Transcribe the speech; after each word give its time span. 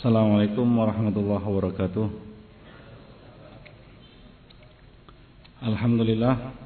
Assalamualaikum 0.00 0.64
warahmatullahi 0.64 1.44
wabarakatuh. 1.44 2.08
Alhamdulillah. 5.60 6.56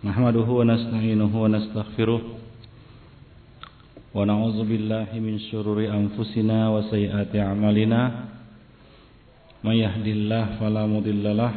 Nahmaduhu 0.00 0.64
wa 0.64 0.64
nasta'inuhu 0.64 1.44
wa 1.44 1.44
nastaghfiruh. 1.44 2.24
Wa 4.16 4.24
na'udzu 4.24 4.64
billahi 4.64 5.20
min 5.20 5.36
syururi 5.52 5.92
anfusina 5.92 6.72
wa 6.72 6.88
sayyiati 6.88 7.36
a'malina. 7.36 8.32
May 9.60 9.84
yahdihillahu 9.84 10.56
fala 10.56 10.88
mudhillalah 10.88 11.52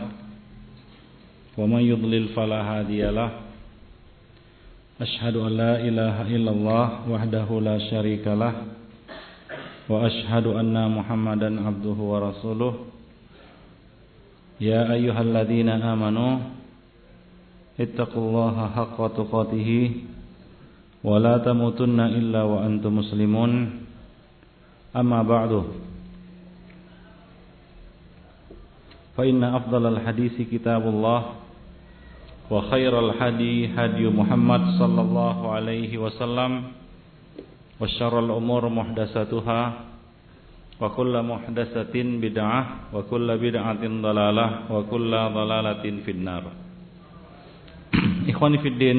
wa 1.55 1.63
may 1.71 1.88
yudlil 1.88 2.36
fala 2.36 2.84
hadiyalah 2.84 3.43
Ashhadu 5.04 5.41
an 5.41 5.57
la 5.57 5.73
ilaha 5.81 6.29
illallah 6.29 6.86
wahdahu 7.09 7.65
la 7.65 7.81
syarikalah 7.89 8.72
وأشهد 9.89 10.47
أن 10.47 10.75
محمدا 10.92 11.50
عبده 11.68 11.97
ورسوله. 12.11 12.73
يا 14.61 14.93
أيها 14.96 15.21
الذين 15.21 15.69
آمنوا 15.69 16.33
اتقوا 17.79 18.23
الله 18.29 18.56
حق 18.75 18.97
تقاته 19.18 19.69
ولا 21.04 21.36
تموتن 21.37 22.00
إلا 22.00 22.42
وأنتم 22.43 22.92
مسلمون. 22.96 23.51
أما 24.96 25.19
بعد 25.23 25.51
فإن 29.18 29.43
أفضل 29.43 29.84
الحديث 29.93 30.36
كتاب 30.51 30.84
الله 30.87 31.21
وخير 32.52 32.94
الهدي 33.00 33.56
هدي 33.78 34.03
محمد 34.09 34.64
صلى 34.80 35.02
الله 35.02 35.38
عليه 35.52 35.92
وسلم. 35.97 36.52
وشر 37.80 38.14
الأمور 38.19 38.62
محدثاتها 38.69 39.61
وكل 40.81 41.14
محدثة 41.23 41.95
بدعة 41.95 42.61
وكل 42.95 43.28
بدعة 43.39 43.83
ضلالة 43.83 44.47
وكل 44.70 45.12
ضلالة 45.12 45.84
في 46.05 46.11
النار 46.11 46.45
إخواني 48.28 48.59
في 48.59 48.69
الدين 48.69 48.98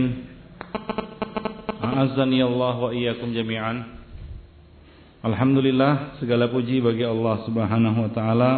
أعزني 1.84 2.40
الله 2.44 2.76
وإياكم 2.80 3.28
جميعا 3.34 4.00
Alhamdulillah 5.20 6.16
segala 6.24 6.48
puji 6.48 6.80
bagi 6.80 7.04
Allah 7.04 7.44
Subhanahu 7.44 8.08
wa 8.08 8.12
taala 8.16 8.52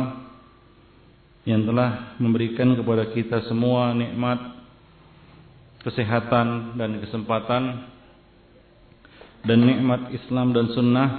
yang 1.42 1.66
telah 1.66 2.14
memberikan 2.22 2.78
kepada 2.78 3.10
kita 3.10 3.50
semua 3.50 3.98
nikmat 3.98 4.38
kesehatan 5.82 6.78
dan 6.78 7.02
kesempatan 7.02 7.90
dan 9.47 9.63
nikmat 9.63 10.11
Islam 10.11 10.51
dan 10.51 10.67
sunnah 10.75 11.11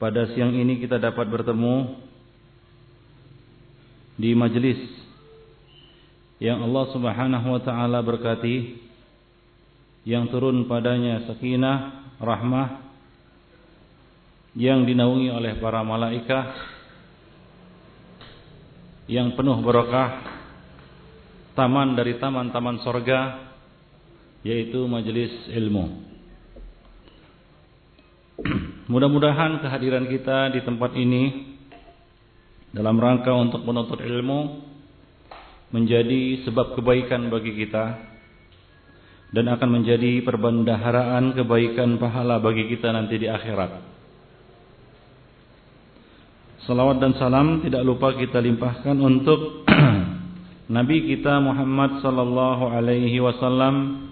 pada 0.00 0.32
siang 0.32 0.56
ini 0.56 0.80
kita 0.80 0.96
dapat 0.96 1.28
bertemu 1.28 2.00
di 4.16 4.32
majelis 4.32 4.80
yang 6.40 6.64
Allah 6.64 6.84
Subhanahu 6.96 7.46
wa 7.52 7.60
taala 7.60 8.00
berkati 8.00 8.80
yang 10.08 10.32
turun 10.32 10.64
padanya 10.64 11.28
sakinah 11.28 12.08
rahmah 12.16 12.80
yang 14.56 14.88
dinaungi 14.88 15.28
oleh 15.28 15.60
para 15.60 15.84
malaikat 15.84 16.56
yang 19.12 19.36
penuh 19.36 19.60
berkah 19.60 20.24
taman 21.52 21.92
dari 21.92 22.16
taman-taman 22.16 22.80
sorga 22.80 23.52
yaitu 24.40 24.86
majelis 24.86 25.32
ilmu. 25.52 26.05
Mudah-mudahan 28.86 29.66
kehadiran 29.66 30.06
kita 30.06 30.54
di 30.54 30.62
tempat 30.62 30.94
ini 30.94 31.54
dalam 32.70 32.94
rangka 32.94 33.34
untuk 33.34 33.66
menuntut 33.66 33.98
ilmu 33.98 34.62
menjadi 35.74 36.46
sebab 36.46 36.78
kebaikan 36.78 37.26
bagi 37.26 37.50
kita 37.58 37.98
dan 39.34 39.50
akan 39.50 39.82
menjadi 39.82 40.22
perbendaharaan 40.22 41.34
kebaikan 41.34 41.98
pahala 41.98 42.38
bagi 42.38 42.70
kita 42.70 42.94
nanti 42.94 43.18
di 43.18 43.26
akhirat. 43.26 43.82
Salawat 46.62 47.02
dan 47.02 47.18
salam 47.18 47.66
tidak 47.66 47.82
lupa 47.82 48.14
kita 48.14 48.38
limpahkan 48.38 48.94
untuk 49.02 49.66
Nabi 50.78 51.10
kita 51.10 51.42
Muhammad 51.42 52.06
sallallahu 52.06 52.70
alaihi 52.70 53.18
wasallam 53.18 54.06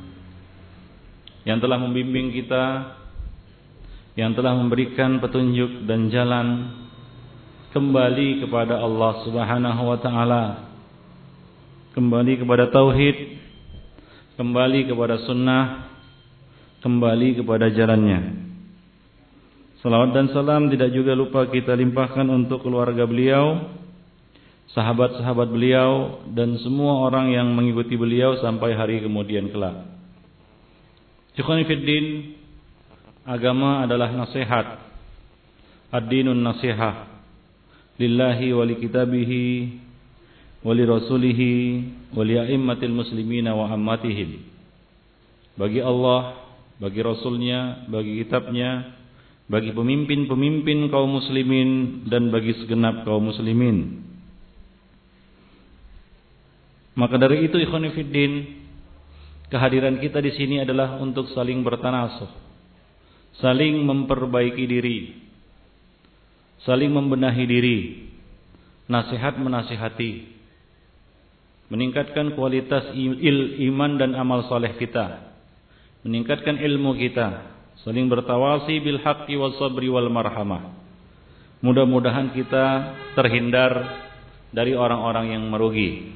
yang 1.46 1.62
telah 1.62 1.78
membimbing 1.78 2.34
kita 2.34 3.03
yang 4.14 4.34
telah 4.34 4.54
memberikan 4.54 5.18
petunjuk 5.18 5.86
dan 5.90 6.10
jalan 6.10 6.70
kembali 7.74 8.46
kepada 8.46 8.78
Allah 8.78 9.12
Subhanahu 9.26 9.82
wa 9.90 9.98
taala 9.98 10.44
kembali 11.98 12.42
kepada 12.42 12.70
tauhid 12.70 13.16
kembali 14.38 14.86
kepada 14.86 15.22
sunnah 15.26 15.90
kembali 16.82 17.42
kepada 17.42 17.70
jalannya 17.74 18.44
Salawat 19.84 20.16
dan 20.16 20.32
salam 20.32 20.72
tidak 20.72 20.96
juga 20.96 21.12
lupa 21.12 21.44
kita 21.44 21.76
limpahkan 21.76 22.24
untuk 22.32 22.64
keluarga 22.64 23.04
beliau 23.04 23.68
sahabat-sahabat 24.74 25.48
beliau 25.54 26.24
dan 26.34 26.58
semua 26.58 27.06
orang 27.06 27.30
yang 27.30 27.52
mengikuti 27.54 27.94
beliau 27.94 28.42
sampai 28.42 28.74
hari 28.74 28.98
kemudian 28.98 29.52
kelak. 29.54 29.86
Ikhwanifiddin, 31.38 32.33
agama 33.24 33.84
adalah 33.84 34.12
nasihat. 34.12 34.80
Ad-dinun 35.90 36.38
nasihah. 36.38 37.08
Lillahi 37.96 38.52
wa 38.52 38.64
li 38.66 38.74
kitabihi 38.78 39.44
wa 40.64 40.72
li 40.74 40.82
rasulihi 40.82 41.52
wa 42.12 42.22
li 42.26 42.34
a'immatil 42.40 42.92
muslimina 42.92 43.54
wa 43.54 43.70
ammatihim. 43.70 44.42
Bagi 45.54 45.78
Allah, 45.78 46.44
bagi 46.82 46.98
Rasulnya, 46.98 47.86
bagi 47.86 48.18
kitabnya, 48.26 48.98
bagi 49.46 49.70
pemimpin-pemimpin 49.70 50.90
kaum 50.90 51.20
muslimin 51.20 52.02
dan 52.10 52.34
bagi 52.34 52.58
segenap 52.58 53.06
kaum 53.06 53.30
muslimin. 53.30 54.02
Maka 56.98 57.18
dari 57.18 57.46
itu 57.46 57.58
ikhwanifiddin 57.58 58.62
kehadiran 59.50 60.02
kita 60.02 60.18
di 60.18 60.34
sini 60.34 60.62
adalah 60.62 60.98
untuk 60.98 61.30
saling 61.30 61.62
bertanasuh, 61.62 62.30
saling 63.42 63.82
memperbaiki 63.82 64.64
diri, 64.66 64.98
saling 66.62 66.90
membenahi 66.92 67.44
diri, 67.48 67.78
nasihat 68.86 69.40
menasihati, 69.40 70.28
meningkatkan 71.72 72.36
kualitas 72.38 72.94
il, 72.94 73.58
iman 73.72 73.98
dan 73.98 74.14
amal 74.14 74.46
soleh 74.46 74.76
kita, 74.78 75.34
meningkatkan 76.06 76.60
ilmu 76.60 76.94
kita, 77.00 77.50
saling 77.82 78.06
bertawasi 78.06 78.78
bil 78.84 79.00
haqqi 79.02 79.34
was 79.34 79.56
sabri 79.58 79.90
wal 79.90 80.06
marhamah. 80.12 80.84
Mudah-mudahan 81.64 82.36
kita 82.36 82.92
terhindar 83.16 83.72
dari 84.52 84.76
orang-orang 84.76 85.32
yang 85.32 85.48
merugi. 85.48 86.12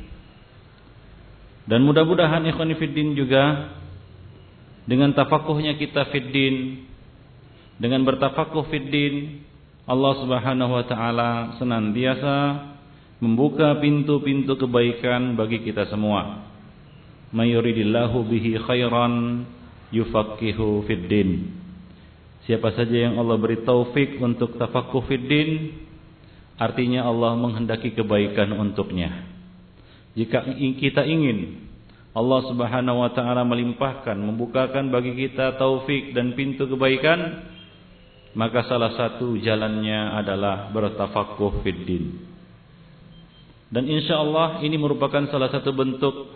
Dan 1.64 1.84
mudah-mudahan 1.84 2.44
ikhwan 2.48 2.72
fiddin 2.76 3.12
juga 3.16 3.72
dengan 4.88 5.12
tafakuhnya 5.12 5.76
kita 5.76 6.08
fiddin 6.08 6.87
dengan 7.78 8.02
bertafakuh 8.02 8.66
fiddin 8.68 9.46
Allah 9.88 10.12
Subhanahu 10.20 10.72
wa 10.76 10.84
taala 10.84 11.30
senantiasa 11.56 12.36
membuka 13.24 13.78
pintu-pintu 13.80 14.58
kebaikan 14.58 15.34
bagi 15.38 15.64
kita 15.64 15.88
semua. 15.88 16.44
Mayuridillahu 17.32 18.20
bihi 18.28 18.60
khairan 18.62 19.46
yufaqihu 19.94 20.84
fiddin. 20.84 21.56
Siapa 22.44 22.72
saja 22.76 23.08
yang 23.08 23.20
Allah 23.20 23.36
beri 23.36 23.64
taufik 23.64 24.20
untuk 24.20 24.56
tafakuh 24.56 25.04
fiddin 25.08 25.72
artinya 26.58 27.06
Allah 27.06 27.38
menghendaki 27.38 27.94
kebaikan 27.94 28.52
untuknya. 28.56 29.24
Jika 30.18 30.44
kita 30.56 31.06
ingin 31.06 31.68
Allah 32.16 32.40
Subhanahu 32.50 32.98
wa 33.04 33.10
taala 33.14 33.46
melimpahkan, 33.46 34.18
membukakan 34.18 34.90
bagi 34.90 35.14
kita 35.14 35.54
taufik 35.60 36.16
dan 36.16 36.34
pintu 36.34 36.66
kebaikan, 36.66 37.46
maka 38.36 38.66
salah 38.68 38.92
satu 38.92 39.38
jalannya 39.40 40.18
adalah 40.18 40.68
bertafakuh 40.74 41.64
fid 41.64 41.80
din. 41.88 42.04
Dan 43.68 43.84
insya 43.88 44.20
Allah 44.20 44.64
ini 44.64 44.76
merupakan 44.80 45.28
salah 45.28 45.52
satu 45.52 45.72
bentuk 45.76 46.32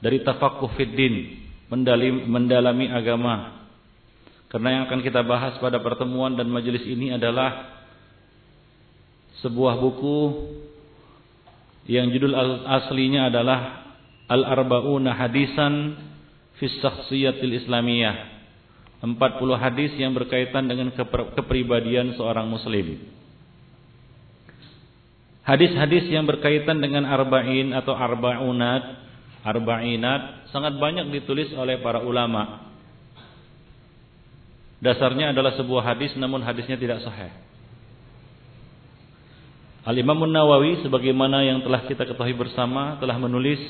dari 0.00 0.20
tafakuh 0.24 0.72
fid 0.76 0.92
din, 0.92 1.44
mendalami 2.28 2.88
agama. 2.88 3.64
Karena 4.48 4.80
yang 4.80 4.82
akan 4.88 5.00
kita 5.00 5.24
bahas 5.24 5.56
pada 5.60 5.80
pertemuan 5.80 6.36
dan 6.36 6.48
majelis 6.48 6.84
ini 6.86 7.12
adalah 7.12 7.74
sebuah 9.44 9.76
buku 9.76 10.18
yang 11.84 12.08
judul 12.08 12.32
aslinya 12.64 13.28
adalah 13.28 13.84
Al-Arba'una 14.24 15.12
Hadisan 15.12 16.00
fi 16.56 16.64
Syakhsiyatil 16.80 17.60
Islamiyah 17.60 18.33
40 19.04 19.20
hadis 19.60 19.92
yang 20.00 20.16
berkaitan 20.16 20.64
dengan 20.64 20.88
kepribadian 21.36 22.16
seorang 22.16 22.48
muslim. 22.48 23.04
Hadis-hadis 25.44 26.08
yang 26.08 26.24
berkaitan 26.24 26.80
dengan 26.80 27.04
arba'in 27.04 27.76
atau 27.76 27.92
arba'unat, 27.92 28.82
arba'inat 29.44 30.48
sangat 30.48 30.80
banyak 30.80 31.12
ditulis 31.12 31.52
oleh 31.52 31.84
para 31.84 32.00
ulama. 32.00 32.72
Dasarnya 34.80 35.36
adalah 35.36 35.52
sebuah 35.60 35.84
hadis 35.84 36.16
namun 36.16 36.40
hadisnya 36.40 36.80
tidak 36.80 37.04
sahih. 37.04 37.28
Al-Imam 39.84 40.24
Nawawi 40.24 40.80
sebagaimana 40.80 41.44
yang 41.44 41.60
telah 41.60 41.84
kita 41.84 42.08
ketahui 42.08 42.32
bersama 42.32 42.96
telah 42.96 43.20
menulis 43.20 43.60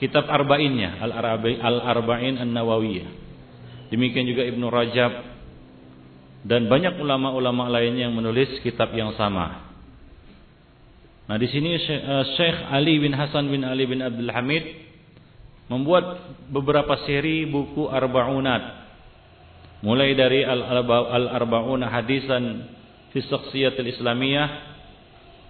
kitab 0.00 0.24
arba'innya, 0.24 1.04
Al-Arba'in 1.04 2.40
An-Nawawiyah. 2.40 3.27
Demikian 3.88 4.28
juga 4.28 4.44
Ibnu 4.44 4.68
Rajab 4.68 5.12
dan 6.44 6.68
banyak 6.68 7.00
ulama-ulama 7.00 7.72
lainnya 7.72 8.08
yang 8.08 8.14
menulis 8.14 8.60
kitab 8.60 8.92
yang 8.92 9.16
sama. 9.16 9.68
Nah, 11.28 11.36
di 11.36 11.48
sini 11.48 11.76
Syekh 12.36 12.58
eh, 12.68 12.72
Ali 12.72 13.00
bin 13.00 13.12
Hasan 13.12 13.52
bin 13.52 13.64
Ali 13.64 13.84
bin 13.84 14.00
Abdul 14.00 14.32
Hamid 14.32 14.64
membuat 15.68 16.36
beberapa 16.48 17.04
seri 17.04 17.44
buku 17.44 17.88
arba'unat. 17.88 18.88
Mulai 19.78 20.10
dari 20.18 20.42
Al-Arba'una 20.42 21.86
Hadisan 21.86 22.66
fi 23.14 23.18
Shakhsiyatil 23.22 23.94
Islamiyah. 23.94 24.48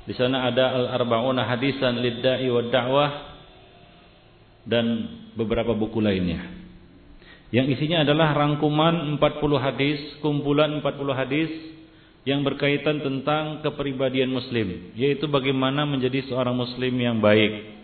Di 0.05 0.13
sana 0.19 0.51
ada 0.51 0.75
Al-Arba'una 0.75 1.47
Hadisan 1.47 1.97
lid-Da'i 2.03 2.51
Da'wah 2.51 3.11
dan 4.69 4.85
beberapa 5.33 5.73
buku 5.73 6.03
lainnya 6.03 6.58
yang 7.49 7.65
isinya 7.65 8.05
adalah 8.05 8.37
rangkuman 8.37 9.17
40 9.17 9.57
hadis, 9.57 9.99
kumpulan 10.21 10.85
40 10.85 11.17
hadis 11.17 11.51
yang 12.29 12.45
berkaitan 12.45 13.01
tentang 13.01 13.65
kepribadian 13.65 14.29
muslim, 14.29 14.93
yaitu 14.93 15.25
bagaimana 15.25 15.89
menjadi 15.89 16.29
seorang 16.29 16.53
muslim 16.53 16.93
yang 17.01 17.25
baik. 17.25 17.81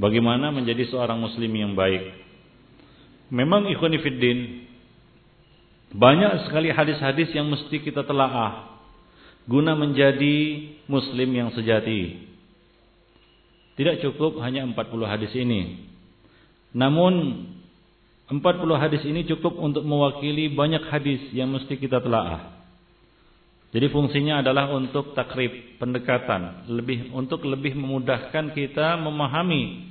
Bagaimana 0.00 0.48
menjadi 0.48 0.88
seorang 0.88 1.20
muslim 1.20 1.52
yang 1.52 1.76
baik. 1.76 2.16
Memang 3.28 3.68
ikhwan 3.68 3.92
fillah 4.00 4.38
banyak 5.90 6.48
sekali 6.48 6.72
hadis-hadis 6.72 7.34
yang 7.36 7.50
mesti 7.50 7.82
kita 7.82 8.06
telaah 8.08 8.80
guna 9.44 9.76
menjadi 9.76 10.70
muslim 10.88 11.28
yang 11.34 11.50
sejati. 11.52 12.30
Tidak 13.76 14.00
cukup 14.06 14.40
hanya 14.40 14.64
40 14.64 14.80
hadis 15.04 15.32
ini. 15.36 15.82
Namun 16.70 17.44
40 18.30 18.62
hadis 18.78 19.02
ini 19.02 19.26
cukup 19.26 19.58
untuk 19.58 19.82
mewakili 19.82 20.54
banyak 20.54 20.86
hadis 20.86 21.18
yang 21.34 21.50
mesti 21.50 21.74
kita 21.74 21.98
telaah. 21.98 22.62
Jadi 23.74 23.86
fungsinya 23.90 24.38
adalah 24.38 24.70
untuk 24.70 25.18
takrib, 25.18 25.78
pendekatan, 25.82 26.70
lebih 26.70 27.10
untuk 27.10 27.42
lebih 27.42 27.74
memudahkan 27.74 28.54
kita 28.54 28.98
memahami, 29.02 29.90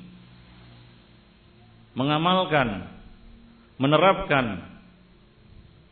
mengamalkan, 1.96 2.88
menerapkan 3.76 4.68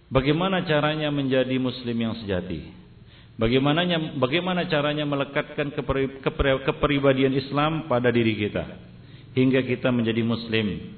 bagaimana 0.07 0.63
caranya 0.63 1.11
menjadi 1.11 1.55
muslim 1.59 1.95
yang 1.99 2.15
sejati. 2.23 2.75
Bagaimana 3.35 3.83
bagaimana 4.15 4.71
caranya 4.71 5.03
melekatkan 5.03 5.75
kepribadian 6.63 7.35
Islam 7.35 7.91
pada 7.91 8.07
diri 8.07 8.39
kita 8.39 8.65
hingga 9.35 9.61
kita 9.67 9.93
menjadi 9.93 10.25
muslim 10.25 10.97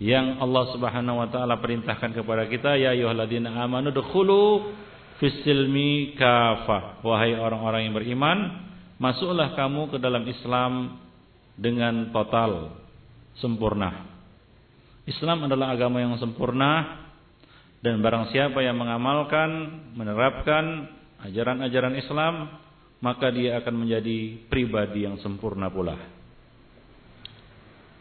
yang 0.00 0.40
Allah 0.40 0.64
Subhanahu 0.72 1.20
wa 1.20 1.28
taala 1.28 1.60
perintahkan 1.60 2.16
kepada 2.16 2.48
kita 2.48 2.80
ya 2.80 2.96
ayyuhalladzina 2.96 3.52
amanu 3.52 3.92
dukhulu 3.92 4.72
fisilmi 5.20 6.16
kafah 6.16 7.04
wahai 7.04 7.36
orang-orang 7.36 7.84
yang 7.84 7.94
beriman 7.94 8.64
masuklah 8.96 9.52
kamu 9.52 9.92
ke 9.92 9.96
dalam 10.00 10.24
Islam 10.24 10.96
dengan 11.60 12.08
total 12.16 12.80
sempurna. 13.36 14.08
Islam 15.04 15.44
adalah 15.44 15.76
agama 15.76 16.00
yang 16.00 16.16
sempurna 16.16 17.04
dan 17.84 18.00
barang 18.00 18.32
siapa 18.32 18.64
yang 18.64 18.80
mengamalkan 18.80 19.48
menerapkan 19.92 20.88
ajaran-ajaran 21.28 21.96
Islam 22.00 22.56
maka 23.04 23.28
dia 23.28 23.60
akan 23.60 23.84
menjadi 23.84 24.48
pribadi 24.48 25.04
yang 25.04 25.20
sempurna 25.20 25.68
pula 25.68 26.19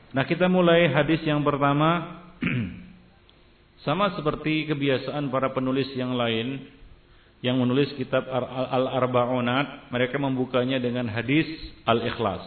Nah 0.09 0.25
kita 0.25 0.49
mulai 0.49 0.89
hadis 0.89 1.21
yang 1.25 1.45
pertama. 1.45 2.21
Sama 3.85 4.11
seperti 4.17 4.67
kebiasaan 4.67 5.31
para 5.31 5.55
penulis 5.55 5.87
yang 5.95 6.11
lain 6.11 6.67
Yang 7.39 7.55
menulis 7.63 7.89
kitab 7.95 8.27
Al-Arba'unat 8.27 9.87
Mereka 9.87 10.19
membukanya 10.19 10.83
dengan 10.83 11.07
hadis 11.07 11.47
Al-Ikhlas. 11.87 12.43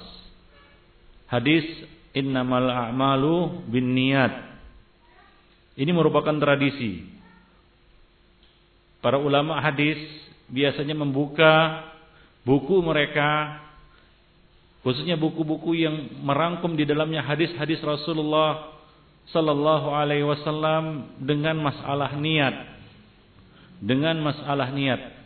Hadis 1.33 1.65
Innamal 2.13 2.69
a'malu 2.69 3.65
bin 3.73 3.97
niyat 3.97 4.33
Ini 5.81 5.89
merupakan 5.89 6.37
tradisi. 6.37 7.09
Para 9.01 9.17
ulama 9.17 9.57
hadis 9.65 9.99
biasanya 10.53 10.93
membuka 10.93 11.89
buku 12.45 12.85
mereka 12.85 13.59
khususnya 14.83 15.15
buku-buku 15.15 15.79
yang 15.79 16.23
merangkum 16.27 16.75
di 16.75 16.83
dalamnya 16.83 17.23
hadis-hadis 17.23 17.79
Rasulullah 17.83 18.75
sallallahu 19.31 19.95
alaihi 19.95 20.27
wasallam 20.27 21.15
dengan 21.23 21.55
masalah 21.63 22.19
niat. 22.19 22.75
Dengan 23.83 24.19
masalah 24.23 24.71
niat. 24.75 25.23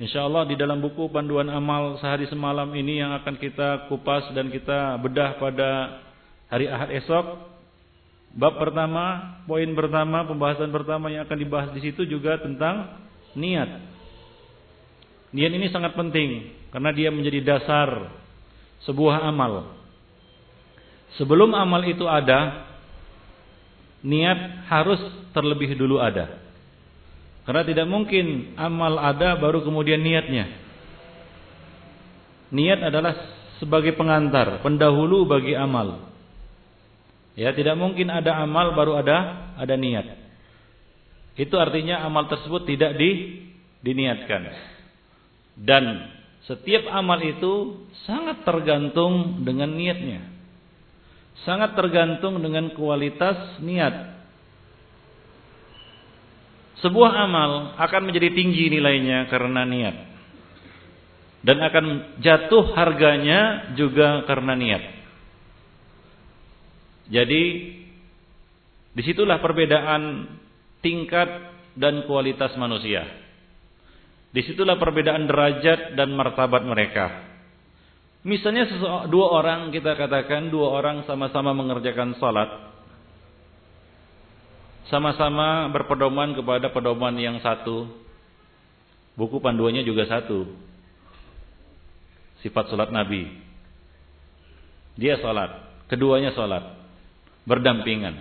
Insyaallah 0.00 0.48
di 0.48 0.56
dalam 0.56 0.80
buku 0.80 1.12
panduan 1.12 1.52
amal 1.52 2.00
sehari 2.00 2.24
semalam 2.26 2.68
ini 2.72 3.04
yang 3.04 3.12
akan 3.22 3.36
kita 3.36 3.92
kupas 3.92 4.32
dan 4.32 4.48
kita 4.48 4.96
bedah 4.98 5.36
pada 5.36 6.00
hari 6.48 6.66
Ahad 6.68 6.90
esok 6.96 7.52
bab 8.32 8.56
pertama, 8.56 9.36
poin 9.44 9.68
pertama, 9.76 10.24
pembahasan 10.24 10.72
pertama 10.72 11.12
yang 11.12 11.28
akan 11.28 11.38
dibahas 11.38 11.70
di 11.76 11.80
situ 11.84 12.08
juga 12.08 12.40
tentang 12.40 12.98
niat. 13.36 13.68
Niat 15.32 15.52
ini 15.52 15.68
sangat 15.68 15.92
penting 15.92 16.50
karena 16.72 16.90
dia 16.92 17.08
menjadi 17.12 17.40
dasar 17.44 18.21
sebuah 18.86 19.26
amal. 19.26 19.78
Sebelum 21.20 21.52
amal 21.52 21.84
itu 21.84 22.08
ada, 22.08 22.66
niat 24.00 24.66
harus 24.68 24.98
terlebih 25.36 25.76
dulu 25.76 26.00
ada. 26.00 26.40
Karena 27.42 27.62
tidak 27.66 27.86
mungkin 27.90 28.54
amal 28.54 28.96
ada 29.02 29.34
baru 29.36 29.66
kemudian 29.66 29.98
niatnya. 29.98 30.46
Niat 32.52 32.80
adalah 32.84 33.12
sebagai 33.58 33.94
pengantar, 33.98 34.62
pendahulu 34.62 35.26
bagi 35.26 35.56
amal. 35.56 36.12
Ya, 37.32 37.50
tidak 37.56 37.80
mungkin 37.80 38.12
ada 38.12 38.44
amal 38.44 38.76
baru 38.76 39.00
ada 39.00 39.50
ada 39.56 39.74
niat. 39.74 40.20
Itu 41.32 41.56
artinya 41.56 42.04
amal 42.04 42.28
tersebut 42.28 42.68
tidak 42.68 42.92
di 43.00 43.40
diniatkan. 43.80 44.42
Dan 45.56 45.84
setiap 46.42 46.90
amal 46.90 47.22
itu 47.22 47.86
sangat 48.02 48.42
tergantung 48.42 49.46
dengan 49.46 49.70
niatnya. 49.70 50.26
Sangat 51.46 51.78
tergantung 51.78 52.42
dengan 52.42 52.74
kualitas 52.74 53.62
niat. 53.62 54.10
Sebuah 56.82 57.14
amal 57.30 57.78
akan 57.78 58.02
menjadi 58.10 58.34
tinggi 58.34 58.74
nilainya 58.74 59.30
karena 59.30 59.62
niat. 59.62 59.96
Dan 61.42 61.58
akan 61.62 61.86
jatuh 62.22 62.74
harganya 62.74 63.70
juga 63.78 64.26
karena 64.26 64.54
niat. 64.58 64.82
Jadi 67.06 67.42
di 68.92 69.02
situlah 69.06 69.38
perbedaan 69.38 70.26
tingkat 70.82 71.28
dan 71.78 72.02
kualitas 72.10 72.50
manusia. 72.58 73.21
Di 74.32 74.40
situlah 74.48 74.80
perbedaan 74.80 75.28
derajat 75.28 75.92
dan 75.92 76.16
martabat 76.16 76.64
mereka. 76.64 77.28
Misalnya 78.24 78.64
dua 79.12 79.26
orang 79.28 79.68
kita 79.68 79.92
katakan 79.92 80.48
dua 80.48 80.72
orang 80.72 81.04
sama-sama 81.04 81.52
mengerjakan 81.52 82.16
salat. 82.16 82.48
Sama-sama 84.88 85.68
berpedoman 85.68 86.32
kepada 86.32 86.72
pedoman 86.72 87.12
yang 87.20 87.44
satu. 87.44 87.92
Buku 89.20 89.36
panduannya 89.44 89.84
juga 89.84 90.08
satu. 90.08 90.48
Sifat 92.40 92.72
salat 92.72 92.88
Nabi. 92.88 93.28
Dia 94.96 95.20
salat, 95.20 95.60
keduanya 95.92 96.32
salat. 96.32 96.80
Berdampingan. 97.44 98.16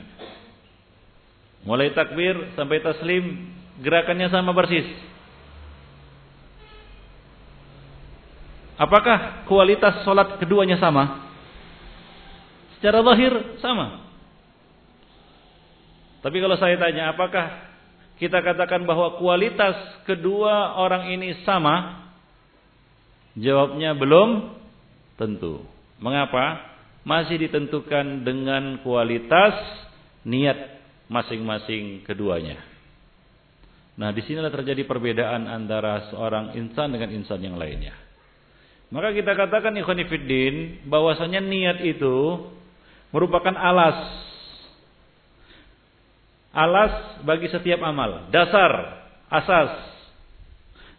Mulai 1.61 1.93
takbir 1.93 2.57
sampai 2.57 2.81
taslim, 2.81 3.53
gerakannya 3.79 4.33
sama 4.33 4.51
persis. 4.51 5.10
Apakah 8.79 9.47
kualitas 9.47 10.03
solat 10.07 10.39
keduanya 10.39 10.79
sama? 10.79 11.31
Secara 12.77 13.03
lahir 13.03 13.33
sama. 13.61 14.01
Tapi 16.21 16.37
kalau 16.37 16.57
saya 16.57 16.77
tanya 16.77 17.13
apakah 17.13 17.71
kita 18.21 18.41
katakan 18.45 18.85
bahwa 18.85 19.17
kualitas 19.17 19.73
kedua 20.05 20.77
orang 20.77 21.09
ini 21.09 21.41
sama? 21.41 22.05
Jawabnya 23.33 23.97
belum 23.97 24.53
tentu. 25.17 25.65
Mengapa? 25.97 26.69
Masih 27.01 27.41
ditentukan 27.41 28.21
dengan 28.21 28.77
kualitas 28.85 29.57
niat 30.21 30.81
masing-masing 31.09 32.05
keduanya. 32.05 32.61
Nah, 33.97 34.13
di 34.13 34.21
sinilah 34.21 34.53
terjadi 34.53 34.85
perbedaan 34.85 35.49
antara 35.49 36.13
seorang 36.13 36.53
insan 36.53 36.93
dengan 36.93 37.09
insan 37.09 37.41
yang 37.41 37.57
lainnya. 37.57 38.10
Maka 38.91 39.15
kita 39.15 39.31
katakan 39.39 39.71
ikhwanifiddin 39.79 40.85
bahwasanya 40.91 41.39
niat 41.39 41.79
itu 41.87 42.47
merupakan 43.15 43.55
alas 43.55 43.95
alas 46.51 47.23
bagi 47.23 47.47
setiap 47.47 47.79
amal, 47.79 48.27
dasar, 48.29 49.01
asas. 49.31 49.71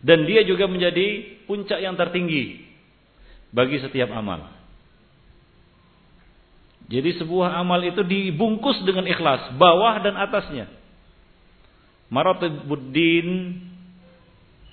Dan 0.03 0.27
dia 0.27 0.43
juga 0.43 0.67
menjadi 0.67 1.39
puncak 1.47 1.79
yang 1.79 1.95
tertinggi 1.95 2.67
bagi 3.55 3.79
setiap 3.79 4.11
amal. 4.11 4.51
Jadi 6.91 7.23
sebuah 7.23 7.55
amal 7.63 7.79
itu 7.87 8.03
dibungkus 8.03 8.83
dengan 8.83 9.07
ikhlas, 9.07 9.55
bawah 9.55 10.03
dan 10.03 10.19
atasnya. 10.19 10.67
Maratibuddin, 12.11 13.63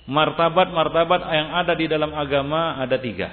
martabat-martabat 0.08 1.20
yang 1.28 1.48
ada 1.56 1.72
di 1.76 1.86
dalam 1.90 2.12
agama 2.14 2.78
ada 2.80 2.96
tiga. 2.96 3.28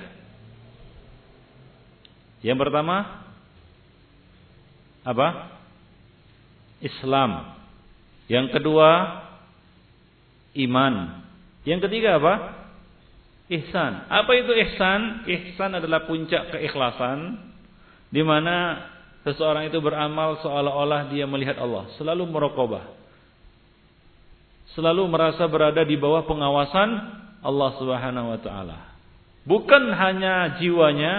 Yang 2.41 2.57
pertama, 2.67 3.27
apa? 5.07 5.27
Islam. 6.83 7.55
Yang 8.27 8.59
kedua 8.59 8.89
iman. 10.67 11.23
Yang 11.63 11.87
ketiga 11.87 12.19
apa? 12.19 12.33
Ihsan. 13.47 14.11
Apa 14.11 14.31
itu 14.35 14.51
ihsan? 14.67 15.23
Ihsan 15.25 15.71
adalah 15.79 16.03
puncak 16.03 16.51
keikhlasan 16.51 17.47
di 18.11 18.23
mana 18.23 18.87
seseorang 19.27 19.67
itu 19.67 19.79
beramal 19.83 20.39
seolah-olah 20.39 21.11
dia 21.11 21.27
melihat 21.27 21.59
Allah, 21.59 21.91
selalu 21.99 22.27
merokobah. 22.27 22.96
Selalu 24.75 25.07
merasa 25.07 25.47
berada 25.47 25.85
di 25.85 25.95
bawah 25.95 26.27
pengawasan 26.27 26.89
Allah 27.45 27.69
Subhanahu 27.79 28.27
wa 28.33 28.39
taala. 28.41 28.79
Bukan 29.47 29.95
hanya 29.95 30.59
jiwanya, 30.59 31.13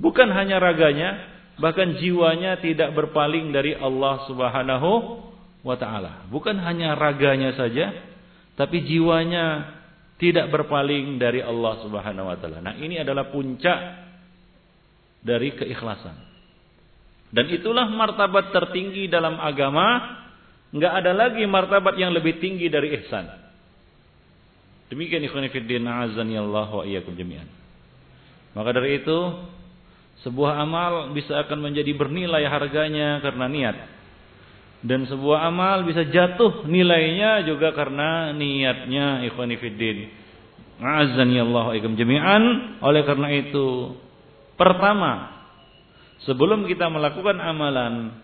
bukan 0.00 0.32
hanya 0.32 0.56
raganya, 0.56 1.10
bahkan 1.60 2.00
jiwanya 2.00 2.56
tidak 2.64 2.96
berpaling 2.96 3.52
dari 3.52 3.76
Allah 3.76 4.24
Subhanahu 4.24 4.90
wa 5.60 5.76
taala. 5.76 6.24
Bukan 6.32 6.56
hanya 6.56 6.96
raganya 6.96 7.52
saja, 7.52 7.92
tapi 8.56 8.88
jiwanya 8.88 9.78
tidak 10.16 10.48
berpaling 10.54 11.18
dari 11.18 11.42
Allah 11.42 11.82
Subhanahu 11.82 12.30
wa 12.30 12.36
taala. 12.38 12.62
Nah, 12.62 12.74
ini 12.78 12.96
adalah 12.96 13.28
puncak 13.28 13.78
dari 15.22 15.54
keikhlasan. 15.54 16.30
Dan 17.32 17.48
itulah 17.48 17.88
martabat 17.88 18.52
tertinggi 18.52 19.08
dalam 19.08 19.40
agama, 19.40 20.20
enggak 20.72 20.92
ada 21.04 21.12
lagi 21.12 21.44
martabat 21.46 21.94
yang 22.00 22.10
lebih 22.10 22.40
tinggi 22.42 22.66
dari 22.72 22.96
ihsan. 23.00 23.28
Demikian 24.92 25.24
ikhwan 25.24 25.48
fillah 25.48 26.04
azani 26.04 26.36
Allah 26.36 26.68
wa 26.68 26.84
iyyakum 26.84 27.16
jami'an. 27.16 27.48
Maka 28.52 28.76
dari 28.76 29.00
itu 29.00 29.18
sebuah 30.20 30.60
amal 30.60 31.16
bisa 31.16 31.32
akan 31.40 31.72
menjadi 31.72 31.96
bernilai 31.96 32.44
harganya 32.44 33.24
karena 33.24 33.48
niat. 33.48 33.76
Dan 34.82 35.06
sebuah 35.06 35.46
amal 35.46 35.86
bisa 35.86 36.04
jatuh 36.10 36.66
nilainya 36.66 37.46
juga 37.46 37.70
karena 37.72 38.34
niatnya 38.34 39.24
ikhwani 39.30 39.56
fiddin. 39.56 40.10
Azani 40.82 41.38
Allah 41.38 41.72
ikum 41.78 41.94
jami'an. 41.94 42.76
Oleh 42.82 43.06
karena 43.06 43.30
itu, 43.30 43.94
pertama, 44.58 45.40
sebelum 46.26 46.66
kita 46.66 46.90
melakukan 46.90 47.38
amalan, 47.38 48.18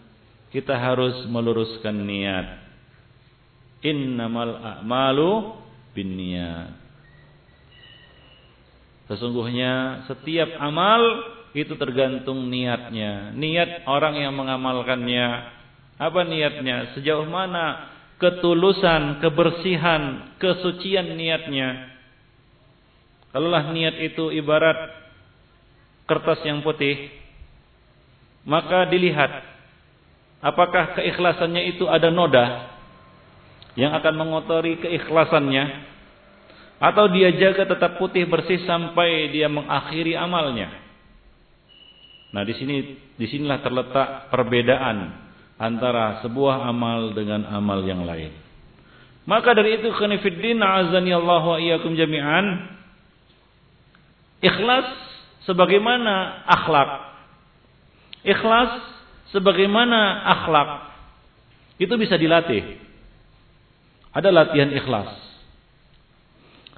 kita 0.48 0.74
harus 0.76 1.28
meluruskan 1.28 1.94
niat. 1.94 2.64
Innamal 3.84 4.58
a'malu 4.58 5.54
bin 5.92 6.16
niat. 6.16 6.72
Sesungguhnya 9.08 10.04
setiap 10.04 10.52
amal 10.60 11.00
itu 11.56 11.72
tergantung 11.80 12.48
niatnya. 12.52 13.32
Niat 13.32 13.88
orang 13.88 14.20
yang 14.20 14.36
mengamalkannya. 14.36 15.56
Apa 15.96 16.20
niatnya? 16.28 16.92
Sejauh 16.92 17.24
mana 17.24 17.88
ketulusan, 18.20 19.22
kebersihan, 19.22 20.34
kesucian 20.36 21.14
niatnya. 21.16 21.94
Kalaulah 23.32 23.70
niat 23.70 23.96
itu 24.02 24.34
ibarat 24.34 24.76
kertas 26.08 26.40
yang 26.42 26.64
putih, 26.64 27.12
maka 28.48 28.88
dilihat 28.88 29.57
apakah 30.42 30.98
keikhlasannya 30.98 31.74
itu 31.74 31.86
ada 31.90 32.10
noda 32.10 32.76
yang 33.78 33.94
akan 33.94 34.14
mengotori 34.18 34.78
keikhlasannya 34.82 35.64
atau 36.78 37.10
dia 37.10 37.34
jaga 37.34 37.74
tetap 37.74 37.98
putih 37.98 38.26
bersih 38.26 38.62
sampai 38.66 39.34
dia 39.34 39.50
mengakhiri 39.50 40.14
amalnya. 40.14 40.70
Nah, 42.30 42.42
di 42.46 42.54
sini 42.54 42.76
di 43.18 43.26
sinilah 43.26 43.58
terletak 43.64 44.30
perbedaan 44.30 45.26
antara 45.58 46.22
sebuah 46.22 46.70
amal 46.70 47.10
dengan 47.16 47.42
amal 47.50 47.82
yang 47.82 48.06
lain. 48.06 48.30
Maka 49.26 49.52
dari 49.52 49.76
itu 49.82 49.90
khonifuddin 49.92 50.62
azani 50.62 51.12
Allah 51.12 51.42
wa 51.44 51.58
iyyakum 51.58 51.98
jami'an 51.98 52.78
ikhlas 54.40 54.88
sebagaimana 55.44 56.46
akhlak. 56.46 56.90
Ikhlas 58.22 58.97
sebagaimana 59.34 60.24
akhlak 60.38 60.70
itu 61.78 61.94
bisa 61.96 62.18
dilatih. 62.18 62.80
Ada 64.12 64.32
latihan 64.34 64.72
ikhlas. 64.72 65.14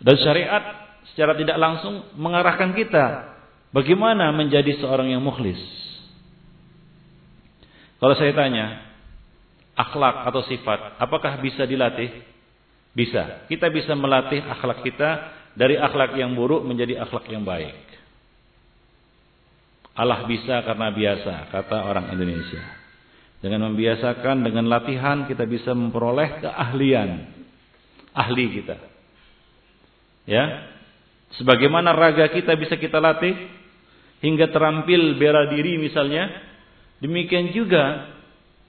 Dan 0.00 0.16
syariat 0.20 0.64
secara 1.12 1.36
tidak 1.36 1.56
langsung 1.56 2.04
mengarahkan 2.16 2.72
kita 2.76 3.30
Bagaimana 3.70 4.34
menjadi 4.34 4.82
seorang 4.82 5.14
yang 5.14 5.22
mukhlis? 5.22 5.58
Kalau 8.02 8.14
saya 8.18 8.34
tanya, 8.34 8.82
akhlak 9.78 10.26
atau 10.26 10.42
sifat, 10.50 10.98
apakah 10.98 11.38
bisa 11.38 11.62
dilatih? 11.70 12.10
Bisa. 12.90 13.46
Kita 13.46 13.70
bisa 13.70 13.94
melatih 13.94 14.42
akhlak 14.42 14.82
kita 14.82 15.10
dari 15.54 15.78
akhlak 15.78 16.18
yang 16.18 16.34
buruk 16.34 16.66
menjadi 16.66 16.98
akhlak 17.06 17.30
yang 17.30 17.46
baik. 17.46 17.78
Allah 20.00 20.24
bisa 20.24 20.64
karena 20.64 20.88
biasa, 20.88 21.52
kata 21.52 21.76
orang 21.84 22.08
Indonesia. 22.16 22.80
Dengan 23.44 23.68
membiasakan, 23.72 24.40
dengan 24.40 24.64
latihan 24.72 25.28
kita 25.28 25.44
bisa 25.44 25.76
memperoleh 25.76 26.40
keahlian. 26.40 27.10
Ahli 28.16 28.44
kita. 28.56 28.76
Ya, 30.24 30.44
Sebagaimana 31.38 31.94
raga 31.94 32.26
kita 32.26 32.58
bisa 32.58 32.74
kita 32.74 32.98
latih 32.98 33.36
hingga 34.18 34.50
terampil 34.50 35.14
bela 35.14 35.46
diri 35.46 35.78
misalnya, 35.78 36.26
demikian 36.98 37.54
juga 37.54 38.10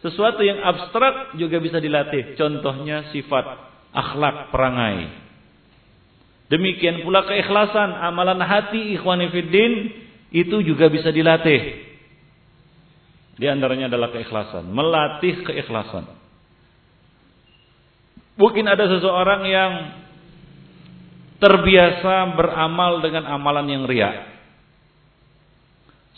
sesuatu 0.06 0.46
yang 0.46 0.62
abstrak 0.62 1.42
juga 1.42 1.58
bisa 1.58 1.82
dilatih. 1.82 2.38
Contohnya 2.38 3.10
sifat 3.10 3.46
akhlak 3.90 4.54
perangai. 4.54 5.10
Demikian 6.54 7.02
pula 7.02 7.26
keikhlasan, 7.26 7.98
amalan 7.98 8.44
hati 8.44 8.94
ikhwani 8.94 9.32
fiddin 9.34 9.74
itu 10.32 10.64
juga 10.64 10.88
bisa 10.88 11.12
dilatih. 11.12 11.92
Di 13.36 13.46
antaranya 13.52 13.92
adalah 13.92 14.16
keikhlasan, 14.16 14.72
melatih 14.72 15.44
keikhlasan. 15.44 16.08
Mungkin 18.40 18.66
ada 18.66 18.88
seseorang 18.88 19.42
yang 19.46 19.72
terbiasa 21.42 22.38
beramal 22.38 23.04
dengan 23.04 23.28
amalan 23.28 23.68
yang 23.68 23.84
riak. 23.86 24.32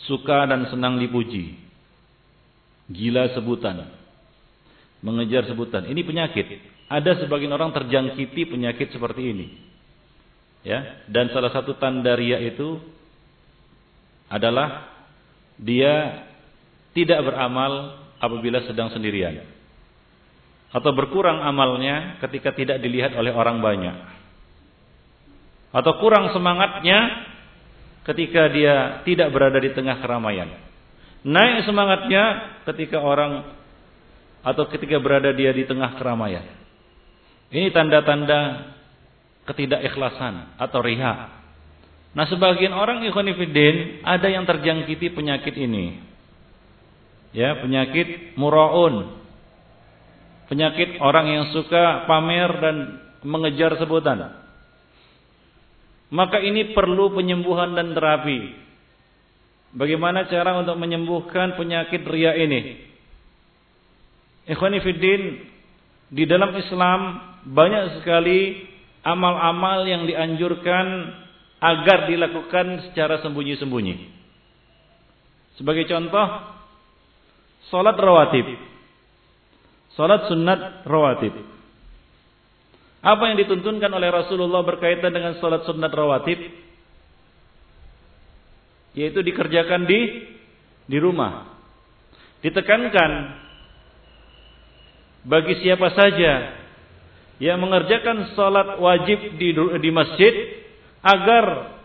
Suka 0.04 0.46
dan 0.46 0.68
senang 0.68 1.00
dipuji. 1.00 1.56
Gila 2.92 3.32
sebutan. 3.32 3.88
Mengejar 5.00 5.48
sebutan. 5.48 5.88
Ini 5.88 6.00
penyakit. 6.04 6.46
Ada 6.92 7.24
sebagian 7.24 7.56
orang 7.56 7.72
terjangkiti 7.72 8.52
penyakit 8.52 8.92
seperti 8.92 9.22
ini. 9.32 9.46
Ya, 10.64 11.04
dan 11.12 11.28
salah 11.32 11.52
satu 11.52 11.76
tanda 11.76 12.16
ria 12.16 12.40
itu 12.40 12.80
adalah 14.28 14.90
dia 15.60 16.24
tidak 16.96 17.20
beramal 17.26 18.04
apabila 18.18 18.64
sedang 18.64 18.90
sendirian. 18.90 19.44
Atau 20.74 20.90
berkurang 20.90 21.42
amalnya 21.42 22.18
ketika 22.24 22.50
tidak 22.50 22.82
dilihat 22.82 23.14
oleh 23.14 23.30
orang 23.30 23.62
banyak 23.62 24.14
atau 25.74 25.98
kurang 25.98 26.30
semangatnya 26.30 27.26
ketika 28.06 28.46
dia 28.54 29.02
tidak 29.02 29.34
berada 29.34 29.58
di 29.58 29.74
tengah 29.74 29.98
keramaian. 29.98 30.54
Naik 31.26 31.66
semangatnya 31.66 32.24
ketika 32.70 33.02
orang 33.02 33.58
atau 34.46 34.70
ketika 34.70 35.02
berada 35.02 35.34
dia 35.34 35.50
di 35.50 35.66
tengah 35.66 35.98
keramaian. 35.98 36.46
Ini 37.50 37.74
tanda-tanda 37.74 38.70
ketidakikhlasan 39.50 40.54
atau 40.62 40.78
riha. 40.78 41.42
Nah, 42.14 42.30
sebagian 42.30 42.70
orang 42.70 43.02
ikhwanifidin 43.10 44.06
ada 44.06 44.30
yang 44.30 44.46
terjangkiti 44.46 45.10
penyakit 45.10 45.54
ini. 45.58 45.98
Ya, 47.34 47.58
penyakit 47.58 48.38
muraun. 48.38 49.18
Penyakit 50.46 51.02
orang 51.02 51.26
yang 51.26 51.44
suka 51.50 52.06
pamer 52.06 52.50
dan 52.62 52.76
mengejar 53.26 53.74
sebutan. 53.82 54.30
Maka 56.14 56.38
ini 56.38 56.70
perlu 56.70 57.10
penyembuhan 57.10 57.74
dan 57.74 57.90
terapi. 57.90 58.62
Bagaimana 59.74 60.30
cara 60.30 60.54
untuk 60.54 60.78
menyembuhkan 60.78 61.58
penyakit 61.58 62.06
ria 62.06 62.38
ini? 62.38 62.78
Ikhwanifidin, 64.46 65.22
di 66.14 66.24
dalam 66.30 66.54
Islam 66.54 67.00
banyak 67.50 67.98
sekali 67.98 68.70
amal-amal 69.02 69.82
yang 69.82 70.06
dianjurkan 70.06 70.86
agar 71.64 72.12
dilakukan 72.12 72.92
secara 72.92 73.24
sembunyi-sembunyi. 73.24 74.12
Sebagai 75.56 75.88
contoh, 75.88 76.26
salat 77.72 77.96
rawatib. 77.96 78.52
Salat 79.96 80.28
sunat 80.28 80.84
rawatib. 80.84 81.32
Apa 83.00 83.32
yang 83.32 83.36
dituntunkan 83.40 83.88
oleh 83.88 84.12
Rasulullah 84.12 84.60
berkaitan 84.60 85.14
dengan 85.14 85.40
salat 85.40 85.64
sunat 85.64 85.88
rawatib? 85.88 86.36
Yaitu 88.92 89.24
dikerjakan 89.24 89.88
di 89.88 90.00
di 90.84 90.98
rumah. 91.00 91.48
Ditekankan 92.44 93.40
bagi 95.24 95.64
siapa 95.64 95.88
saja 95.96 96.60
yang 97.40 97.56
mengerjakan 97.56 98.36
salat 98.36 98.76
wajib 98.76 99.40
di 99.40 99.56
di 99.80 99.90
masjid 99.90 100.63
agar 101.04 101.76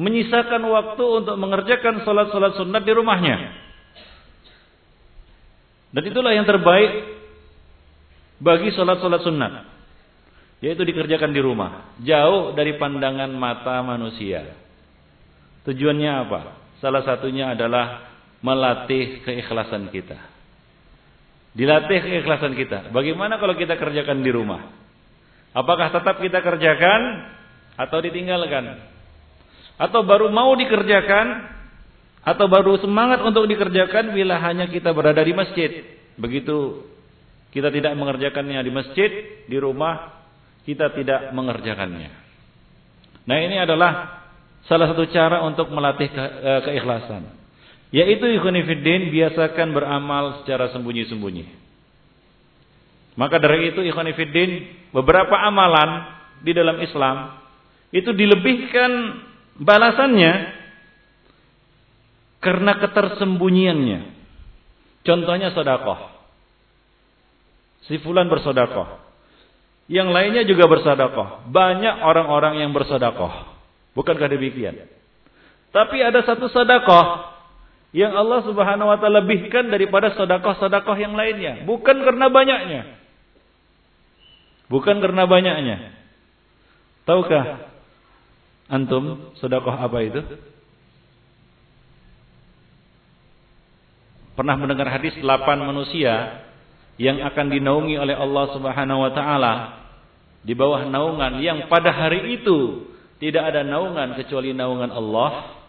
menyisakan 0.00 0.64
waktu 0.64 1.04
untuk 1.04 1.36
mengerjakan 1.36 2.00
salat-salat 2.08 2.56
sunat 2.56 2.82
di 2.88 2.92
rumahnya. 2.96 3.36
Dan 5.92 6.02
itulah 6.08 6.32
yang 6.32 6.48
terbaik 6.48 7.20
bagi 8.40 8.72
salat-salat 8.72 9.20
sunat. 9.20 9.52
Yaitu 10.64 10.88
dikerjakan 10.88 11.36
di 11.36 11.40
rumah. 11.44 11.92
Jauh 12.00 12.56
dari 12.56 12.80
pandangan 12.80 13.28
mata 13.32 13.84
manusia. 13.84 14.56
Tujuannya 15.68 16.12
apa? 16.24 16.40
Salah 16.80 17.04
satunya 17.04 17.52
adalah 17.52 18.08
melatih 18.40 19.20
keikhlasan 19.24 19.92
kita. 19.92 20.16
Dilatih 21.52 22.00
keikhlasan 22.00 22.56
kita. 22.56 22.88
Bagaimana 22.92 23.36
kalau 23.36 23.52
kita 23.52 23.76
kerjakan 23.76 24.24
di 24.24 24.30
rumah? 24.32 24.80
Apakah 25.50 25.90
tetap 25.90 26.22
kita 26.22 26.40
kerjakan 26.40 27.00
atau 27.76 27.98
ditinggalkan. 28.00 28.78
Atau 29.80 30.04
baru 30.04 30.28
mau 30.28 30.52
dikerjakan 30.56 31.58
atau 32.20 32.46
baru 32.52 32.76
semangat 32.84 33.24
untuk 33.24 33.48
dikerjakan 33.48 34.12
bila 34.12 34.36
hanya 34.44 34.68
kita 34.68 34.92
berada 34.92 35.24
di 35.24 35.32
masjid. 35.32 35.70
Begitu 36.20 36.84
kita 37.50 37.72
tidak 37.72 37.96
mengerjakannya 37.96 38.60
di 38.60 38.72
masjid 38.72 39.10
di 39.48 39.56
rumah 39.56 40.20
kita 40.68 40.92
tidak 40.92 41.32
mengerjakannya. 41.32 42.12
Nah 43.24 43.36
ini 43.40 43.56
adalah 43.56 44.22
salah 44.68 44.92
satu 44.92 45.08
cara 45.08 45.40
untuk 45.48 45.72
melatih 45.72 46.12
ke, 46.12 46.20
e, 46.20 46.50
keikhlasan. 46.68 47.22
Yaitu 47.90 48.28
ikhwanifiddin 48.38 49.10
biasakan 49.10 49.74
beramal 49.74 50.44
secara 50.44 50.70
sembunyi-sembunyi. 50.70 51.58
Maka 53.18 53.42
dari 53.42 53.74
itu 53.74 53.82
ikhwanifiddin 53.82 54.50
beberapa 54.94 55.34
amalan 55.42 56.06
di 56.46 56.54
dalam 56.54 56.78
Islam 56.78 57.39
itu 57.90 58.10
dilebihkan 58.14 58.90
balasannya 59.58 60.32
karena 62.40 62.72
ketersembunyiannya. 62.80 64.00
Contohnya 65.04 65.50
sodakoh. 65.52 65.98
Si 67.88 67.98
fulan 68.00 68.30
bersodakoh. 68.30 69.00
Yang 69.90 70.08
lainnya 70.14 70.42
juga 70.46 70.70
bersodakoh. 70.70 71.50
Banyak 71.50 72.06
orang-orang 72.06 72.62
yang 72.62 72.70
bersodakoh. 72.70 73.58
Bukankah 73.98 74.30
demikian? 74.30 74.86
Tapi 75.74 75.98
ada 75.98 76.22
satu 76.22 76.46
sodakoh 76.46 77.26
yang 77.90 78.14
Allah 78.14 78.46
subhanahu 78.46 78.86
wa 78.86 78.98
ta'ala 79.02 79.26
lebihkan 79.26 79.66
daripada 79.66 80.14
sodakoh-sodakoh 80.14 80.94
yang 80.94 81.18
lainnya. 81.18 81.66
Bukan 81.66 82.06
karena 82.06 82.30
banyaknya. 82.30 82.82
Bukan 84.70 85.02
karena 85.02 85.26
banyaknya. 85.26 85.76
Tahukah 87.02 87.69
Antum 88.70 89.34
sedekah 89.42 89.82
apa 89.82 89.98
itu? 90.06 90.22
Pernah 94.38 94.56
mendengar 94.56 94.86
hadis 94.88 95.18
8 95.18 95.26
manusia 95.58 96.46
yang 96.96 97.18
akan 97.26 97.50
dinaungi 97.50 97.98
oleh 97.98 98.14
Allah 98.14 98.44
Subhanahu 98.54 99.00
wa 99.02 99.10
taala 99.10 99.54
di 100.46 100.54
bawah 100.54 100.86
naungan 100.86 101.42
yang 101.42 101.66
pada 101.66 101.90
hari 101.92 102.40
itu 102.40 102.88
tidak 103.20 103.52
ada 103.52 103.66
naungan 103.66 104.16
kecuali 104.16 104.56
naungan 104.56 104.88
Allah. 104.88 105.60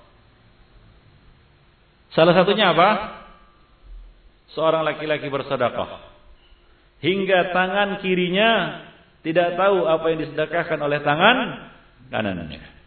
Salah 2.16 2.38
satunya 2.38 2.72
apa? 2.72 3.20
Seorang 4.56 4.84
laki-laki 4.86 5.28
bersedekah 5.28 6.12
hingga 7.02 7.52
tangan 7.52 8.00
kirinya 8.00 8.84
tidak 9.26 9.58
tahu 9.58 9.90
apa 9.90 10.06
yang 10.14 10.20
disedekahkan 10.28 10.80
oleh 10.80 11.00
tangan 11.02 11.38
kanannya. 12.12 12.81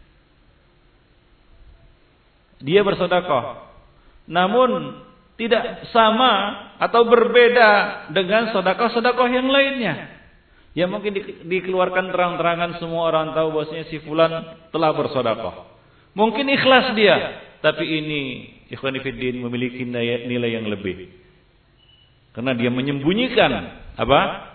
Dia 2.65 2.81
bersedekah. 2.81 3.69
Namun 4.25 5.05
tidak 5.37 5.85
sama 5.93 6.65
atau 6.81 7.05
berbeda 7.05 7.69
dengan 8.11 8.49
sedekah-sedekah 8.49 9.29
yang 9.29 9.47
lainnya. 9.47 9.95
Ya 10.75 10.89
mungkin 10.91 11.15
dikeluarkan 11.47 12.11
terang-terangan 12.11 12.81
semua 12.83 13.07
orang 13.07 13.31
tahu 13.31 13.55
bahwasanya 13.55 13.85
si 13.87 14.01
fulan 14.03 14.33
telah 14.73 14.91
bersedekah. 14.91 15.71
Mungkin 16.17 16.49
ikhlas 16.51 16.95
dia, 16.97 17.15
tapi 17.63 17.85
ini 17.85 18.21
ikhwan 18.73 18.97
fillah 18.99 19.45
memiliki 19.47 19.85
nilai 19.85 20.51
yang 20.57 20.67
lebih. 20.67 21.11
Karena 22.35 22.51
dia 22.51 22.67
menyembunyikan 22.67 23.51
apa? 23.95 24.51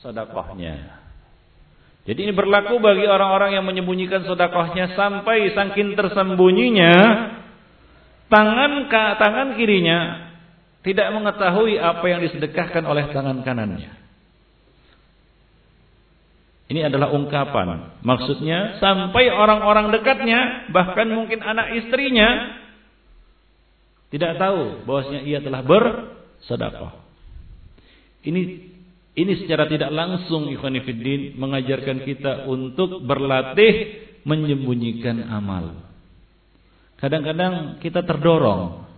sedekahnya. 0.00 1.03
Jadi 2.04 2.20
ini 2.28 2.32
berlaku 2.36 2.76
bagi 2.84 3.08
orang-orang 3.08 3.56
yang 3.56 3.64
menyembunyikan 3.64 4.28
sodakohnya 4.28 4.92
sampai 4.92 5.56
saking 5.56 5.96
tersembunyinya 5.96 6.94
tangan 8.28 8.92
tangan 8.92 9.56
kirinya 9.56 10.28
tidak 10.84 11.08
mengetahui 11.16 11.80
apa 11.80 12.04
yang 12.04 12.20
disedekahkan 12.20 12.84
oleh 12.84 13.08
tangan 13.08 13.40
kanannya. 13.40 14.04
Ini 16.64 16.80
adalah 16.88 17.12
ungkapan. 17.12 18.00
Maksudnya 18.04 18.80
sampai 18.80 19.28
orang-orang 19.28 19.92
dekatnya, 19.92 20.68
bahkan 20.72 21.08
mungkin 21.12 21.44
anak 21.44 21.76
istrinya 21.76 22.56
tidak 24.08 24.40
tahu 24.40 24.84
bahwasanya 24.88 25.22
ia 25.24 25.40
telah 25.44 25.60
bersedekah. 25.60 27.00
Ini 28.24 28.63
ini 29.14 29.32
secara 29.38 29.70
tidak 29.70 29.94
langsung 29.94 30.50
Ikhwanifiddin 30.50 31.38
mengajarkan 31.38 32.02
kita 32.02 32.50
untuk 32.50 32.98
berlatih 33.06 34.02
menyembunyikan 34.26 35.22
amal. 35.30 35.86
Kadang-kadang 36.98 37.78
kita 37.78 38.02
terdorong 38.02 38.90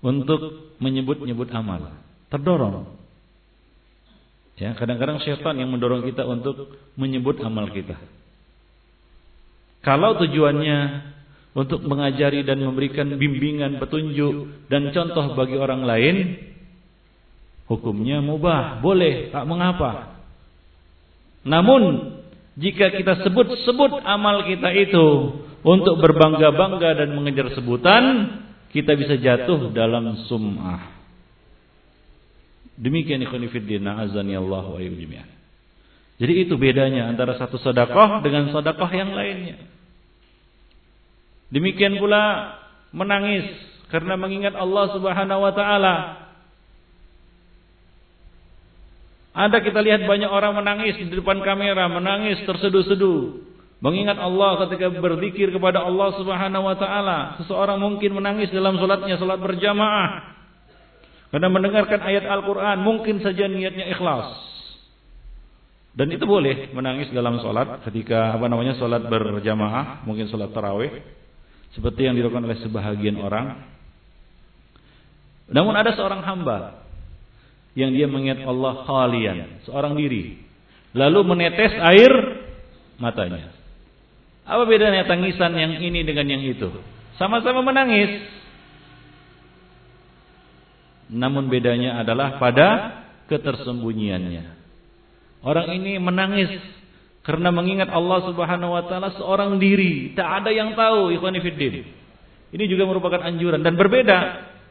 untuk 0.00 0.72
menyebut-nyebut 0.80 1.52
amal. 1.52 2.00
Terdorong. 2.32 2.88
Ya, 4.54 4.72
kadang-kadang 4.78 5.18
syaitan 5.20 5.58
yang 5.58 5.68
mendorong 5.68 6.06
kita 6.06 6.22
untuk 6.24 6.72
menyebut 6.94 7.42
amal 7.42 7.68
kita. 7.74 7.98
Kalau 9.84 10.16
tujuannya 10.16 11.12
untuk 11.52 11.84
mengajari 11.84 12.40
dan 12.46 12.62
memberikan 12.62 13.20
bimbingan, 13.20 13.76
petunjuk 13.82 14.66
dan 14.72 14.94
contoh 14.96 15.36
bagi 15.36 15.58
orang 15.58 15.82
lain, 15.84 16.16
Hukumnya 17.64 18.20
mubah, 18.20 18.84
boleh, 18.84 19.32
tak 19.32 19.48
mengapa. 19.48 20.20
Namun 21.44 22.12
jika 22.60 22.92
kita 22.92 23.24
sebut-sebut 23.24 24.04
amal 24.04 24.44
kita 24.44 24.68
itu 24.72 25.06
untuk 25.64 25.96
berbangga-bangga 26.00 27.04
dan 27.04 27.08
mengejar 27.16 27.52
sebutan, 27.56 28.02
kita 28.68 28.92
bisa 28.94 29.16
jatuh 29.16 29.72
dalam 29.72 30.12
sum'ah. 30.28 30.92
Demikian 32.74 33.22
ikhwan 33.22 33.46
fillah 33.48 34.02
azani 34.02 34.34
Allah 34.34 34.64
wa 34.66 34.80
jami'an. 34.82 35.30
Jadi 36.14 36.46
itu 36.46 36.54
bedanya 36.54 37.10
antara 37.10 37.34
satu 37.38 37.58
sedekah 37.58 38.22
dengan 38.22 38.50
sedekah 38.54 38.90
yang 38.94 39.14
lainnya. 39.14 39.58
Demikian 41.50 41.98
pula 41.98 42.54
menangis 42.94 43.46
karena 43.90 44.18
mengingat 44.18 44.54
Allah 44.58 44.90
Subhanahu 44.94 45.40
wa 45.42 45.52
taala 45.54 45.94
Ada 49.34 49.58
kita 49.66 49.82
lihat 49.82 50.06
banyak 50.06 50.30
orang 50.30 50.54
menangis 50.54 50.94
di 50.94 51.10
depan 51.10 51.42
kamera, 51.42 51.90
menangis 51.90 52.38
terseduh-seduh. 52.46 53.42
Mengingat 53.82 54.14
Allah 54.16 54.62
ketika 54.64 54.94
berzikir 54.94 55.50
kepada 55.50 55.82
Allah 55.82 56.14
Subhanahu 56.14 56.64
wa 56.70 56.76
taala. 56.78 57.18
Seseorang 57.42 57.82
mungkin 57.82 58.14
menangis 58.14 58.54
dalam 58.54 58.78
salatnya, 58.78 59.18
salat 59.18 59.42
berjamaah. 59.42 60.38
Karena 61.34 61.50
mendengarkan 61.50 61.98
ayat 62.06 62.30
Al-Qur'an, 62.30 62.78
mungkin 62.78 63.18
saja 63.26 63.50
niatnya 63.50 63.90
ikhlas. 63.90 64.38
Dan 65.98 66.14
itu 66.14 66.22
boleh 66.26 66.70
menangis 66.70 67.10
dalam 67.10 67.42
salat 67.42 67.82
ketika 67.90 68.38
apa 68.38 68.46
namanya 68.46 68.78
salat 68.78 69.02
berjamaah, 69.02 70.06
mungkin 70.06 70.30
salat 70.30 70.54
tarawih 70.54 70.94
seperti 71.74 72.06
yang 72.06 72.14
dilakukan 72.14 72.46
oleh 72.46 72.58
sebahagian 72.62 73.18
orang. 73.18 73.66
Namun 75.50 75.74
ada 75.74 75.90
seorang 75.98 76.22
hamba 76.22 76.83
yang 77.74 77.90
dia 77.90 78.06
mengingat 78.06 78.46
Allah 78.46 78.86
khalian, 78.86 79.66
seorang 79.66 79.98
diri. 79.98 80.38
Lalu 80.94 81.20
menetes 81.26 81.74
air 81.74 82.12
matanya. 83.02 83.50
Apa 84.46 84.62
bedanya 84.62 85.02
tangisan 85.10 85.58
yang 85.58 85.82
ini 85.82 86.06
dengan 86.06 86.30
yang 86.30 86.42
itu? 86.42 86.70
Sama-sama 87.18 87.66
menangis. 87.66 88.22
Namun 91.10 91.50
bedanya 91.50 91.98
adalah 91.98 92.38
pada 92.38 92.68
ketersembunyiannya. 93.26 94.44
Orang 95.44 95.68
ini 95.74 96.00
menangis 96.00 96.62
karena 97.24 97.48
mengingat 97.48 97.88
Allah 97.88 98.20
Subhanahu 98.28 98.72
wa 98.76 98.84
taala 98.84 99.16
seorang 99.16 99.56
diri, 99.56 100.12
tak 100.12 100.44
ada 100.44 100.50
yang 100.52 100.76
tahu, 100.76 101.12
ikhwan 101.12 101.36
Ini 101.40 102.64
juga 102.68 102.84
merupakan 102.84 103.20
anjuran 103.24 103.64
dan 103.64 103.74
berbeda. 103.74 104.18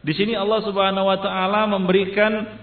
Di 0.06 0.14
sini 0.14 0.38
Allah 0.38 0.62
Subhanahu 0.62 1.06
wa 1.10 1.18
taala 1.18 1.66
memberikan 1.66 2.63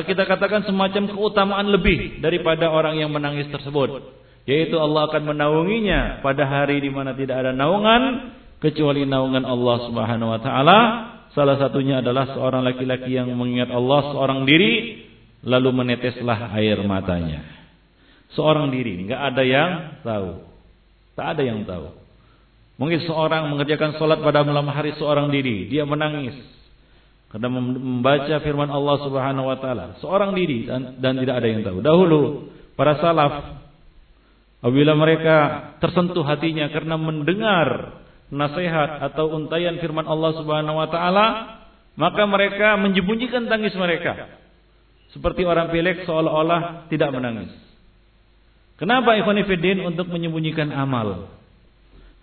kita 0.00 0.24
katakan 0.24 0.64
semacam 0.64 1.12
keutamaan 1.12 1.68
lebih 1.68 2.24
daripada 2.24 2.72
orang 2.72 2.96
yang 2.96 3.12
menangis 3.12 3.52
tersebut. 3.52 4.00
Yaitu 4.48 4.80
Allah 4.80 5.06
akan 5.12 5.36
menaunginya 5.36 6.24
pada 6.24 6.48
hari 6.48 6.80
di 6.80 6.88
mana 6.88 7.12
tidak 7.12 7.44
ada 7.44 7.52
naungan 7.52 8.32
kecuali 8.58 9.04
naungan 9.04 9.44
Allah 9.44 9.76
Subhanahu 9.86 10.32
wa 10.32 10.40
taala. 10.40 10.78
Salah 11.36 11.60
satunya 11.60 12.00
adalah 12.00 12.32
seorang 12.32 12.64
laki-laki 12.64 13.12
yang 13.12 13.28
mengingat 13.36 13.68
Allah 13.68 14.16
seorang 14.16 14.48
diri 14.48 15.04
lalu 15.44 15.68
meneteslah 15.74 16.56
air 16.56 16.80
matanya. 16.88 17.44
Seorang 18.32 18.72
diri, 18.72 19.04
nggak 19.04 19.20
ada 19.20 19.42
yang 19.44 19.70
tahu. 20.00 20.30
Tak 21.12 21.36
ada 21.36 21.42
yang 21.44 21.68
tahu. 21.68 21.92
Mungkin 22.80 23.04
seorang 23.04 23.52
mengerjakan 23.52 24.00
sholat 24.00 24.24
pada 24.24 24.40
malam 24.40 24.64
hari 24.72 24.96
seorang 24.96 25.28
diri, 25.28 25.68
dia 25.68 25.84
menangis. 25.84 26.32
Karena 27.32 27.48
membaca 27.48 28.36
firman 28.44 28.68
Allah 28.68 28.96
Subhanahu 29.08 29.48
wa 29.48 29.56
taala 29.56 29.96
seorang 30.04 30.36
diri 30.36 30.68
dan, 30.68 31.00
dan 31.00 31.16
tidak 31.16 31.40
ada 31.40 31.48
yang 31.48 31.64
tahu. 31.64 31.80
Dahulu 31.80 32.20
para 32.76 33.00
salaf 33.00 33.56
apabila 34.60 34.92
mereka 34.92 35.36
tersentuh 35.80 36.20
hatinya 36.28 36.68
karena 36.68 37.00
mendengar 37.00 37.98
nasihat 38.28 39.00
atau 39.12 39.32
untayan 39.32 39.80
firman 39.80 40.04
Allah 40.04 40.36
Subhanahu 40.36 40.76
wa 40.76 40.88
taala, 40.92 41.26
maka 41.96 42.22
mereka 42.28 42.76
menyembunyikan 42.76 43.48
tangis 43.48 43.72
mereka. 43.80 44.28
Seperti 45.16 45.48
orang 45.48 45.72
pilek 45.72 46.04
seolah-olah 46.04 46.88
tidak 46.92 47.16
menangis. 47.16 47.52
Kenapa 48.76 49.16
ikhwanifiddin 49.16 49.80
untuk 49.88 50.08
menyembunyikan 50.12 50.68
amal? 50.68 51.32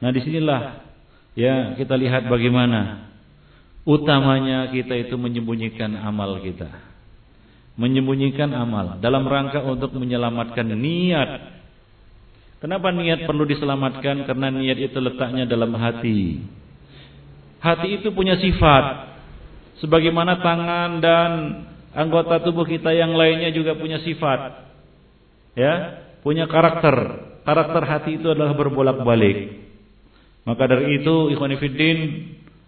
Nah 0.06 0.10
di 0.13 0.22
sinilah 0.22 0.86
ya 1.34 1.74
kita 1.82 1.98
lihat 1.98 2.30
bagaimana 2.30 3.09
utamanya 3.88 4.72
kita 4.72 4.96
itu 4.96 5.15
menyembunyikan 5.15 5.96
amal 6.00 6.39
kita. 6.44 6.68
Menyembunyikan 7.80 8.52
amal 8.52 9.00
dalam 9.00 9.24
rangka 9.24 9.63
untuk 9.63 9.96
menyelamatkan 9.96 10.68
niat. 10.68 11.60
Kenapa 12.60 12.92
niat 12.92 13.24
perlu 13.24 13.48
diselamatkan? 13.48 14.28
Karena 14.28 14.52
niat 14.52 14.76
itu 14.76 15.00
letaknya 15.00 15.48
dalam 15.48 15.72
hati. 15.80 16.44
Hati 17.63 18.04
itu 18.04 18.12
punya 18.12 18.36
sifat. 18.36 19.15
Sebagaimana 19.80 20.44
tangan 20.44 21.00
dan 21.00 21.32
anggota 21.96 22.44
tubuh 22.44 22.68
kita 22.68 22.92
yang 22.92 23.15
lainnya 23.15 23.56
juga 23.56 23.80
punya 23.80 24.04
sifat. 24.04 24.68
Ya, 25.56 26.04
punya 26.20 26.52
karakter. 26.52 26.96
Karakter 27.48 27.84
hati 27.88 28.20
itu 28.20 28.28
adalah 28.28 28.52
berbolak-balik. 28.60 29.72
Maka 30.44 30.63
dari 30.68 31.00
itu 31.00 31.32
ikhwan 31.32 31.56
fillah 31.56 32.00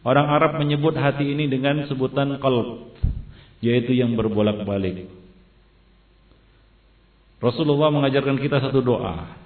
Orang 0.02 0.28
Arab 0.34 0.58
menyebut 0.58 0.98
hati 0.98 1.30
ini 1.30 1.46
dengan 1.46 1.86
sebutan 1.86 2.42
qalb, 2.42 2.90
yaitu 3.62 3.94
yang 3.94 4.18
berbolak-balik. 4.18 5.06
Rasulullah 7.42 7.90
mengajarkan 7.94 8.38
kita 8.38 8.62
satu 8.62 8.82
doa. 8.82 9.38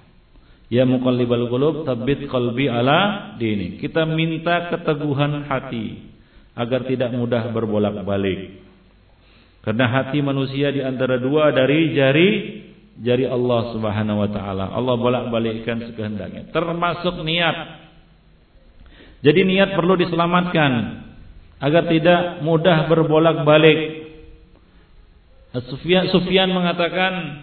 Ya 0.72 0.82
muqallibal 0.82 1.48
qulub, 1.48 1.84
tabbit 1.84 2.28
qalbi 2.28 2.68
ala 2.68 3.32
dini. 3.36 3.80
Kita 3.80 4.04
minta 4.08 4.72
keteguhan 4.72 5.44
hati 5.46 6.10
agar 6.56 6.88
tidak 6.88 7.12
mudah 7.12 7.52
berbolak-balik. 7.52 8.64
Karena 9.60 9.86
hati 9.92 10.24
manusia 10.24 10.72
di 10.72 10.80
antara 10.80 11.18
dua 11.20 11.52
dari 11.52 11.92
jari 11.92 12.30
jari 13.00 13.28
Allah 13.28 13.76
Subhanahu 13.76 14.24
wa 14.24 14.30
taala. 14.32 14.72
Allah 14.72 14.94
bolak-balikkan 14.96 15.92
sekehendaknya, 15.92 16.48
termasuk 16.50 17.20
niat. 17.22 17.85
Jadi 19.26 19.42
niat 19.42 19.74
perlu 19.74 19.98
diselamatkan 19.98 21.02
agar 21.58 21.90
tidak 21.90 22.46
mudah 22.46 22.86
berbolak-balik. 22.86 24.06
Sufyan, 25.66 26.06
Sufyan 26.14 26.54
mengatakan, 26.54 27.42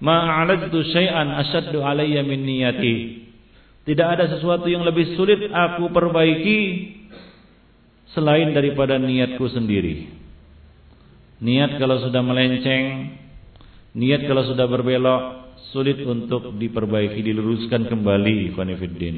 "Ma'aladtu 0.00 0.80
syai'an 0.88 1.36
asyaddu 1.36 1.84
alayya 1.84 2.24
min 2.24 2.48
niyati." 2.48 3.28
Tidak 3.82 4.08
ada 4.08 4.24
sesuatu 4.30 4.72
yang 4.72 4.88
lebih 4.88 5.12
sulit 5.18 5.52
aku 5.52 5.92
perbaiki 5.92 6.60
selain 8.16 8.56
daripada 8.56 8.96
niatku 8.96 9.42
sendiri. 9.52 10.06
Niat 11.42 11.76
kalau 11.76 11.98
sudah 11.98 12.22
melenceng, 12.22 13.18
niat 13.98 14.24
kalau 14.24 14.46
sudah 14.48 14.64
berbelok, 14.70 15.22
sulit 15.74 15.98
untuk 16.06 16.54
diperbaiki, 16.56 17.20
diluruskan 17.20 17.90
kembali, 17.90 18.54
Khonifuddin. 18.54 19.16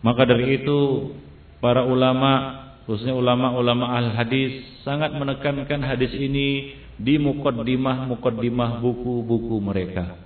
Maka 0.00 0.24
dari 0.24 0.60
itu 0.60 1.12
para 1.60 1.84
ulama 1.84 2.56
khususnya 2.88 3.12
ulama-ulama 3.12 3.92
al 3.92 4.16
hadis 4.16 4.64
sangat 4.82 5.12
menekankan 5.12 5.84
hadis 5.84 6.10
ini 6.16 6.74
di 6.96 7.20
mukaddimah 7.20 8.08
mukaddimah 8.08 8.80
buku-buku 8.80 9.56
mereka. 9.60 10.16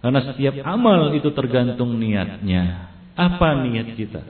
Karena 0.00 0.20
setiap 0.32 0.64
amal 0.64 1.12
itu 1.12 1.28
tergantung 1.32 2.00
niatnya. 2.00 2.88
Apa 3.16 3.52
niat 3.60 3.96
kita? 4.00 4.22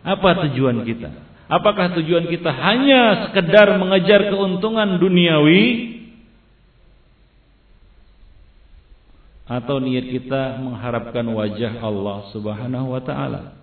Apa 0.00 0.48
tujuan 0.48 0.88
kita? 0.88 1.10
Apakah 1.50 1.92
tujuan 2.00 2.30
kita 2.30 2.48
hanya 2.48 3.28
sekedar 3.28 3.74
mengejar 3.76 4.30
keuntungan 4.30 4.96
duniawi 4.96 5.98
atau 9.50 9.82
niat 9.82 10.06
kita 10.14 10.62
mengharapkan 10.62 11.26
wajah 11.26 11.82
Allah 11.82 12.30
Subhanahu 12.30 12.94
wa 12.94 13.02
taala? 13.02 13.59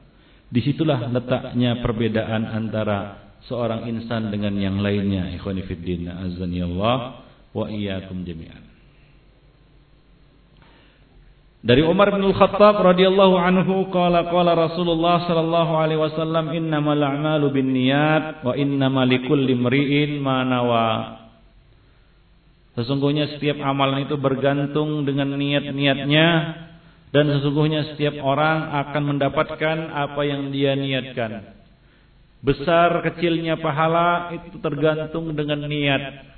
Di 0.48 0.64
situlah 0.64 1.12
letaknya 1.12 1.84
perbedaan 1.84 2.48
antara 2.48 3.28
seorang 3.48 3.88
insan 3.92 4.32
dengan 4.32 4.56
yang 4.56 4.80
lainnya. 4.80 5.28
Ikhwani 5.36 5.64
fiddin, 5.68 6.08
azani 6.08 6.64
Allah 6.64 7.24
wa 7.52 7.66
iyyakum 7.68 8.24
jami'an. 8.24 8.64
Dari 11.68 11.84
Umar 11.84 12.16
bin 12.16 12.24
Al-Khattab 12.24 12.80
radhiyallahu 12.80 13.36
anhu 13.36 13.92
qala 13.92 14.30
qala 14.32 14.56
Rasulullah 14.56 15.28
sallallahu 15.28 15.74
alaihi 15.76 16.00
wasallam 16.00 16.56
innamal 16.56 17.02
a'malu 17.02 17.52
binniyat 17.52 18.46
wa 18.46 18.56
innamal 18.56 19.04
likulli 19.04 19.52
imri'in 19.52 20.22
ma 20.22 20.48
nawa. 20.48 20.88
Sesungguhnya 22.78 23.36
setiap 23.36 23.58
amalan 23.60 24.06
itu 24.06 24.16
bergantung 24.16 25.02
dengan 25.04 25.34
niat-niatnya 25.34 26.28
dan 27.18 27.34
sesungguhnya 27.34 27.98
setiap 27.98 28.22
orang 28.22 28.78
akan 28.86 29.18
mendapatkan 29.18 29.90
apa 29.90 30.22
yang 30.22 30.54
dia 30.54 30.78
niatkan. 30.78 31.50
Besar 32.46 33.02
kecilnya 33.02 33.58
pahala 33.58 34.38
itu 34.38 34.62
tergantung 34.62 35.34
dengan 35.34 35.66
niat. 35.66 36.30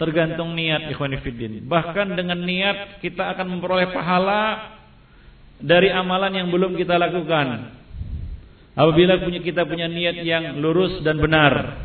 Tergantung 0.00 0.56
niat 0.56 0.88
ikhwanifiddin. 0.96 1.68
Bahkan 1.68 2.16
dengan 2.16 2.40
niat 2.40 3.04
kita 3.04 3.36
akan 3.36 3.52
memperoleh 3.52 3.92
pahala 3.92 4.72
dari 5.60 5.92
amalan 5.92 6.40
yang 6.40 6.48
belum 6.48 6.72
kita 6.72 6.96
lakukan. 6.96 7.76
Apabila 8.72 9.20
punya 9.20 9.44
kita 9.44 9.68
punya 9.68 9.92
niat 9.92 10.24
yang 10.24 10.56
lurus 10.56 11.04
dan 11.04 11.20
benar 11.20 11.84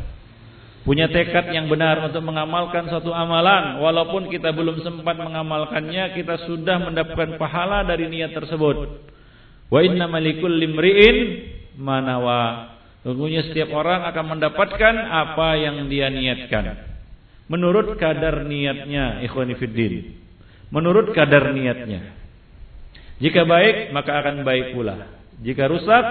punya 0.86 1.10
tekad 1.10 1.50
yang 1.50 1.66
benar 1.66 1.98
untuk 2.06 2.22
mengamalkan 2.22 2.86
satu 2.86 3.10
amalan 3.10 3.82
walaupun 3.82 4.30
kita 4.30 4.54
belum 4.54 4.80
sempat 4.86 5.18
mengamalkannya 5.18 6.14
kita 6.14 6.46
sudah 6.46 6.78
mendapatkan 6.86 7.34
pahala 7.36 7.82
dari 7.82 8.06
niat 8.06 8.30
tersebut 8.32 9.02
wa 9.66 9.80
inna 9.82 10.06
malikul 10.06 10.54
limriin 10.54 11.18
manawa 11.74 12.72
sungguhnya 13.02 13.50
setiap 13.50 13.74
orang 13.74 14.06
akan 14.06 14.38
mendapatkan 14.38 14.94
apa 15.10 15.48
yang 15.58 15.90
dia 15.90 16.06
niatkan 16.06 16.86
menurut 17.46 17.94
kadar 17.98 18.42
niatnya 18.46 19.22
ikhwani 19.22 19.54
fiddin. 19.58 20.18
Menurut 20.70 21.14
kadar 21.14 21.54
niatnya. 21.54 22.14
Jika 23.22 23.46
baik 23.46 23.94
maka 23.94 24.12
akan 24.18 24.42
baik 24.42 24.74
pula. 24.74 25.08
Jika 25.40 25.70
rusak 25.70 26.04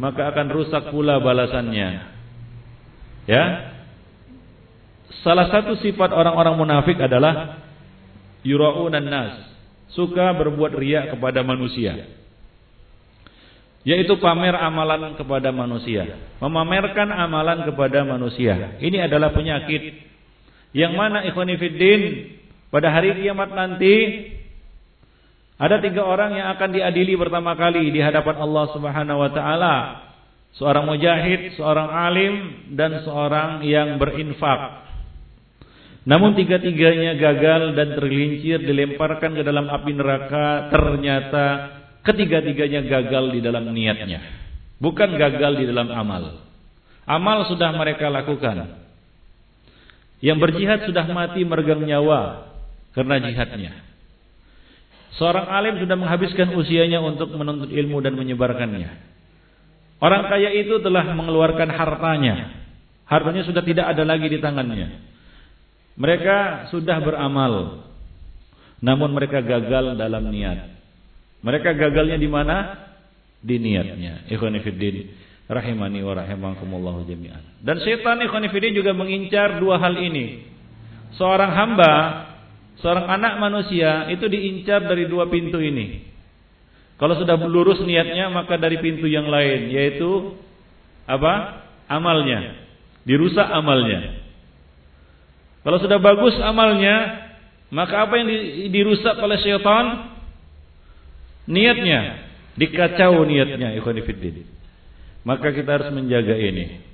maka 0.00 0.32
akan 0.34 0.48
rusak 0.50 0.88
pula 0.90 1.20
balasannya. 1.20 1.88
Ya. 3.28 3.44
Salah 5.22 5.52
satu 5.52 5.78
sifat 5.78 6.10
orang-orang 6.10 6.56
munafik 6.58 6.98
adalah 6.98 7.62
yuraunan 8.42 9.06
nas, 9.06 9.32
suka 9.94 10.34
berbuat 10.34 10.74
riak 10.74 11.14
kepada 11.16 11.46
manusia. 11.46 12.10
Yaitu 13.84 14.16
pamer 14.16 14.56
amalan 14.56 15.12
kepada 15.14 15.52
manusia, 15.52 16.16
memamerkan 16.40 17.12
amalan 17.12 17.68
kepada 17.68 18.00
manusia. 18.00 18.80
Ini 18.80 19.06
adalah 19.06 19.30
penyakit 19.36 20.00
yang 20.72 20.96
mana 20.96 21.22
ikhwani 21.28 21.54
fiddin 21.60 22.00
pada 22.72 22.90
hari 22.90 23.14
kiamat 23.20 23.52
nanti 23.52 23.94
ada 25.54 25.78
tiga 25.78 26.02
orang 26.02 26.34
yang 26.34 26.50
akan 26.58 26.70
diadili 26.74 27.14
pertama 27.14 27.54
kali 27.54 27.94
di 27.94 28.02
hadapan 28.02 28.42
Allah 28.42 28.64
Subhanahu 28.74 29.18
wa 29.22 29.30
taala. 29.30 29.76
Seorang 30.54 30.86
mujahid, 30.86 31.54
seorang 31.58 31.90
alim 31.90 32.34
dan 32.78 33.02
seorang 33.02 33.62
yang 33.66 33.98
berinfak. 33.98 34.83
Namun 36.04 36.36
tiga-tiganya 36.36 37.16
gagal 37.16 37.72
dan 37.72 37.96
tergelincir 37.96 38.60
dilemparkan 38.60 39.32
ke 39.32 39.42
dalam 39.42 39.72
api 39.72 39.92
neraka. 39.96 40.68
Ternyata 40.68 41.44
ketiga-tiganya 42.04 42.84
gagal 42.84 43.32
di 43.32 43.40
dalam 43.40 43.72
niatnya. 43.72 44.20
Bukan 44.76 45.16
gagal 45.16 45.64
di 45.64 45.64
dalam 45.64 45.88
amal. 45.88 46.44
Amal 47.08 47.48
sudah 47.48 47.72
mereka 47.72 48.12
lakukan. 48.12 48.84
Yang 50.20 50.38
berjihad 50.40 50.80
sudah 50.88 51.04
mati 51.08 51.40
meregang 51.44 51.84
nyawa 51.84 52.52
karena 52.92 53.20
jihadnya. 53.24 53.72
Seorang 55.16 55.46
alim 55.46 55.74
sudah 55.80 55.96
menghabiskan 55.96 56.52
usianya 56.58 57.00
untuk 57.00 57.32
menuntut 57.32 57.70
ilmu 57.72 58.02
dan 58.04 58.18
menyebarkannya. 58.18 59.14
Orang 60.04 60.28
kaya 60.28 60.52
itu 60.52 60.84
telah 60.84 61.06
mengeluarkan 61.16 61.70
hartanya. 61.70 62.60
Hartanya 63.08 63.46
sudah 63.46 63.62
tidak 63.64 63.88
ada 63.88 64.02
lagi 64.04 64.26
di 64.26 64.42
tangannya. 64.42 65.13
Mereka 65.94 66.68
sudah 66.74 66.98
beramal. 67.02 67.84
Namun 68.82 69.14
mereka 69.14 69.40
gagal 69.40 69.94
dalam 69.94 70.24
niat. 70.28 70.74
Mereka 71.40 71.76
gagalnya 71.76 72.18
di 72.18 72.28
mana? 72.28 72.56
Di 73.44 73.60
niatnya. 73.60 74.26
Ikhwanifiddin 74.32 75.24
rahimani 75.48 76.00
wa 76.00 76.16
rahimakumullah 76.16 77.04
jami'an. 77.04 77.60
Dan 77.60 77.80
setan 77.84 78.20
ikhwanifidin 78.24 78.72
juga 78.72 78.96
mengincar 78.96 79.60
dua 79.60 79.76
hal 79.76 80.00
ini. 80.00 80.50
Seorang 81.14 81.52
hamba, 81.52 81.92
seorang 82.80 83.06
anak 83.06 83.38
manusia 83.38 84.08
itu 84.10 84.26
diincar 84.26 84.88
dari 84.88 85.06
dua 85.06 85.28
pintu 85.28 85.60
ini. 85.60 86.10
Kalau 86.96 87.18
sudah 87.18 87.36
lurus 87.44 87.82
niatnya 87.82 88.30
maka 88.30 88.54
dari 88.56 88.78
pintu 88.78 89.04
yang 89.10 89.28
lain 89.28 89.70
yaitu 89.70 90.38
apa? 91.04 91.66
Amalnya. 91.90 92.64
Dirusak 93.04 93.44
amalnya. 93.44 94.23
Kalau 95.64 95.80
sudah 95.80 95.96
bagus 95.96 96.36
amalnya, 96.44 97.24
maka 97.72 98.04
apa 98.04 98.20
yang 98.20 98.28
dirusak 98.68 99.16
oleh 99.16 99.40
setan? 99.40 100.12
Niatnya, 101.48 102.28
dikacau 102.60 103.24
niatnya 103.24 103.72
ikhwan 103.80 103.96
fillah. 104.04 104.44
Maka 105.24 105.56
kita 105.56 105.70
harus 105.80 105.88
menjaga 105.96 106.36
ini. 106.36 106.84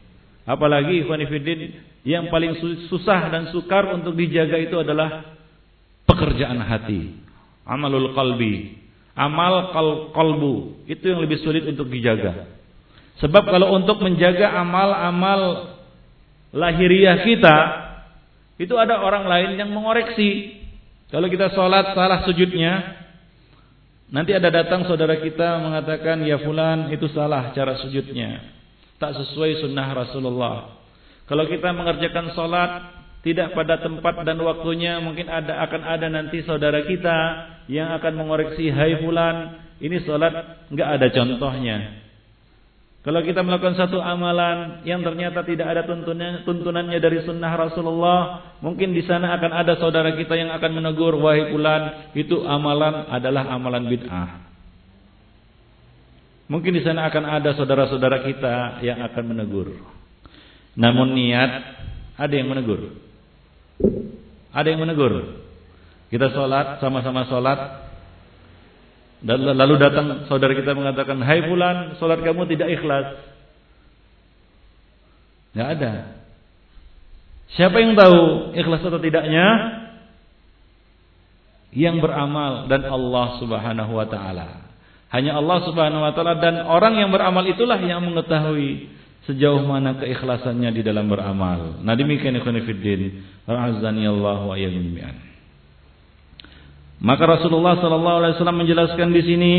Apalagi 0.46 1.02
ikhwanifidin 1.02 1.60
yang 2.06 2.30
paling 2.30 2.56
susah 2.86 3.28
dan 3.28 3.50
sukar 3.50 3.90
untuk 3.90 4.14
dijaga 4.14 4.56
itu 4.56 4.78
adalah 4.78 5.36
pekerjaan 6.06 6.62
hati. 6.62 7.18
Amalul 7.66 8.14
qalbi. 8.14 8.78
Amal 9.18 9.74
kal 9.74 9.88
kalbu. 10.14 10.86
Itu 10.86 11.10
yang 11.10 11.20
lebih 11.20 11.42
sulit 11.42 11.66
untuk 11.66 11.90
dijaga. 11.90 12.46
Sebab 13.20 13.44
kalau 13.50 13.76
untuk 13.76 14.00
menjaga 14.00 14.56
amal-amal 14.56 15.74
lahiriah 16.56 17.20
kita, 17.20 17.56
itu 18.60 18.76
ada 18.76 19.00
orang 19.00 19.24
lain 19.24 19.56
yang 19.56 19.72
mengoreksi. 19.72 20.60
Kalau 21.08 21.26
kita 21.26 21.50
sholat 21.56 21.96
salah 21.96 22.22
sujudnya, 22.28 23.00
Nanti 24.10 24.34
ada 24.34 24.50
datang 24.50 24.82
saudara 24.90 25.22
kita 25.22 25.62
mengatakan 25.62 26.26
ya 26.26 26.42
fulan 26.42 26.90
itu 26.90 27.06
salah 27.14 27.54
cara 27.54 27.78
sujudnya. 27.78 28.42
Tak 28.98 29.14
sesuai 29.22 29.62
sunnah 29.62 29.86
Rasulullah. 29.94 30.82
Kalau 31.30 31.46
kita 31.46 31.70
mengerjakan 31.70 32.34
sholat 32.34 32.70
tidak 33.22 33.54
pada 33.54 33.78
tempat 33.78 34.26
dan 34.26 34.42
waktunya 34.42 34.98
mungkin 34.98 35.30
ada 35.30 35.62
akan 35.62 35.82
ada 35.86 36.10
nanti 36.10 36.42
saudara 36.42 36.82
kita 36.82 37.18
yang 37.70 37.94
akan 37.94 38.18
mengoreksi 38.18 38.66
hai 38.74 38.98
fulan 38.98 39.62
ini 39.78 40.02
sholat 40.02 40.66
nggak 40.74 40.88
ada 40.98 41.06
contohnya 41.12 41.76
kalau 43.00 43.24
kita 43.24 43.40
melakukan 43.40 43.80
satu 43.80 43.96
amalan 43.96 44.84
yang 44.84 45.00
ternyata 45.00 45.40
tidak 45.48 45.72
ada 45.72 45.88
tuntunan, 45.88 46.44
tuntunannya 46.44 47.00
dari 47.00 47.24
sunnah 47.24 47.48
Rasulullah, 47.56 48.20
mungkin 48.60 48.92
di 48.92 49.00
sana 49.08 49.32
akan 49.40 49.52
ada 49.56 49.80
saudara 49.80 50.12
kita 50.20 50.36
yang 50.36 50.52
akan 50.52 50.70
menegur, 50.76 51.16
wahai 51.16 51.48
pulan, 51.48 52.12
itu 52.12 52.44
amalan 52.44 53.08
adalah 53.08 53.48
amalan 53.56 53.88
bid'ah. 53.88 54.52
Mungkin 56.52 56.76
di 56.76 56.82
sana 56.84 57.08
akan 57.08 57.24
ada 57.24 57.56
saudara-saudara 57.56 58.26
kita 58.26 58.84
yang 58.84 59.00
akan 59.00 59.24
menegur. 59.32 59.80
Namun 60.76 61.16
niat 61.16 61.50
ada 62.20 62.34
yang 62.36 62.52
menegur. 62.52 63.00
Ada 64.52 64.66
yang 64.76 64.82
menegur. 64.82 65.40
Kita 66.10 66.28
sholat, 66.34 66.82
sama-sama 66.82 67.24
sholat, 67.30 67.60
lalu 69.26 69.74
datang 69.76 70.24
saudara 70.26 70.56
kita 70.56 70.72
mengatakan, 70.72 71.20
Hai 71.20 71.44
fulan, 71.44 72.00
solat 72.00 72.24
kamu 72.24 72.48
tidak 72.48 72.68
ikhlas. 72.72 73.06
Tidak 75.52 75.66
ada. 75.66 75.92
Siapa 77.58 77.76
yang 77.82 77.98
tahu 77.98 78.54
ikhlas 78.56 78.80
atau 78.86 79.00
tidaknya? 79.02 79.46
Yang 81.70 82.02
beramal 82.02 82.66
dan 82.66 82.82
Allah 82.86 83.38
subhanahu 83.38 83.92
wa 83.94 84.06
ta'ala. 84.06 84.48
Hanya 85.10 85.38
Allah 85.38 85.58
subhanahu 85.66 86.02
wa 86.02 86.12
ta'ala 86.14 86.38
dan 86.38 86.66
orang 86.66 86.98
yang 86.98 87.10
beramal 87.10 87.46
itulah 87.46 87.78
yang 87.78 88.02
mengetahui 88.02 88.90
sejauh 89.26 89.62
mana 89.66 89.98
keikhlasannya 89.98 90.70
di 90.74 90.82
dalam 90.82 91.06
beramal. 91.06 91.78
Nah 91.82 91.94
demikian 91.94 92.34
ikhwanifiddin. 92.40 93.22
Ra'azani 93.46 94.06
Allah 94.06 94.38
wa 94.46 94.54
ayyuhum 94.54 95.29
maka 97.00 97.24
Rasulullah 97.24 97.80
sallallahu 97.80 98.16
alaihi 98.20 98.34
wasallam 98.36 98.60
menjelaskan 98.60 99.08
di 99.08 99.22
sini, 99.24 99.54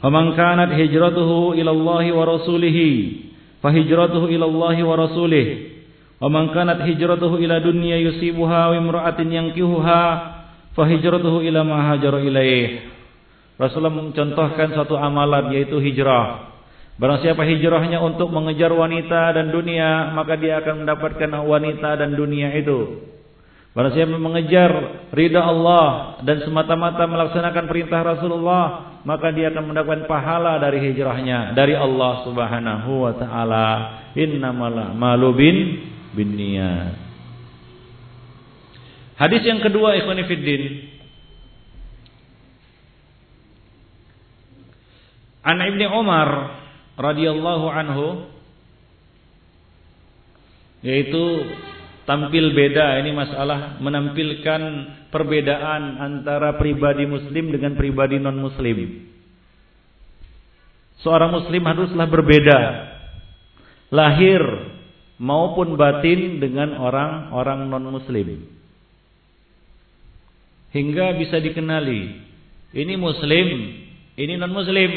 "Faman 0.00 0.32
kanat 0.32 0.72
hijratuhu 0.72 1.52
ila 1.52 1.70
Allah 1.72 2.04
wa 2.16 2.24
rasulih, 2.24 2.76
fa 3.60 3.68
hijratuhu 3.68 4.32
ila 4.32 4.48
wa 4.48 4.96
rasulih. 4.96 5.76
Wa 6.16 6.32
man 6.32 6.48
kanat 6.56 6.80
hijratuhu 6.80 7.36
ila 7.44 7.60
dunya 7.60 8.00
yusibuha 8.00 8.72
wa 8.72 8.74
imra'atin 8.80 9.28
yankihuha, 9.28 10.02
fa 10.72 10.82
hijratuhu 10.88 11.44
ila 11.44 11.60
ma 11.60 11.92
hajara 11.92 12.24
ilaih." 12.24 12.96
Rasulullah 13.60 14.00
mencontohkan 14.00 14.72
satu 14.72 14.96
amalan 14.96 15.52
yaitu 15.52 15.76
hijrah. 15.76 16.56
Barang 16.96 17.20
siapa 17.20 17.44
hijrahnya 17.44 18.00
untuk 18.00 18.32
mengejar 18.32 18.72
wanita 18.72 19.36
dan 19.36 19.52
dunia, 19.52 20.16
maka 20.16 20.40
dia 20.40 20.64
akan 20.64 20.88
mendapatkan 20.88 21.28
wanita 21.44 22.00
dan 22.00 22.16
dunia 22.16 22.56
itu. 22.56 23.12
Barang 23.76 23.92
siapa 23.92 24.16
mengejar 24.16 24.72
ridha 25.12 25.44
Allah 25.44 26.16
dan 26.24 26.40
semata-mata 26.40 27.04
melaksanakan 27.04 27.68
perintah 27.68 28.00
Rasulullah, 28.00 28.96
maka 29.04 29.28
dia 29.36 29.52
akan 29.52 29.68
mendapatkan 29.68 30.08
pahala 30.08 30.56
dari 30.56 30.80
hijrahnya 30.80 31.52
dari 31.52 31.76
Allah 31.76 32.24
Subhanahu 32.24 33.04
wa 33.04 33.12
taala. 33.20 33.68
Innamal 34.16 34.80
a'malu 34.80 35.28
bin 35.36 35.56
binniyat. 36.16 36.96
Hadis 39.20 39.44
yang 39.44 39.60
kedua 39.60 39.92
ikhwan 40.00 40.24
fillah 40.24 40.64
An 45.44 45.60
Ibnu 45.60 45.84
Umar 45.92 46.28
radhiyallahu 46.96 47.66
anhu 47.68 48.24
yaitu 50.80 51.44
tampil 52.06 52.54
beda 52.54 53.02
ini 53.02 53.10
masalah 53.10 53.82
menampilkan 53.82 54.60
perbedaan 55.10 55.98
antara 55.98 56.54
pribadi 56.54 57.04
muslim 57.04 57.50
dengan 57.50 57.74
pribadi 57.74 58.22
non 58.22 58.38
muslim 58.38 59.10
seorang 61.02 61.34
muslim 61.34 61.62
haruslah 61.66 62.06
berbeda 62.06 62.58
lahir 63.90 64.40
maupun 65.18 65.74
batin 65.74 66.38
dengan 66.38 66.78
orang-orang 66.78 67.66
non 67.66 67.90
muslim 67.90 68.46
hingga 70.70 71.18
bisa 71.18 71.42
dikenali 71.42 72.22
ini 72.70 72.94
muslim 72.94 73.46
ini 74.14 74.34
non 74.38 74.54
muslim 74.54 74.90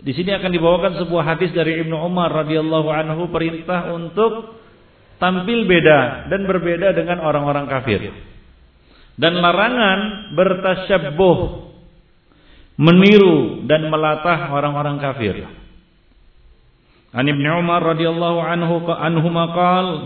di 0.00 0.12
sini 0.16 0.32
akan 0.32 0.48
dibawakan 0.48 0.92
sebuah 1.04 1.36
hadis 1.36 1.52
dari 1.52 1.76
Ibnu 1.84 1.92
Umar 1.92 2.32
radhiyallahu 2.32 2.88
anhu 2.88 3.28
perintah 3.28 3.92
untuk 3.92 4.56
tampil 5.20 5.68
beda 5.68 6.32
dan 6.32 6.48
berbeda 6.48 6.96
dengan 6.96 7.20
orang-orang 7.20 7.68
kafir. 7.68 8.08
Dan 9.20 9.36
larangan 9.36 10.32
bertasyabbuh 10.32 11.38
meniru 12.80 13.68
dan 13.68 13.92
melatah 13.92 14.48
orang-orang 14.56 14.96
kafir. 15.04 15.44
An 17.12 17.28
Ibnu 17.28 17.48
Umar 17.60 17.84
radhiyallahu 17.84 18.40
anhu 18.40 18.88
anhuma 18.96 19.52
qala 19.52 19.96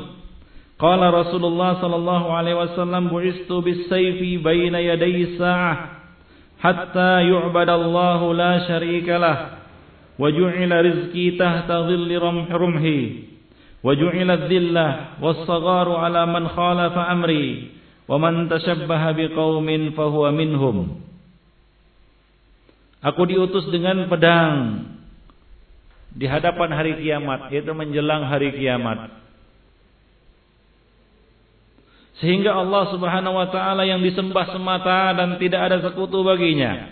qala 0.75 1.07
Rasulullah 1.15 1.79
sallallahu 1.79 2.35
alaihi 2.35 2.59
wasallam 2.59 3.15
bu'istu 3.15 3.63
bis-sayfi 3.63 4.43
baina 4.43 4.83
yaday 4.83 5.39
sa'ah 5.39 6.03
hatta 6.59 7.23
yu'badallahu 7.23 8.35
la 8.35 8.67
syarika 8.67 9.23
lah 9.23 9.64
وجعل 10.20 10.72
رزقي 10.86 11.26
تحت 11.40 11.70
ظل 11.72 12.12
رمحه 12.52 13.00
وجعل 13.84 14.30
الذلة 14.32 14.88
والصغار 15.22 15.88
على 15.96 16.22
من 16.26 16.44
خالف 16.48 16.96
أمري 16.98 17.48
ومن 18.08 18.34
تشبه 18.50 19.04
بقوم 19.12 19.68
فهو 19.96 20.24
منهم 20.32 20.78
Aku 23.00 23.24
diutus 23.24 23.64
dengan 23.72 24.12
pedang 24.12 24.84
di 26.12 26.28
hadapan 26.28 26.68
hari 26.76 27.00
kiamat, 27.00 27.48
yaitu 27.48 27.72
menjelang 27.72 28.28
hari 28.28 28.52
kiamat. 28.60 29.08
Sehingga 32.20 32.60
Allah 32.60 32.92
Subhanahu 32.92 33.40
wa 33.40 33.48
taala 33.48 33.88
yang 33.88 34.04
disembah 34.04 34.52
semata 34.52 35.16
dan 35.16 35.40
tidak 35.40 35.72
ada 35.72 35.78
sekutu 35.80 36.20
baginya. 36.28 36.92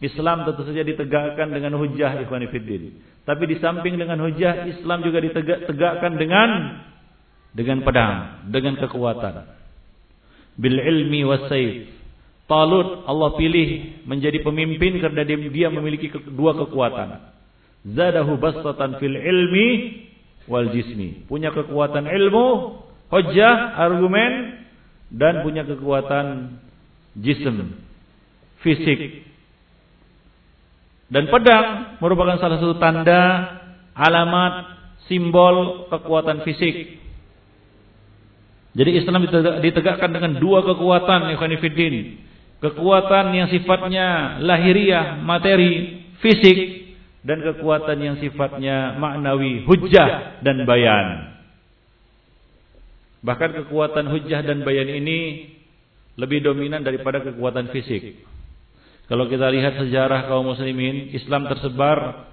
Islam 0.00 0.48
tentu 0.48 0.64
saja 0.64 0.80
ditegakkan 0.80 1.52
dengan 1.52 1.76
hujah 1.76 2.24
ikhwan 2.24 2.48
fiddin. 2.48 2.96
Tapi 3.28 3.44
di 3.44 3.56
samping 3.60 4.00
dengan 4.00 4.16
hujah, 4.24 4.64
Islam 4.64 5.04
juga 5.04 5.20
ditegakkan 5.20 6.16
dengan 6.16 6.80
dengan 7.52 7.84
pedang, 7.84 8.48
dengan 8.48 8.80
kekuatan. 8.80 9.44
Bil 10.56 10.78
ilmi 10.80 11.20
wasayf. 11.28 11.92
Talut 12.48 13.06
Allah 13.06 13.30
pilih 13.38 14.02
menjadi 14.08 14.42
pemimpin 14.42 14.98
karena 14.98 15.22
dia 15.28 15.68
memiliki 15.68 16.10
dua 16.32 16.56
kekuatan. 16.56 17.30
Zadahu 17.84 18.40
bastatan 18.40 18.98
fil 18.98 19.14
ilmi 19.14 19.68
wal 20.50 20.72
jismi. 20.72 21.28
Punya 21.28 21.52
kekuatan 21.54 22.08
ilmu, 22.08 22.46
hujah, 23.12 23.78
argumen 23.78 24.64
dan 25.12 25.46
punya 25.46 25.62
kekuatan 25.62 26.58
jism, 27.14 27.78
fisik, 28.66 29.29
dan 31.10 31.26
pedang 31.26 31.98
merupakan 31.98 32.38
salah 32.38 32.62
satu 32.62 32.78
tanda, 32.78 33.22
alamat, 33.98 34.54
simbol 35.10 35.90
kekuatan 35.90 36.46
fisik. 36.46 37.02
Jadi 38.70 38.90
Islam 39.02 39.26
ditegakkan 39.58 40.14
dengan 40.14 40.38
dua 40.38 40.62
kekuatan 40.62 41.34
ikhwanifiddin. 41.34 41.94
Kekuatan 42.62 43.34
yang 43.34 43.50
sifatnya 43.50 44.38
lahiriah, 44.38 45.18
materi, 45.18 46.06
fisik 46.22 46.58
dan 47.26 47.42
kekuatan 47.42 47.98
yang 47.98 48.16
sifatnya 48.22 48.94
maknawi, 48.94 49.66
hujah 49.66 50.38
dan 50.46 50.62
bayan. 50.62 51.34
Bahkan 53.26 53.50
kekuatan 53.64 54.06
hujah 54.14 54.46
dan 54.46 54.62
bayan 54.62 54.88
ini 54.88 55.50
lebih 56.14 56.44
dominan 56.44 56.86
daripada 56.86 57.18
kekuatan 57.18 57.74
fisik. 57.74 58.29
Kalau 59.10 59.26
kita 59.26 59.50
lihat 59.50 59.74
sejarah 59.74 60.30
kaum 60.30 60.54
muslimin, 60.54 61.10
Islam 61.10 61.50
tersebar 61.50 62.30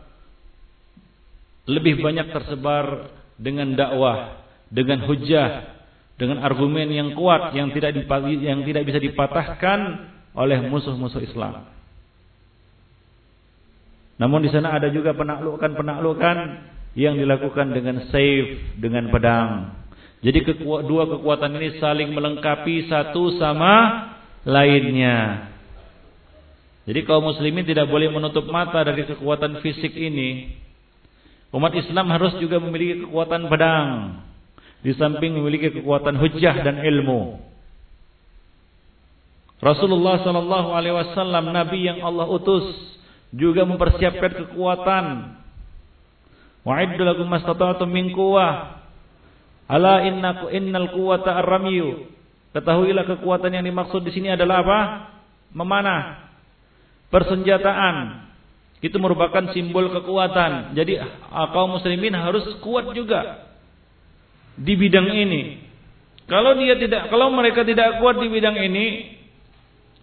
lebih 1.65 1.99
banyak 1.99 2.29
tersebar 2.29 3.09
dengan 3.35 3.73
dakwah, 3.73 4.45
dengan 4.69 5.01
hujah, 5.09 5.73
dengan 6.21 6.45
argumen 6.45 6.87
yang 6.93 7.17
kuat 7.17 7.51
yang 7.57 7.73
tidak 7.73 7.97
yang 8.39 8.61
tidak 8.61 8.83
bisa 8.85 9.01
dipatahkan 9.01 9.79
oleh 10.37 10.61
musuh-musuh 10.69 11.25
Islam. 11.25 11.65
Namun 14.21 14.45
di 14.45 14.49
sana 14.53 14.77
ada 14.77 14.93
juga 14.93 15.17
penaklukan-penaklukan 15.17 16.37
yang 16.97 17.17
dilakukan 17.17 17.73
dengan 17.73 18.05
saif, 18.09 18.77
dengan 18.77 19.09
pedang. 19.09 19.77
Jadi 20.21 20.45
dua 20.61 21.03
kekuatan 21.05 21.57
ini 21.57 21.77
saling 21.77 22.09
melengkapi 22.13 22.89
satu 22.89 23.37
sama 23.37 23.73
lainnya. 24.45 25.53
Jadi 26.87 27.03
kaum 27.03 27.19
muslimin 27.19 27.67
tidak 27.67 27.91
boleh 27.91 28.07
menutup 28.07 28.47
mata 28.47 28.79
dari 28.79 29.03
kekuatan 29.03 29.59
fisik 29.59 29.91
ini. 29.91 30.55
Umat 31.51 31.75
Islam 31.75 32.07
harus 32.15 32.39
juga 32.39 32.63
memiliki 32.63 33.03
kekuatan 33.03 33.51
pedang. 33.51 33.87
Di 34.79 34.95
samping 34.95 35.35
memiliki 35.35 35.67
kekuatan 35.75 36.15
hujah 36.15 36.63
dan 36.63 36.79
ilmu. 36.79 37.43
Rasulullah 39.59 40.23
sallallahu 40.23 40.69
alaihi 40.71 40.95
wasallam 40.95 41.51
nabi 41.51 41.91
yang 41.91 41.99
Allah 42.07 42.23
utus 42.23 42.63
juga 43.35 43.67
mempersiapkan 43.67 44.47
kekuatan. 44.47 45.35
Wa'iddu 46.63 47.03
lakum 47.03 47.27
mastata'tum 47.27 47.91
min 47.91 48.15
quwwah. 48.15 48.79
Ala 49.67 50.07
innaku 50.07 50.55
innal 50.55 50.87
quwwata 50.95 51.35
ar-ramyu. 51.35 52.07
Ketahuilah 52.55 53.03
kekuatan 53.03 53.59
yang 53.59 53.67
dimaksud 53.67 54.07
di 54.07 54.15
sini 54.15 54.31
adalah 54.31 54.63
apa? 54.63 54.79
Memanah 55.51 56.26
persenjataan 57.07 58.27
itu 58.83 58.97
merupakan 59.01 59.49
simbol 59.55 59.89
kekuatan. 59.89 60.77
Jadi 60.77 61.01
kaum 61.53 61.77
muslimin 61.79 62.13
harus 62.13 62.45
kuat 62.61 62.93
juga 62.93 63.47
di 64.57 64.73
bidang 64.77 65.09
ini. 65.09 65.65
Kalau 66.27 66.53
dia 66.59 66.75
tidak, 66.75 67.07
kalau 67.07 67.31
mereka 67.31 67.63
tidak 67.63 68.03
kuat 68.03 68.19
di 68.19 68.27
bidang 68.27 68.59
ini, 68.59 69.15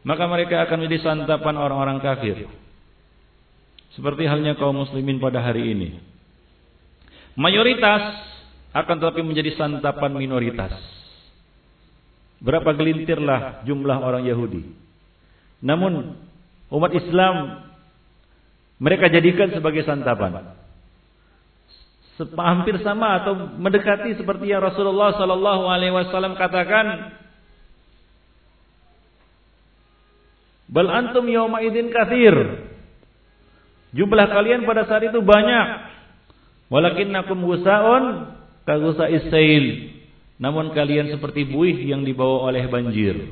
maka 0.02 0.24
mereka 0.24 0.64
akan 0.64 0.84
menjadi 0.84 1.04
santapan 1.04 1.54
orang-orang 1.60 2.00
kafir. 2.00 2.48
Seperti 3.92 4.26
halnya 4.26 4.58
kaum 4.58 4.74
muslimin 4.74 5.20
pada 5.22 5.38
hari 5.38 5.70
ini. 5.70 5.88
Mayoritas 7.38 8.02
akan 8.74 8.96
tetapi 8.98 9.22
menjadi 9.22 9.54
santapan 9.54 10.10
minoritas. 10.16 10.74
Berapa 12.42 12.74
gelintirlah 12.74 13.62
jumlah 13.62 13.98
orang 14.02 14.26
Yahudi. 14.26 14.66
Namun 15.62 16.18
umat 16.72 16.92
Islam 16.96 17.64
mereka 18.78 19.08
jadikan 19.08 19.48
sebagai 19.54 19.86
santapan. 19.86 20.54
Hampir 22.38 22.78
sama 22.86 23.22
atau 23.22 23.34
mendekati 23.58 24.14
seperti 24.14 24.52
yang 24.52 24.62
Rasulullah 24.62 25.18
Sallallahu 25.18 25.66
Alaihi 25.66 25.94
Wasallam 25.94 26.38
katakan, 26.38 27.16
Bal 30.70 30.88
antum 30.90 31.26
yawma 31.26 31.62
idin 31.62 31.90
kathir. 31.90 32.34
Jumlah 33.94 34.26
kalian 34.26 34.66
pada 34.66 34.86
saat 34.90 35.06
itu 35.06 35.22
banyak. 35.22 35.66
Walakinnakum 36.72 37.46
gusaun 37.46 38.34
kagusa 38.66 39.06
isail. 39.06 39.94
Namun 40.42 40.74
kalian 40.74 41.14
seperti 41.14 41.46
buih 41.46 41.78
yang 41.86 42.02
dibawa 42.02 42.50
oleh 42.50 42.66
banjir. 42.66 43.30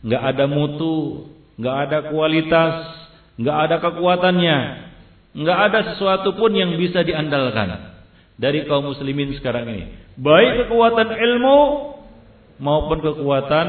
Enggak 0.00 0.22
ada 0.24 0.44
mutu, 0.48 1.28
nggak 1.60 1.76
ada 1.86 1.98
kualitas, 2.08 2.74
nggak 3.36 3.56
ada 3.68 3.76
kekuatannya, 3.84 4.58
nggak 5.36 5.58
ada 5.70 5.78
sesuatu 5.92 6.32
pun 6.34 6.56
yang 6.56 6.72
bisa 6.80 7.04
diandalkan 7.04 8.00
dari 8.40 8.64
kaum 8.64 8.88
muslimin 8.88 9.36
sekarang 9.36 9.68
ini. 9.68 9.84
Baik 10.16 10.66
kekuatan 10.66 11.08
ilmu 11.12 11.58
maupun 12.64 12.98
kekuatan 13.04 13.66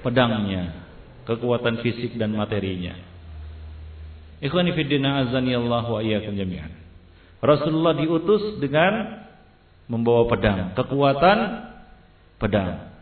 pedangnya, 0.00 0.88
kekuatan 1.28 1.84
fisik 1.84 2.16
dan 2.16 2.32
materinya. 2.32 2.96
Ikhwani 4.40 4.72
fiddina 4.76 5.24
azani 5.24 5.56
Allah 5.56 5.84
wa 5.84 6.00
iyyakum 6.00 6.36
jami'an. 6.36 6.72
Rasulullah 7.44 7.96
diutus 7.96 8.56
dengan 8.60 9.24
membawa 9.88 10.28
pedang, 10.32 10.72
kekuatan 10.72 11.38
pedang, 12.40 12.92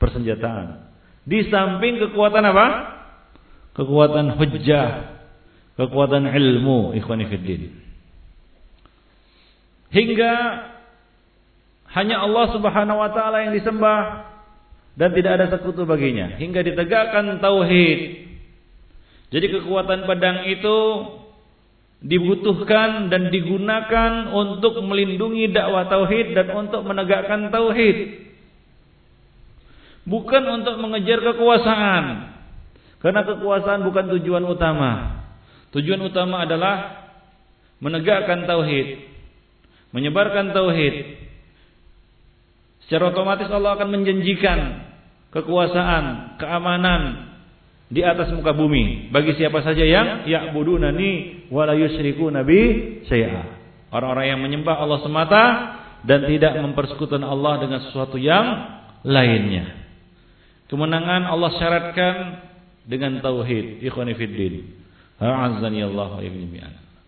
persenjataan. 0.00 0.88
Di 1.28 1.48
samping 1.52 2.00
kekuatan 2.00 2.44
apa? 2.44 2.66
Kekuatan 3.72 4.36
hujjah, 4.36 4.88
kekuatan 5.76 6.28
ilmu 6.28 6.96
ikhwani 6.96 7.24
fiddin. 7.28 7.72
Hingga 9.92 10.34
hanya 11.92 12.24
Allah 12.24 12.44
Subhanahu 12.56 12.98
wa 13.00 13.10
taala 13.12 13.44
yang 13.44 13.52
disembah 13.52 14.32
dan 14.96 15.12
tidak 15.12 15.32
ada 15.40 15.46
sekutu 15.52 15.84
baginya 15.84 16.40
hingga 16.40 16.64
ditegakkan 16.64 17.40
tauhid. 17.40 18.00
Jadi 19.32 19.46
kekuatan 19.48 20.04
pedang 20.04 20.44
itu 20.48 20.78
dibutuhkan 22.02 23.08
dan 23.08 23.30
digunakan 23.30 24.32
untuk 24.34 24.80
melindungi 24.82 25.54
dakwah 25.54 25.86
tauhid 25.88 26.34
dan 26.36 26.52
untuk 26.52 26.82
menegakkan 26.84 27.48
tauhid. 27.48 28.28
Bukan 30.02 30.44
untuk 30.50 30.82
mengejar 30.82 31.22
kekuasaan. 31.22 32.31
Karena 33.02 33.26
kekuasaan 33.26 33.82
bukan 33.82 34.14
tujuan 34.16 34.46
utama. 34.46 35.20
Tujuan 35.74 35.98
utama 36.06 36.46
adalah 36.46 37.02
menegakkan 37.82 38.46
tauhid, 38.46 39.02
menyebarkan 39.90 40.54
tauhid. 40.54 41.18
Secara 42.86 43.10
otomatis 43.10 43.50
Allah 43.50 43.74
akan 43.74 43.88
menjanjikan 43.90 44.58
kekuasaan, 45.34 46.38
keamanan 46.38 47.32
di 47.92 48.00
atas 48.06 48.30
muka 48.32 48.54
bumi 48.54 49.10
bagi 49.10 49.34
siapa 49.34 49.60
saja 49.66 49.82
yang 49.82 50.24
ya'budunani 50.24 51.44
wa 51.50 51.66
la 51.66 51.74
yusyriku 51.74 52.30
nabi 52.30 53.02
syai'a. 53.10 53.60
Orang-orang 53.92 54.26
yang 54.32 54.40
menyembah 54.40 54.78
Allah 54.78 55.02
semata 55.04 55.44
dan 56.06 56.24
tidak 56.30 56.54
mempersekutukan 56.56 57.20
Allah 57.20 57.60
dengan 57.60 57.80
sesuatu 57.84 58.16
yang 58.16 58.46
lainnya. 59.02 59.82
Kemenangan 60.70 61.28
Allah 61.28 61.50
syaratkan 61.60 62.14
dengan 62.86 63.22
tauhid, 63.22 63.82
ikhwani 63.82 64.14
fiddin. 64.18 64.54
A'azzani 65.22 65.86
Allah 65.86 66.18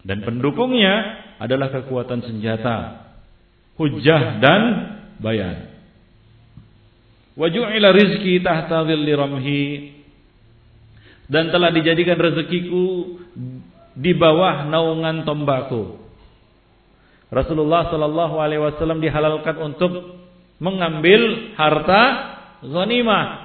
Dan 0.06 0.22
pendukungnya 0.22 0.94
adalah 1.42 1.72
kekuatan 1.74 2.22
senjata, 2.22 3.08
hujjah 3.74 4.38
dan 4.38 4.62
bayan. 5.18 5.74
Wa 7.34 7.50
ju'ila 7.50 7.90
rizki 7.90 8.38
tahta 8.38 8.86
dhilli 8.86 9.12
ramhi 9.18 9.64
dan 11.26 11.50
telah 11.50 11.74
dijadikan 11.74 12.14
rezekiku 12.14 13.18
di 13.98 14.12
bawah 14.14 14.70
naungan 14.70 15.26
tombakku. 15.26 15.98
Rasulullah 17.34 17.90
Shallallahu 17.90 18.36
Alaihi 18.38 18.62
Wasallam 18.62 19.02
dihalalkan 19.02 19.58
untuk 19.58 20.22
mengambil 20.62 21.50
harta 21.58 22.02
ghanimah 22.62 23.43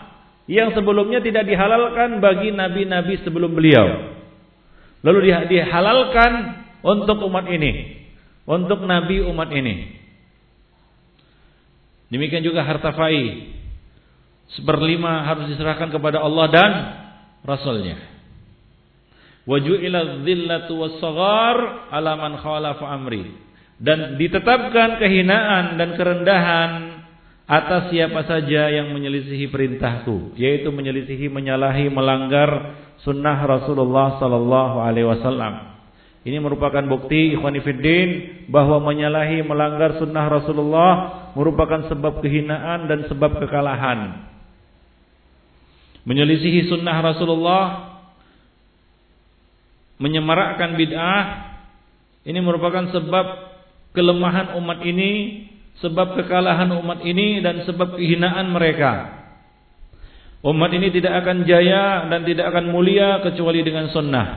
yang 0.50 0.74
sebelumnya 0.74 1.22
tidak 1.22 1.46
dihalalkan 1.46 2.18
bagi 2.18 2.50
nabi-nabi 2.50 3.22
sebelum 3.22 3.54
beliau. 3.54 4.18
Lalu 5.06 5.30
dihalalkan 5.46 6.32
untuk 6.82 7.22
umat 7.30 7.46
ini, 7.46 8.02
untuk 8.50 8.82
nabi 8.82 9.22
umat 9.30 9.54
ini. 9.54 9.94
Demikian 12.10 12.42
juga 12.42 12.66
harta 12.66 12.90
fai. 12.98 13.54
Seperlima 14.58 15.30
harus 15.30 15.54
diserahkan 15.54 15.94
kepada 15.94 16.26
Allah 16.26 16.46
dan 16.50 16.72
Rasulnya. 17.46 18.02
Waju'ila 19.46 20.26
dhillatu 20.26 20.74
was-saghar 20.74 21.94
ala 21.94 22.18
man 22.18 22.42
khalafa 22.42 22.90
amri. 22.90 23.30
Dan 23.78 24.18
ditetapkan 24.18 24.98
kehinaan 24.98 25.78
dan 25.78 25.94
kerendahan 25.94 26.72
atas 27.50 27.90
siapa 27.90 28.30
saja 28.30 28.70
yang 28.70 28.94
menyelisihi 28.94 29.50
perintahku, 29.50 30.38
yaitu 30.38 30.70
menyelisihi, 30.70 31.34
menyalahi, 31.34 31.90
melanggar 31.90 32.78
sunnah 33.02 33.42
Rasulullah 33.42 34.22
sallallahu 34.22 34.78
alaihi 34.86 35.10
wasallam. 35.10 35.82
Ini 36.22 36.38
merupakan 36.38 36.86
bukti 36.86 37.34
ikhwanifiddin 37.34 38.46
bahwa 38.54 38.86
menyalahi, 38.86 39.42
melanggar 39.42 39.98
sunnah 39.98 40.30
Rasulullah 40.30 40.92
merupakan 41.34 41.90
sebab 41.90 42.22
kehinaan 42.22 42.86
dan 42.86 43.10
sebab 43.10 43.42
kekalahan. 43.42 44.30
Menyelisihi 46.06 46.70
sunnah 46.70 47.02
Rasulullah, 47.02 47.64
menyemarakkan 49.98 50.78
bid'ah, 50.78 51.24
ini 52.30 52.40
merupakan 52.46 52.94
sebab 52.94 53.26
kelemahan 53.98 54.54
umat 54.62 54.86
ini 54.86 55.12
sebab 55.80 56.20
kekalahan 56.20 56.72
umat 56.84 57.00
ini 57.08 57.40
dan 57.40 57.64
sebab 57.64 57.96
kehinaan 57.96 58.52
mereka. 58.52 59.20
Umat 60.40 60.72
ini 60.72 60.92
tidak 60.92 61.24
akan 61.24 61.44
jaya 61.44 62.08
dan 62.08 62.24
tidak 62.24 62.48
akan 62.52 62.72
mulia 62.72 63.20
kecuali 63.24 63.60
dengan 63.64 63.92
sunnah. 63.92 64.28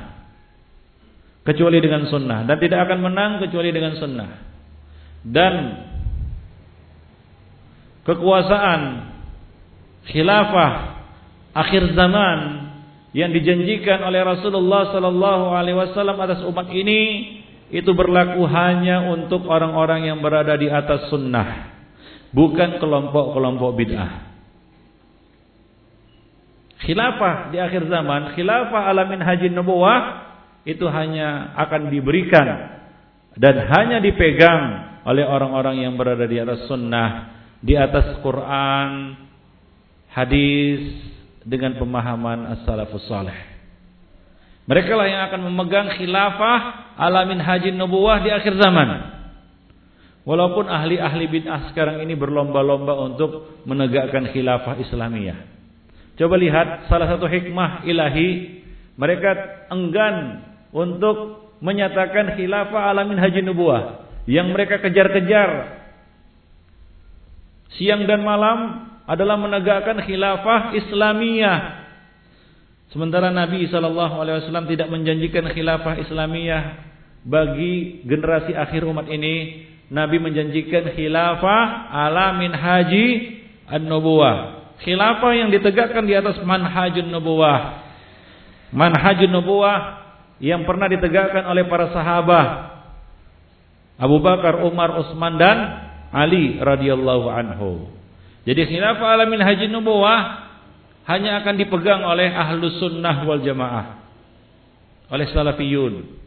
Kecuali 1.46 1.78
dengan 1.78 2.06
sunnah. 2.10 2.46
Dan 2.46 2.56
tidak 2.58 2.86
akan 2.90 2.98
menang 3.02 3.32
kecuali 3.42 3.70
dengan 3.70 3.94
sunnah. 3.98 4.30
Dan 5.22 5.54
kekuasaan 8.02 8.80
khilafah 10.10 10.72
akhir 11.54 11.94
zaman 11.94 12.38
yang 13.14 13.30
dijanjikan 13.30 14.02
oleh 14.02 14.26
Rasulullah 14.26 14.90
sallallahu 14.90 15.54
alaihi 15.54 15.78
wasallam 15.78 16.18
atas 16.18 16.42
umat 16.48 16.66
ini 16.74 17.41
itu 17.68 17.90
berlaku 17.92 18.42
hanya 18.48 19.06
untuk 19.12 19.46
orang-orang 19.46 20.10
yang 20.10 20.18
berada 20.18 20.56
di 20.56 20.66
atas 20.66 21.12
sunnah, 21.12 21.72
bukan 22.34 22.80
kelompok-kelompok 22.80 23.70
bid'ah. 23.76 24.12
Khilafah 26.82 27.54
di 27.54 27.62
akhir 27.62 27.86
zaman, 27.86 28.34
khilafah 28.34 28.90
alamin 28.90 29.22
haji 29.22 29.54
nubuwah 29.54 30.34
itu 30.66 30.82
hanya 30.90 31.54
akan 31.54 31.94
diberikan 31.94 32.46
dan 33.38 33.54
hanya 33.70 34.02
dipegang 34.02 34.62
oleh 35.06 35.22
orang-orang 35.22 35.86
yang 35.86 35.94
berada 35.94 36.26
di 36.26 36.42
atas 36.42 36.66
sunnah, 36.66 37.10
di 37.62 37.78
atas 37.78 38.18
Quran, 38.22 39.14
hadis 40.10 40.82
dengan 41.46 41.78
pemahaman 41.78 42.50
as-salafus 42.58 43.06
salih. 43.06 43.51
Mereka 44.72 44.88
lah 44.96 45.04
yang 45.04 45.22
akan 45.28 45.40
memegang 45.52 45.92
khilafah 46.00 46.58
alamin 46.96 47.44
haji 47.44 47.76
nubuwah 47.76 48.24
di 48.24 48.32
akhir 48.32 48.56
zaman. 48.56 48.88
Walaupun 50.24 50.64
ahli-ahli 50.64 51.28
bid'ah 51.28 51.68
sekarang 51.68 52.00
ini 52.00 52.16
berlomba-lomba 52.16 52.96
untuk 53.04 53.60
menegakkan 53.68 54.32
khilafah 54.32 54.80
Islamiyah. 54.80 55.44
Coba 56.16 56.40
lihat 56.40 56.88
salah 56.88 57.04
satu 57.04 57.28
hikmah 57.28 57.84
ilahi 57.84 58.64
mereka 58.96 59.36
enggan 59.68 60.40
untuk 60.72 61.52
menyatakan 61.60 62.32
khilafah 62.40 62.96
alamin 62.96 63.20
haji 63.20 63.44
nubuwah 63.44 64.08
yang 64.24 64.56
mereka 64.56 64.80
kejar-kejar 64.80 65.84
siang 67.76 68.08
dan 68.08 68.24
malam 68.24 68.88
adalah 69.04 69.36
menegakkan 69.36 70.00
khilafah 70.00 70.72
Islamiyah 70.80 71.81
Sementara 72.92 73.32
Nabi 73.32 73.64
Shallallahu 73.72 74.20
Alaihi 74.20 74.44
Wasallam 74.44 74.68
tidak 74.68 74.92
menjanjikan 74.92 75.48
khilafah 75.48 75.96
Islamiyah 75.96 76.62
bagi 77.24 78.04
generasi 78.04 78.52
akhir 78.52 78.84
umat 78.84 79.08
ini. 79.08 79.64
Nabi 79.88 80.20
menjanjikan 80.20 80.92
khilafah 80.92 81.88
alamin 81.88 82.52
haji 82.52 83.08
an-nubuwah. 83.68 84.60
Khilafah 84.84 85.32
yang 85.32 85.48
ditegakkan 85.48 86.04
di 86.04 86.12
atas 86.12 86.40
manhajun 86.44 87.08
nubuwah. 87.08 87.80
Manhajun 88.76 89.32
nubuwah 89.40 90.04
yang 90.40 90.68
pernah 90.68 90.88
ditegakkan 90.88 91.48
oleh 91.48 91.64
para 91.68 91.92
sahabat 91.96 92.48
Abu 94.00 94.20
Bakar, 94.20 94.64
Umar, 94.64 95.00
Utsman 95.00 95.40
dan 95.40 95.58
Ali 96.12 96.60
radhiyallahu 96.60 97.26
anhu. 97.32 97.88
Jadi 98.44 98.68
khilafah 98.68 99.16
alamin 99.16 99.40
haji 99.40 99.72
nubuwah 99.72 100.51
hanya 101.02 101.42
akan 101.42 101.54
dipegang 101.58 102.06
oleh 102.06 102.30
ahlus 102.30 102.78
sunnah 102.78 103.26
wal 103.26 103.42
jamaah. 103.42 104.02
Oleh 105.10 105.26
salafiyun. 105.34 106.22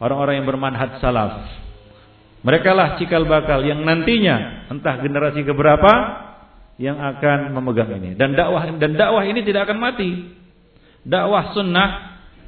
Orang-orang 0.00 0.40
yang 0.40 0.46
bermanhaj 0.48 1.02
salaf. 1.02 1.44
Mereka 2.40 2.72
lah 2.72 2.96
cikal 2.96 3.28
bakal 3.28 3.60
yang 3.68 3.84
nantinya 3.84 4.68
entah 4.72 4.96
generasi 5.04 5.44
keberapa 5.44 5.92
yang 6.80 6.96
akan 6.96 7.52
memegang 7.52 7.92
ini. 8.00 8.16
Dan 8.16 8.32
dakwah 8.32 8.64
dan 8.80 8.96
dakwah 8.96 9.28
ini 9.28 9.44
tidak 9.44 9.68
akan 9.68 9.76
mati. 9.76 10.32
Dakwah 11.04 11.52
sunnah, 11.52 11.90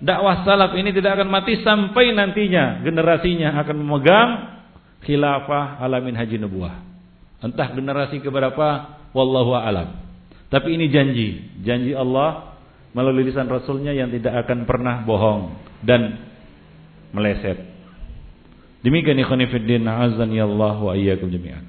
dakwah 0.01 0.49
salaf 0.49 0.73
ini 0.81 0.97
tidak 0.97 1.21
akan 1.21 1.29
mati 1.29 1.61
sampai 1.61 2.17
nantinya 2.17 2.81
generasinya 2.81 3.61
akan 3.61 3.77
memegang 3.85 4.31
khilafah 5.05 5.83
alamin 5.85 6.17
haji 6.17 6.41
nubuah. 6.41 6.75
Entah 7.43 7.69
generasi 7.75 8.23
keberapa, 8.23 8.97
wallahu 9.13 9.53
alam. 9.59 10.02
Tapi 10.53 10.69
ini 10.77 10.93
janji, 10.93 11.41
janji 11.65 11.97
Allah 11.97 12.61
melalui 12.93 13.25
lisan 13.25 13.49
Rasulnya 13.49 13.97
yang 13.97 14.13
tidak 14.13 14.45
akan 14.45 14.69
pernah 14.69 15.01
bohong 15.01 15.57
dan 15.81 16.29
meleset. 17.17 17.57
Demikian 18.85 19.17
ikhwan 19.17 19.41
fillah 19.49 20.13
azan 20.13 20.29
ya 20.37 20.45
Allah 20.45 20.77
wa 20.77 20.93
iyyakum 20.93 21.33
jami'an. 21.33 21.65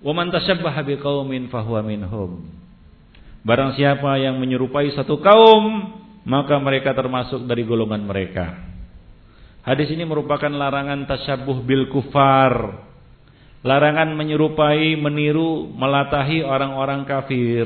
Wa 0.00 0.12
man 0.16 0.32
tashabbaha 0.32 0.80
biqaumin 0.80 1.52
fahuwa 1.52 1.84
minhum. 1.84 2.48
Barang 3.44 3.76
siapa 3.76 4.16
yang 4.16 4.40
menyerupai 4.40 4.96
satu 4.96 5.20
kaum, 5.20 5.92
maka 6.24 6.56
mereka 6.56 6.96
termasuk 6.96 7.44
dari 7.44 7.68
golongan 7.68 8.00
mereka. 8.00 8.64
Hadis 9.60 9.92
ini 9.92 10.08
merupakan 10.08 10.48
larangan 10.48 11.04
tasyabuh 11.04 11.60
bil 11.64 11.92
kufar 11.92 12.84
Larangan 13.64 14.12
menyerupai, 14.12 14.92
meniru, 15.00 15.72
melatahi 15.72 16.44
orang-orang 16.44 17.08
kafir. 17.08 17.64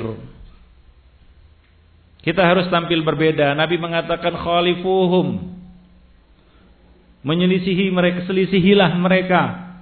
Kita 2.23 2.39
harus 2.47 2.71
tampil 2.71 3.03
berbeda. 3.03 3.51
Nabi 3.59 3.83
mengatakan 3.83 4.31
khalifuhum. 4.39 5.59
Menyelisihi 7.27 7.91
mereka, 7.91 8.31
selisihilah 8.31 8.95
mereka. 8.95 9.75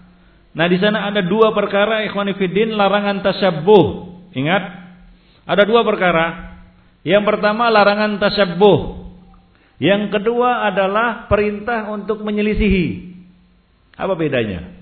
Nah, 0.57 0.64
di 0.73 0.81
sana 0.81 1.05
ada 1.05 1.21
dua 1.21 1.53
perkara 1.53 2.01
ikhwan 2.09 2.33
fillah 2.33 2.89
larangan 2.89 3.21
tasyabbuh. 3.21 3.85
Ingat? 4.33 4.62
Ada 5.45 5.69
dua 5.69 5.85
perkara. 5.85 6.57
Yang 7.05 7.29
pertama 7.29 7.69
larangan 7.69 8.17
tasyabbuh. 8.17 9.05
Yang 9.77 10.17
kedua 10.17 10.64
adalah 10.64 11.29
perintah 11.29 11.93
untuk 11.93 12.25
menyelisihi. 12.25 13.17
Apa 14.01 14.17
bedanya? 14.17 14.76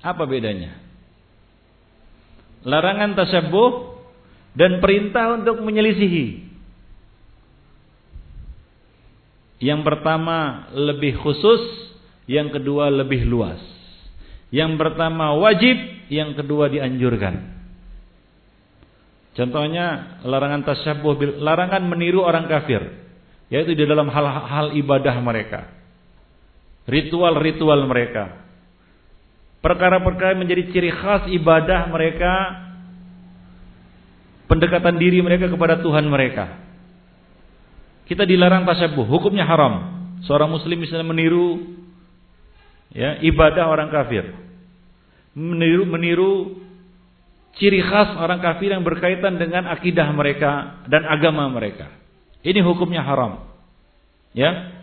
Apa 0.00 0.24
bedanya? 0.24 0.76
Larangan 2.64 3.16
tasyabuh 3.16 4.00
dan 4.56 4.80
perintah 4.80 5.36
untuk 5.36 5.60
menyelisihi. 5.64 6.50
Yang 9.60 9.80
pertama 9.84 10.68
lebih 10.72 11.20
khusus, 11.20 11.60
yang 12.24 12.48
kedua 12.48 12.88
lebih 12.88 13.28
luas. 13.28 13.60
Yang 14.48 14.80
pertama 14.80 15.36
wajib, 15.36 15.76
yang 16.08 16.32
kedua 16.34 16.72
dianjurkan. 16.72 17.60
Contohnya 19.36 20.18
larangan 20.26 20.66
tasyabuh, 20.66 21.38
larangan 21.38 21.86
meniru 21.86 22.24
orang 22.24 22.50
kafir, 22.50 22.82
yaitu 23.46 23.78
di 23.78 23.84
dalam 23.86 24.10
hal-hal 24.10 24.74
ibadah 24.74 25.16
mereka, 25.22 25.70
ritual-ritual 26.90 27.86
mereka, 27.86 28.49
perkara-perkara 29.60 30.36
menjadi 30.36 30.72
ciri 30.72 30.90
khas 30.92 31.28
ibadah 31.28 31.88
mereka, 31.88 32.32
pendekatan 34.48 34.96
diri 34.96 35.20
mereka 35.20 35.46
kepada 35.48 35.78
Tuhan 35.80 36.08
mereka. 36.08 36.58
Kita 38.10 38.26
dilarang 38.26 38.66
tasyabuh, 38.66 39.06
hukumnya 39.06 39.46
haram. 39.46 40.02
Seorang 40.26 40.50
muslim 40.50 40.82
misalnya 40.82 41.06
meniru 41.06 41.78
ya, 42.90 43.22
ibadah 43.22 43.70
orang 43.70 43.88
kafir. 43.88 44.34
Meniru 45.38 45.86
meniru 45.86 46.58
ciri 47.54 47.78
khas 47.78 48.18
orang 48.18 48.42
kafir 48.42 48.74
yang 48.74 48.82
berkaitan 48.82 49.38
dengan 49.38 49.70
akidah 49.70 50.10
mereka 50.10 50.82
dan 50.90 51.06
agama 51.06 51.46
mereka. 51.46 51.86
Ini 52.42 52.58
hukumnya 52.66 53.06
haram. 53.06 53.46
Ya. 54.34 54.80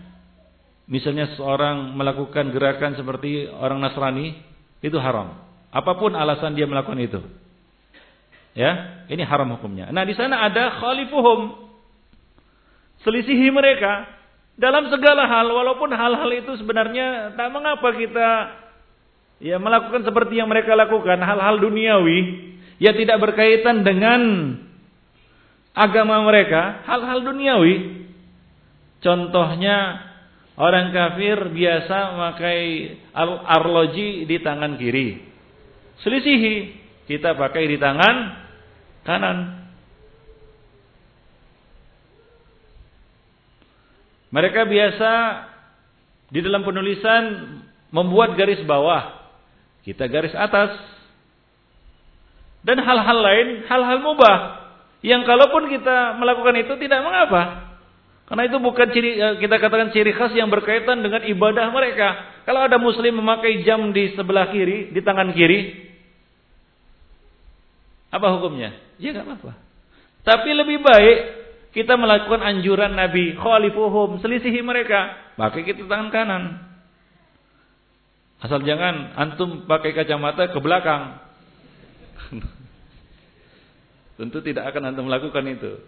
Misalnya 0.87 1.35
seorang 1.35 1.99
melakukan 1.99 2.47
gerakan 2.55 2.95
seperti 2.95 3.51
orang 3.51 3.83
Nasrani, 3.83 4.39
itu 4.81 4.97
haram. 5.01 5.37
Apa 5.73 5.97
pun 5.97 6.13
alasan 6.13 6.53
dia 6.53 6.65
melakukan 6.69 6.99
itu. 7.01 7.21
Ya, 8.57 9.05
ini 9.11 9.21
haram 9.21 9.53
hukumnya. 9.53 9.93
Nah, 9.93 10.01
di 10.01 10.17
sana 10.17 10.49
ada 10.49 10.81
khalifuhum. 10.81 11.69
Selisihi 13.05 13.53
mereka 13.53 14.09
dalam 14.57 14.89
segala 14.89 15.29
hal 15.29 15.45
walaupun 15.53 15.93
hal-hal 15.93 16.29
itu 16.33 16.57
sebenarnya 16.57 17.37
tak 17.37 17.53
mengapa 17.53 17.93
kita 17.93 18.29
ya 19.37 19.61
melakukan 19.61 20.01
seperti 20.01 20.41
yang 20.41 20.49
mereka 20.49 20.73
lakukan, 20.73 21.21
hal-hal 21.21 21.61
duniawi 21.61 22.49
yang 22.81 22.97
tidak 22.97 23.21
berkaitan 23.21 23.85
dengan 23.85 24.21
agama 25.77 26.25
mereka, 26.25 26.81
hal-hal 26.89 27.21
duniawi. 27.21 28.05
Contohnya 28.97 30.06
Orang 30.57 30.89
kafir 30.89 31.37
biasa 31.53 32.17
memakai 32.17 32.97
arloji 33.45 34.25
di 34.25 34.41
tangan 34.41 34.73
kiri. 34.73 35.21
Selisihi, 36.01 36.73
kita 37.05 37.37
pakai 37.37 37.69
di 37.69 37.77
tangan 37.77 38.15
kanan. 39.05 39.37
Mereka 44.33 44.65
biasa 44.65 45.11
di 46.33 46.41
dalam 46.41 46.65
penulisan 46.65 47.23
membuat 47.93 48.33
garis 48.33 48.59
bawah, 48.65 49.13
kita 49.85 50.09
garis 50.09 50.33
atas. 50.33 50.73
Dan 52.65 52.81
hal-hal 52.81 53.19
lain, 53.21 53.47
hal-hal 53.69 54.01
mubah 54.01 54.37
yang 55.05 55.21
kalaupun 55.21 55.69
kita 55.69 56.17
melakukan 56.17 56.57
itu 56.65 56.73
tidak 56.81 57.05
mengapa. 57.05 57.66
Karena 58.27 58.43
itu 58.43 58.59
bukan 58.59 58.87
ciri 58.91 59.11
eh, 59.15 59.35
kita 59.39 59.55
katakan 59.55 59.95
ciri 59.95 60.11
khas 60.11 60.35
yang 60.35 60.51
berkaitan 60.51 60.99
dengan 60.99 61.23
ibadah 61.23 61.71
mereka. 61.71 62.43
Kalau 62.43 62.59
ada 62.59 62.75
muslim 62.75 63.23
memakai 63.23 63.63
jam 63.63 63.95
di 63.95 64.11
sebelah 64.19 64.51
kiri, 64.51 64.91
di 64.91 64.99
tangan 64.99 65.31
kiri, 65.31 65.87
apa 68.11 68.27
hukumnya? 68.35 68.75
Ya 68.99 69.15
nggak 69.15 69.25
apa-apa. 69.31 69.51
Tapi 70.27 70.49
lebih 70.51 70.83
baik 70.83 71.17
kita 71.71 71.95
melakukan 71.95 72.43
anjuran 72.43 72.99
Nabi, 72.99 73.35
khalifuhum, 73.39 74.19
selisihi 74.19 74.59
mereka, 74.59 75.31
pakai 75.39 75.63
kita 75.63 75.87
tangan 75.87 76.11
kanan. 76.11 76.43
Asal 78.43 78.61
jangan 78.67 79.15
antum 79.15 79.63
pakai 79.65 79.95
kacamata 79.95 80.51
ke 80.51 80.59
belakang. 80.59 81.23
Tentu 84.19 84.41
tidak 84.43 84.67
akan 84.73 84.93
antum 84.93 85.07
melakukan 85.07 85.47
itu. 85.47 85.79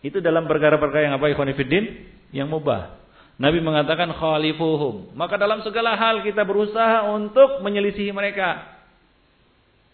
Itu 0.00 0.24
dalam 0.24 0.48
perkara-perkara 0.48 1.08
yang 1.12 1.16
apa 1.20 1.28
ikhwanifiddin? 1.28 1.84
Yang 2.32 2.48
mubah. 2.48 3.00
Nabi 3.40 3.60
mengatakan 3.64 4.12
khalifuhum. 4.16 5.16
Maka 5.16 5.40
dalam 5.40 5.64
segala 5.64 5.96
hal 5.96 6.20
kita 6.24 6.44
berusaha 6.44 7.08
untuk 7.08 7.64
menyelisihi 7.64 8.12
mereka. 8.12 8.80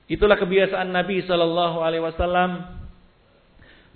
Itulah 0.06 0.38
kebiasaan 0.38 0.90
Nabi 0.94 1.22
sallallahu 1.26 1.82
alaihi 1.82 2.02
wasallam. 2.02 2.78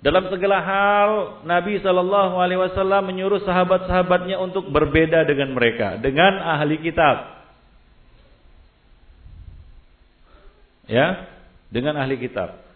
Dalam 0.01 0.27
segala 0.33 0.57
hal 0.59 1.11
Nabi 1.47 1.79
sallallahu 1.79 2.39
alaihi 2.39 2.59
wasallam 2.59 3.11
menyuruh 3.11 3.43
sahabat-sahabatnya 3.47 4.39
untuk 4.39 4.67
berbeda 4.67 5.23
dengan 5.23 5.55
mereka, 5.55 5.99
dengan 5.99 6.41
ahli 6.41 6.79
kitab. 6.79 7.43
Ya, 10.91 11.27
dengan 11.71 11.95
ahli 11.95 12.19
kitab. 12.19 12.70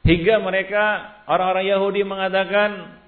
Hingga 0.00 0.40
mereka 0.40 0.84
orang-orang 1.28 1.66
Yahudi 1.68 2.02
mengatakan 2.08 2.98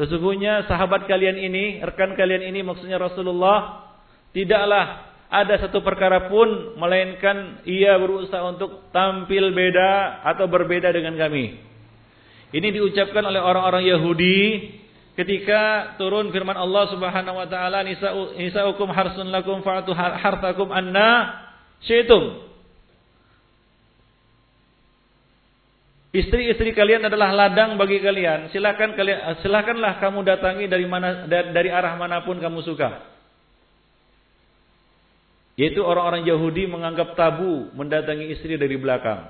sesungguhnya 0.00 0.64
sahabat 0.64 1.04
kalian 1.04 1.36
ini, 1.36 1.84
rekan 1.84 2.16
kalian 2.16 2.48
ini 2.48 2.64
maksudnya 2.64 2.96
Rasulullah 2.96 3.92
tidaklah 4.32 5.14
ada 5.28 5.54
satu 5.60 5.82
perkara 5.84 6.30
pun 6.30 6.78
melainkan 6.78 7.66
ia 7.68 7.98
berusaha 7.98 8.40
untuk 8.46 8.88
tampil 8.94 9.50
beda 9.50 10.22
atau 10.22 10.46
berbeda 10.46 10.94
dengan 10.94 11.18
kami. 11.18 11.58
Ini 12.54 12.68
diucapkan 12.70 13.26
oleh 13.26 13.42
orang-orang 13.42 13.82
Yahudi 13.82 14.38
ketika 15.18 15.94
turun 15.98 16.30
firman 16.30 16.54
Allah 16.54 16.86
Subhanahu 16.86 17.36
wa 17.42 17.46
taala 17.50 17.82
nisa'ukum 17.82 18.94
harsun 18.94 19.30
lakum 19.34 19.62
fa'atu 19.66 19.90
hartakum 19.94 20.70
anna 20.70 21.34
syi'tum. 21.82 22.53
Istri-istri 26.14 26.70
kalian 26.78 27.10
adalah 27.10 27.34
ladang 27.34 27.74
bagi 27.74 27.98
kalian. 27.98 28.54
Silakan 28.54 28.94
kalian 28.94 29.42
silakanlah 29.42 29.98
kamu 29.98 30.22
datangi 30.22 30.70
dari 30.70 30.86
mana 30.86 31.26
dari 31.26 31.74
arah 31.74 31.98
mana 31.98 32.22
pun 32.22 32.38
kamu 32.38 32.62
suka. 32.62 33.02
Yaitu 35.58 35.82
orang-orang 35.82 36.22
Yahudi 36.22 36.70
menganggap 36.70 37.18
tabu 37.18 37.66
mendatangi 37.74 38.30
istri 38.30 38.54
dari 38.54 38.78
belakang. 38.78 39.26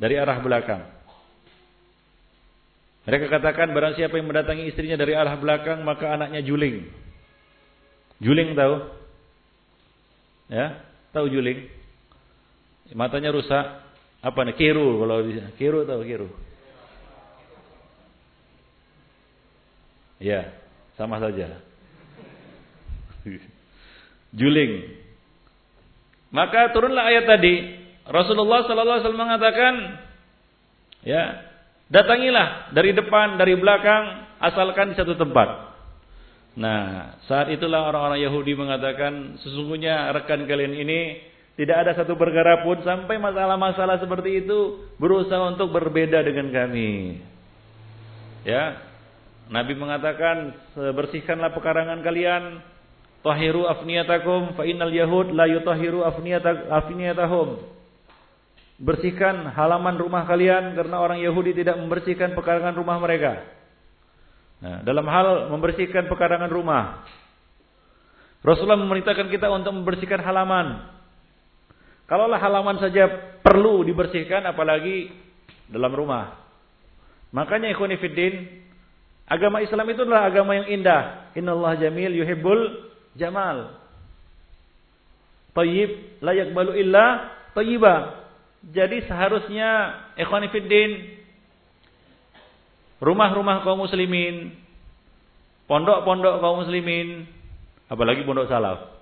Dari 0.00 0.16
arah 0.16 0.40
belakang. 0.40 0.82
Mereka 3.04 3.28
katakan 3.28 3.76
barang 3.76 4.00
siapa 4.00 4.16
yang 4.16 4.32
mendatangi 4.32 4.72
istrinya 4.72 4.96
dari 4.96 5.12
arah 5.12 5.36
belakang 5.36 5.84
maka 5.84 6.16
anaknya 6.16 6.40
juling. 6.40 6.88
Juling 8.24 8.56
tahu? 8.56 8.74
Ya, 10.48 10.80
tahu 11.12 11.28
juling? 11.28 11.68
Matanya 12.96 13.30
rusak, 13.36 13.85
apa 14.26 14.38
nih 14.42 14.58
kiru 14.58 14.98
kalau 14.98 15.22
bisa 15.22 15.54
kiru 15.54 15.86
atau 15.86 16.02
kiru? 16.02 16.26
Ya 20.18 20.50
sama 20.98 21.22
saja. 21.22 21.62
Juling. 24.38 24.98
Maka 26.34 26.74
turunlah 26.74 27.06
ayat 27.06 27.30
tadi. 27.30 27.54
Rasulullah 28.06 28.66
sallallahu 28.66 28.96
alaihi 28.98 29.04
wasallam 29.06 29.24
mengatakan 29.26 29.74
ya 31.06 31.22
datangilah 31.90 32.70
dari 32.74 32.94
depan 32.94 33.38
dari 33.38 33.54
belakang 33.54 34.26
asalkan 34.42 34.90
di 34.90 34.96
satu 34.98 35.14
tempat. 35.14 35.78
Nah 36.58 37.14
saat 37.30 37.50
itulah 37.54 37.86
orang-orang 37.86 38.22
Yahudi 38.26 38.58
mengatakan 38.58 39.38
sesungguhnya 39.42 40.10
rekan 40.14 40.46
kalian 40.50 40.74
ini 40.74 41.00
tidak 41.56 41.76
ada 41.88 41.92
satu 41.96 42.20
perkara 42.20 42.60
pun 42.60 42.84
sampai 42.84 43.16
masalah-masalah 43.16 43.96
seperti 43.96 44.44
itu 44.44 44.84
berusaha 45.00 45.56
untuk 45.56 45.72
berbeda 45.72 46.20
dengan 46.20 46.52
kami. 46.52 47.24
Ya. 48.44 48.84
Nabi 49.48 49.72
mengatakan, 49.78 50.52
bersihkanlah 50.76 51.56
pekarangan 51.56 52.04
kalian, 52.04 52.60
tahiru 53.24 53.64
afniyatakum 53.72 54.52
fa 54.52 54.68
innal 54.68 54.92
yahud 54.92 55.32
la 55.32 55.48
yutahiru 55.48 56.04
afniyatahum. 56.04 57.64
Bersihkan 58.76 59.48
halaman 59.56 59.96
rumah 59.96 60.28
kalian 60.28 60.76
karena 60.76 61.00
orang 61.00 61.16
Yahudi 61.24 61.56
tidak 61.56 61.80
membersihkan 61.80 62.36
pekarangan 62.36 62.76
rumah 62.76 63.00
mereka. 63.00 63.40
Nah, 64.60 64.84
dalam 64.84 65.08
hal 65.08 65.48
membersihkan 65.48 66.12
pekarangan 66.12 66.52
rumah, 66.52 67.00
Rasulullah 68.44 68.76
memerintahkan 68.76 69.32
kita 69.32 69.48
untuk 69.48 69.72
membersihkan 69.80 70.20
halaman. 70.20 70.95
Kalaulah 72.06 72.38
halaman 72.38 72.78
saja 72.78 73.10
perlu 73.42 73.82
dibersihkan 73.82 74.46
apalagi 74.46 75.10
dalam 75.66 75.90
rumah. 75.90 76.38
Makanya 77.34 77.74
ikhwanifiddin, 77.74 78.46
agama 79.26 79.58
Islam 79.58 79.90
itu 79.90 80.06
adalah 80.06 80.30
agama 80.30 80.54
yang 80.54 80.70
indah. 80.70 81.34
Innallah 81.34 81.74
jamil 81.74 82.14
yuhibbul 82.14 82.94
jamal. 83.18 83.74
Tayyib 85.50 86.22
layak 86.22 86.54
balu 86.54 86.78
illa 86.78 87.34
tayyiba. 87.58 88.22
Jadi 88.70 89.02
seharusnya 89.10 89.70
ikhwanifiddin 90.14 91.18
rumah-rumah 93.02 93.66
kaum 93.66 93.82
muslimin, 93.82 94.54
pondok-pondok 95.66 96.38
kaum 96.38 96.62
muslimin, 96.62 97.26
apalagi 97.90 98.22
pondok 98.22 98.46
salaf 98.46 98.95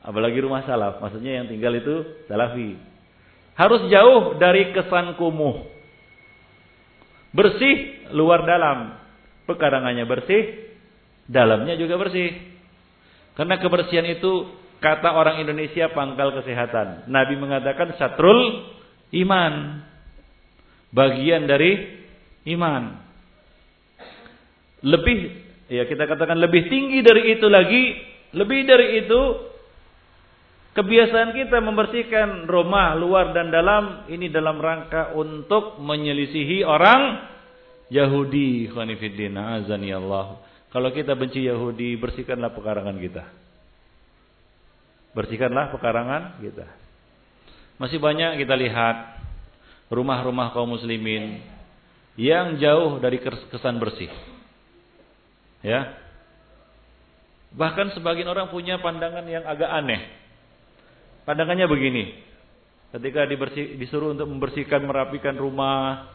Apalagi 0.00 0.40
rumah 0.40 0.64
salaf, 0.64 0.96
maksudnya 1.04 1.40
yang 1.42 1.46
tinggal 1.46 1.76
itu 1.76 2.24
salafi. 2.24 2.76
Harus 3.52 3.84
jauh 3.92 4.40
dari 4.40 4.72
kesan 4.72 5.20
kumuh. 5.20 5.68
Bersih 7.36 8.08
luar 8.16 8.48
dalam. 8.48 8.96
Pekarangannya 9.44 10.06
bersih, 10.08 10.72
dalamnya 11.28 11.76
juga 11.76 12.00
bersih. 12.00 12.32
Karena 13.36 13.60
kebersihan 13.60 14.06
itu 14.08 14.48
kata 14.80 15.12
orang 15.12 15.42
Indonesia 15.42 15.92
pangkal 15.92 16.32
kesehatan. 16.40 17.10
Nabi 17.12 17.34
mengatakan 17.36 17.92
satrul 18.00 18.64
iman. 19.12 19.84
Bagian 20.90 21.44
dari 21.44 22.00
iman. 22.56 22.98
Lebih 24.80 25.18
ya 25.68 25.84
kita 25.84 26.08
katakan 26.08 26.40
lebih 26.40 26.66
tinggi 26.72 27.04
dari 27.04 27.36
itu 27.36 27.46
lagi, 27.46 27.84
lebih 28.32 28.64
dari 28.64 29.04
itu 29.04 29.49
Kebiasaan 30.70 31.34
kita 31.34 31.58
membersihkan 31.58 32.46
rumah 32.46 32.94
luar 32.94 33.34
dan 33.34 33.50
dalam 33.50 34.06
ini 34.06 34.30
dalam 34.30 34.62
rangka 34.62 35.18
untuk 35.18 35.82
menyelisihi 35.82 36.62
orang 36.62 37.26
Yahudi. 37.90 38.70
Allah. 38.70 40.38
Kalau 40.70 40.94
kita 40.94 41.18
benci 41.18 41.42
Yahudi, 41.50 41.98
bersihkanlah 41.98 42.54
pekarangan 42.54 42.96
kita. 43.02 43.26
Bersihkanlah 45.10 45.74
pekarangan 45.74 46.38
kita. 46.38 46.66
Masih 47.82 47.98
banyak 47.98 48.38
kita 48.38 48.54
lihat 48.54 49.18
rumah-rumah 49.90 50.54
kaum 50.54 50.70
muslimin 50.70 51.42
yang 52.14 52.62
jauh 52.62 53.02
dari 53.02 53.18
kesan 53.24 53.82
bersih. 53.82 54.12
Ya. 55.66 55.98
Bahkan 57.50 57.98
sebagian 57.98 58.30
orang 58.30 58.54
punya 58.54 58.78
pandangan 58.78 59.26
yang 59.26 59.42
agak 59.42 59.66
aneh. 59.66 60.06
Pandangannya 61.30 61.70
begini. 61.70 62.04
Ketika 62.90 63.22
dibersih, 63.22 63.78
disuruh 63.78 64.10
untuk 64.10 64.26
membersihkan, 64.26 64.82
merapikan 64.82 65.38
rumah, 65.38 66.10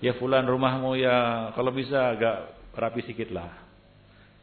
ya 0.00 0.16
fulan 0.16 0.48
rumahmu 0.48 0.96
ya 0.96 1.52
kalau 1.52 1.68
bisa 1.68 2.16
agak 2.16 2.56
rapi 2.72 3.04
sedikit 3.04 3.36
lah. 3.36 3.52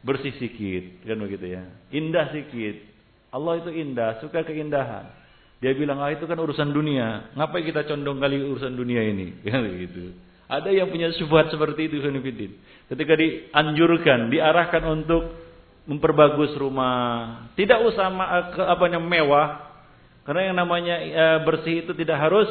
Bersih 0.06 0.30
sedikit, 0.38 1.02
kan 1.02 1.18
begitu 1.26 1.58
ya. 1.58 1.66
Indah 1.90 2.30
sedikit. 2.30 2.86
Allah 3.34 3.66
itu 3.66 3.74
indah, 3.74 4.22
suka 4.22 4.46
keindahan. 4.46 5.10
Dia 5.58 5.74
bilang, 5.74 5.98
ah 5.98 6.14
itu 6.14 6.22
kan 6.22 6.38
urusan 6.38 6.70
dunia. 6.70 7.34
Ngapain 7.34 7.66
kita 7.66 7.82
condong 7.90 8.22
kali 8.22 8.38
urusan 8.46 8.78
dunia 8.78 9.02
ini? 9.02 9.38
Kan 9.46 9.66
begitu. 9.66 10.14
Ada 10.46 10.70
yang 10.70 10.86
punya 10.86 11.10
syubhat 11.18 11.50
seperti 11.50 11.90
itu, 11.90 11.98
Khonifidin. 11.98 12.62
Ketika 12.90 13.14
dianjurkan, 13.18 14.30
diarahkan 14.30 14.82
untuk 14.86 15.22
memperbagus 15.86 16.54
rumah. 16.58 17.46
Tidak 17.54 17.78
usah 17.78 18.10
apa 18.58 18.84
mewah, 18.98 19.71
karena 20.22 20.42
yang 20.50 20.56
namanya 20.58 20.96
e, 21.02 21.24
bersih 21.42 21.86
itu 21.86 21.92
tidak 21.98 22.18
harus 22.22 22.50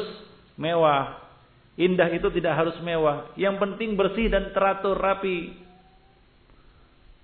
mewah. 0.60 1.20
Indah 1.80 2.12
itu 2.12 2.28
tidak 2.28 2.52
harus 2.52 2.76
mewah. 2.84 3.32
Yang 3.40 3.56
penting 3.64 3.96
bersih 3.96 4.28
dan 4.28 4.52
teratur 4.52 4.92
rapi. 4.96 5.56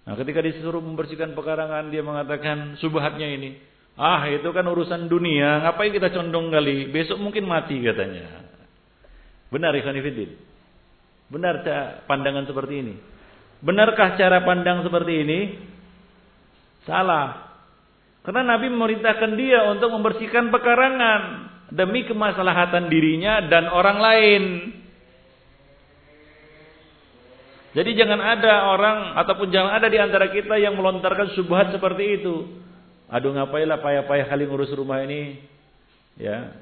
Nah, 0.09 0.16
ketika 0.16 0.40
disuruh 0.40 0.80
membersihkan 0.80 1.36
pekarangan, 1.36 1.92
dia 1.92 2.01
mengatakan 2.01 2.80
subhatnya 2.80 3.28
ini. 3.28 3.61
Ah, 4.01 4.24
itu 4.32 4.49
kan 4.57 4.64
urusan 4.64 5.05
dunia. 5.05 5.68
Ngapain 5.68 5.92
kita 5.92 6.09
condong 6.16 6.49
kali? 6.49 6.88
Besok 6.88 7.20
mungkin 7.20 7.44
mati 7.44 7.76
katanya. 7.84 8.46
Benar 9.53 9.76
Ikhwan 9.76 10.01
Ifidin? 10.01 10.32
Benar 11.28 11.61
pandangan 12.09 12.49
seperti 12.49 12.74
ini? 12.80 12.94
Benarkah 13.61 14.16
cara 14.16 14.40
pandang 14.46 14.86
seperti 14.86 15.12
ini? 15.28 15.38
Salah. 16.86 17.47
Karena 18.29 18.45
Nabi 18.45 18.68
memerintahkan 18.68 19.41
dia 19.41 19.72
untuk 19.72 19.89
membersihkan 19.89 20.53
pekarangan 20.53 21.49
demi 21.72 22.05
kemaslahatan 22.05 22.93
dirinya 22.93 23.41
dan 23.49 23.72
orang 23.72 23.97
lain. 23.97 24.43
Jadi 27.72 27.97
jangan 27.97 28.20
ada 28.20 28.68
orang 28.68 29.16
ataupun 29.16 29.49
jangan 29.49 29.81
ada 29.81 29.89
di 29.89 29.97
antara 29.97 30.29
kita 30.29 30.61
yang 30.61 30.76
melontarkan 30.76 31.33
subhat 31.41 31.72
seperti 31.72 32.20
itu. 32.20 32.53
Aduh 33.09 33.33
ngapailah 33.33 33.81
payah-payah 33.81 34.29
kali 34.29 34.45
ngurus 34.45 34.76
rumah 34.76 35.01
ini. 35.09 35.41
Ya. 36.20 36.53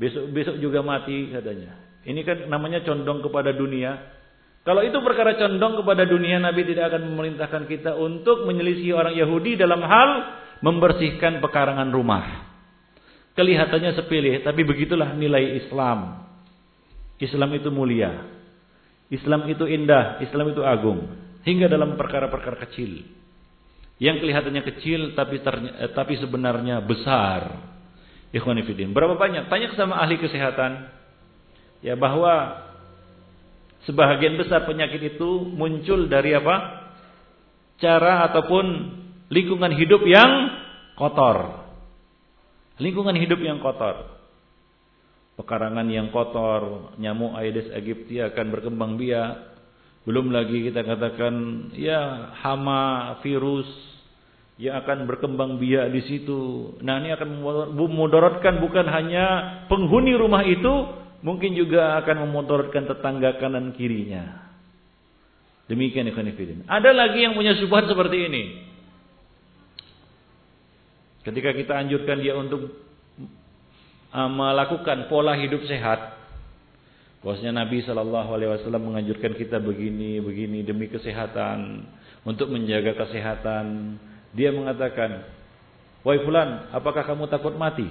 Besok 0.00 0.32
besok 0.32 0.56
juga 0.64 0.80
mati 0.80 1.28
katanya. 1.28 1.76
Ini 2.08 2.24
kan 2.24 2.48
namanya 2.48 2.80
condong 2.88 3.20
kepada 3.20 3.52
dunia. 3.52 4.00
Kalau 4.64 4.80
itu 4.80 4.96
perkara 5.04 5.36
condong 5.36 5.84
kepada 5.84 6.08
dunia, 6.08 6.40
Nabi 6.40 6.64
tidak 6.64 6.88
akan 6.88 7.12
memerintahkan 7.12 7.68
kita 7.68 8.00
untuk 8.00 8.48
menyelisih 8.48 8.96
orang 8.96 9.12
Yahudi 9.12 9.60
dalam 9.60 9.84
hal 9.84 10.40
membersihkan 10.60 11.42
pekarangan 11.42 11.90
rumah. 11.90 12.50
Kelihatannya 13.34 13.98
sepele, 13.98 14.46
tapi 14.46 14.62
begitulah 14.62 15.10
nilai 15.18 15.58
Islam. 15.58 16.22
Islam 17.18 17.50
itu 17.58 17.70
mulia. 17.74 18.30
Islam 19.10 19.46
itu 19.50 19.66
indah, 19.66 20.22
Islam 20.22 20.54
itu 20.54 20.62
agung. 20.62 21.10
Hingga 21.42 21.66
dalam 21.66 21.98
perkara-perkara 21.98 22.62
kecil. 22.68 23.04
Yang 24.02 24.26
kelihatannya 24.26 24.62
kecil 24.74 25.00
tapi 25.14 25.38
eh, 25.38 25.90
tapi 25.94 26.14
sebenarnya 26.18 26.82
besar. 26.82 27.70
Ikhwanifidin. 28.34 28.90
Berapa 28.90 29.14
banyak? 29.14 29.46
Tanya 29.46 29.70
sama 29.78 30.02
ahli 30.02 30.18
kesehatan. 30.18 30.90
Ya 31.84 31.94
bahwa 31.94 32.64
sebahagian 33.86 34.34
besar 34.34 34.66
penyakit 34.66 35.14
itu 35.14 35.46
muncul 35.46 36.10
dari 36.10 36.34
apa? 36.34 36.86
Cara 37.78 38.26
ataupun 38.26 38.64
lingkungan 39.30 39.72
hidup 39.76 40.02
yang 40.04 40.30
kotor. 40.98 41.64
Lingkungan 42.80 43.14
hidup 43.14 43.38
yang 43.38 43.62
kotor. 43.62 44.14
Pekarangan 45.34 45.86
yang 45.90 46.14
kotor, 46.14 46.94
nyamuk 46.98 47.34
Aedes 47.34 47.70
aegypti 47.74 48.22
akan 48.22 48.54
berkembang 48.54 48.94
biak. 48.94 49.54
Belum 50.06 50.30
lagi 50.30 50.70
kita 50.70 50.84
katakan 50.84 51.34
ya 51.74 52.30
hama, 52.44 53.18
virus 53.24 53.66
yang 54.54 54.78
akan 54.84 55.10
berkembang 55.10 55.58
biak 55.58 55.90
di 55.90 56.00
situ. 56.06 56.74
Nah, 56.84 57.02
ini 57.02 57.10
akan 57.10 57.42
memudaratkan 57.74 58.62
bukan 58.62 58.86
hanya 58.86 59.26
penghuni 59.66 60.14
rumah 60.14 60.46
itu, 60.46 60.70
mungkin 61.26 61.58
juga 61.58 61.98
akan 62.04 62.30
memudaratkan 62.30 62.86
tetangga 62.86 63.42
kanan 63.42 63.74
kirinya. 63.74 64.46
Demikian 65.66 66.06
ikhwan 66.12 66.28
Ada 66.68 66.90
lagi 66.92 67.24
yang 67.24 67.34
punya 67.34 67.56
subhat 67.58 67.88
seperti 67.88 68.28
ini. 68.28 68.42
Ketika 71.24 71.56
kita 71.56 71.72
anjurkan 71.80 72.20
dia 72.20 72.36
untuk 72.36 72.68
uh, 74.12 74.30
melakukan 74.30 75.08
pola 75.08 75.32
hidup 75.40 75.64
sehat, 75.64 76.14
bahwasanya 77.24 77.64
Nabi 77.64 77.80
Shallallahu 77.80 78.30
Alaihi 78.36 78.50
Wasallam 78.52 78.92
menganjurkan 78.92 79.32
kita 79.32 79.56
begini, 79.56 80.20
begini 80.20 80.60
demi 80.60 80.92
kesehatan, 80.92 81.88
untuk 82.28 82.52
menjaga 82.52 82.96
kesehatan. 83.04 83.96
Dia 84.36 84.52
mengatakan, 84.52 85.24
Wahai 86.04 86.20
fulan, 86.20 86.68
apakah 86.76 87.00
kamu 87.08 87.32
takut 87.32 87.56
mati? 87.56 87.88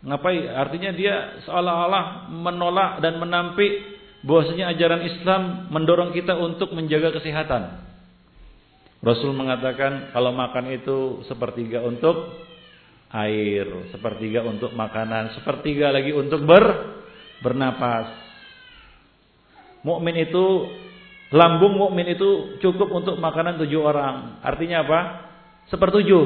Ngapain? 0.00 0.48
Artinya 0.48 0.96
dia 0.96 1.44
seolah-olah 1.44 2.32
menolak 2.32 3.04
dan 3.04 3.20
menampik 3.20 3.84
bahwasanya 4.24 4.72
ajaran 4.72 5.02
Islam 5.04 5.42
mendorong 5.68 6.16
kita 6.16 6.32
untuk 6.40 6.72
menjaga 6.72 7.12
kesehatan. 7.20 7.85
Rasul 9.06 9.30
mengatakan 9.38 10.10
kalau 10.10 10.34
makan 10.34 10.74
itu 10.74 11.22
sepertiga 11.30 11.78
untuk 11.86 12.42
air, 13.14 13.86
sepertiga 13.94 14.42
untuk 14.42 14.74
makanan, 14.74 15.30
sepertiga 15.38 15.94
lagi 15.94 16.10
untuk 16.10 16.42
ber 16.42 16.98
bernapas. 17.38 18.10
Mukmin 19.86 20.26
itu 20.26 20.74
lambung 21.30 21.78
mukmin 21.78 22.18
itu 22.18 22.58
cukup 22.58 22.90
untuk 22.90 23.14
makanan 23.22 23.62
tujuh 23.62 23.78
orang. 23.78 24.42
Artinya 24.42 24.82
apa? 24.82 25.00
Sepertujuh. 25.70 26.24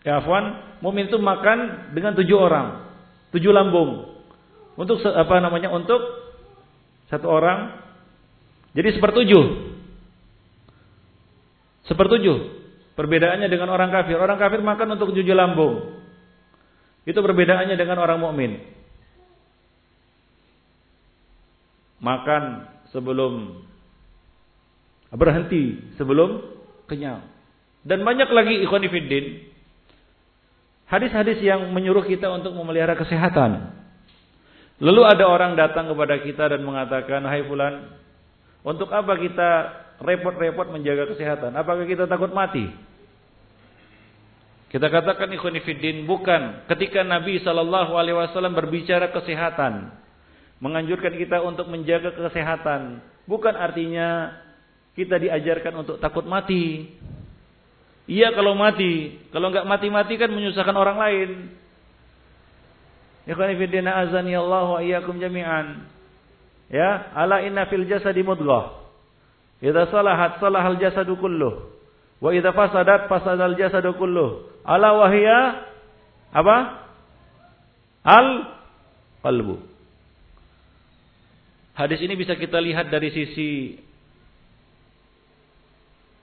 Ya 0.00 0.24
Afwan, 0.24 0.80
mukmin 0.80 1.12
itu 1.12 1.20
makan 1.20 1.92
dengan 1.92 2.16
tujuh 2.16 2.36
orang, 2.40 2.96
tujuh 3.36 3.52
lambung. 3.52 4.08
Untuk 4.80 5.04
apa 5.04 5.36
namanya? 5.44 5.68
Untuk 5.68 6.00
satu 7.12 7.28
orang. 7.28 7.76
Jadi 8.72 8.96
sepertujuh. 8.96 9.69
Sepertujuh. 11.90 12.62
Perbedaannya 12.94 13.50
dengan 13.50 13.74
orang 13.74 13.90
kafir. 13.90 14.14
Orang 14.14 14.38
kafir 14.38 14.62
makan 14.62 14.94
untuk 14.94 15.10
tujuh 15.10 15.34
lambung. 15.34 15.98
Itu 17.02 17.18
perbedaannya 17.18 17.74
dengan 17.74 17.98
orang 17.98 18.22
mukmin. 18.22 18.62
Makan 21.98 22.70
sebelum 22.94 23.66
berhenti 25.10 25.94
sebelum 25.98 26.38
kenyang. 26.86 27.26
Dan 27.82 28.06
banyak 28.06 28.30
lagi 28.30 28.62
ikhwan 28.62 28.86
fillah 28.86 29.50
hadis-hadis 30.90 31.38
yang 31.40 31.70
menyuruh 31.70 32.02
kita 32.02 32.26
untuk 32.30 32.52
memelihara 32.54 32.98
kesehatan. 32.98 33.78
Lalu 34.80 35.02
ada 35.06 35.24
orang 35.28 35.54
datang 35.54 35.86
kepada 35.86 36.18
kita 36.24 36.50
dan 36.56 36.64
mengatakan, 36.64 37.22
"Hai 37.24 37.44
fulan, 37.46 37.94
untuk 38.64 38.90
apa 38.90 39.12
kita 39.16 39.50
repot-repot 40.00 40.72
menjaga 40.72 41.12
kesehatan? 41.12 41.54
Apakah 41.54 41.84
kita 41.84 42.08
takut 42.08 42.32
mati?" 42.32 42.68
Kita 44.70 44.86
katakan 44.86 45.34
ikhwanifiddin 45.34 46.06
bukan 46.06 46.62
ketika 46.70 47.02
Nabi 47.02 47.42
sallallahu 47.42 47.90
alaihi 47.98 48.14
wasallam 48.14 48.54
berbicara 48.54 49.10
kesehatan, 49.10 49.90
menganjurkan 50.62 51.18
kita 51.18 51.42
untuk 51.42 51.66
menjaga 51.66 52.14
kesehatan, 52.14 53.02
bukan 53.26 53.58
artinya 53.58 54.30
kita 54.94 55.18
diajarkan 55.18 55.82
untuk 55.82 55.98
takut 55.98 56.22
mati. 56.22 56.86
Iya 58.06 58.30
kalau 58.30 58.54
mati, 58.54 59.18
kalau 59.34 59.50
enggak 59.50 59.66
mati-mati 59.66 60.14
kan 60.14 60.30
menyusahkan 60.30 60.76
orang 60.78 60.98
lain. 61.02 61.30
Ikhwanifiddin 63.26 63.90
azani 63.90 64.38
Allah 64.38 64.66
wa 64.70 64.80
iyyakum 64.82 65.18
jami'an. 65.18 65.82
Ya, 66.70 67.10
ala 67.18 67.42
inna 67.42 67.66
fil 67.66 67.90
jasadi 67.90 68.22
mudghah. 68.22 68.79
Idza 69.60 69.92
salahat 69.92 70.40
salahal 70.40 70.80
jasadu 70.80 71.20
kulluh. 71.20 71.68
Wa 72.20 72.32
idza 72.32 72.52
fasadat 72.52 73.08
fasadal 73.12 73.56
jasadu 73.56 73.96
kulluh. 73.96 74.48
Ala 74.64 74.96
wahia 74.96 75.68
apa? 76.32 76.56
Al 78.04 78.28
qalbu. 79.20 79.56
Hadis 81.76 82.00
ini 82.04 82.16
bisa 82.16 82.36
kita 82.36 82.60
lihat 82.60 82.92
dari 82.92 83.08
sisi 83.12 83.76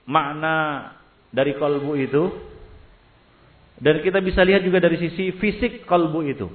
makna 0.06 0.90
dari 1.34 1.52
kalbu 1.58 1.92
itu 1.98 2.24
dan 3.78 4.02
kita 4.02 4.18
bisa 4.24 4.42
lihat 4.42 4.66
juga 4.66 4.82
dari 4.82 4.98
sisi 4.98 5.34
fisik 5.38 5.86
kalbu 5.86 6.20
itu. 6.26 6.48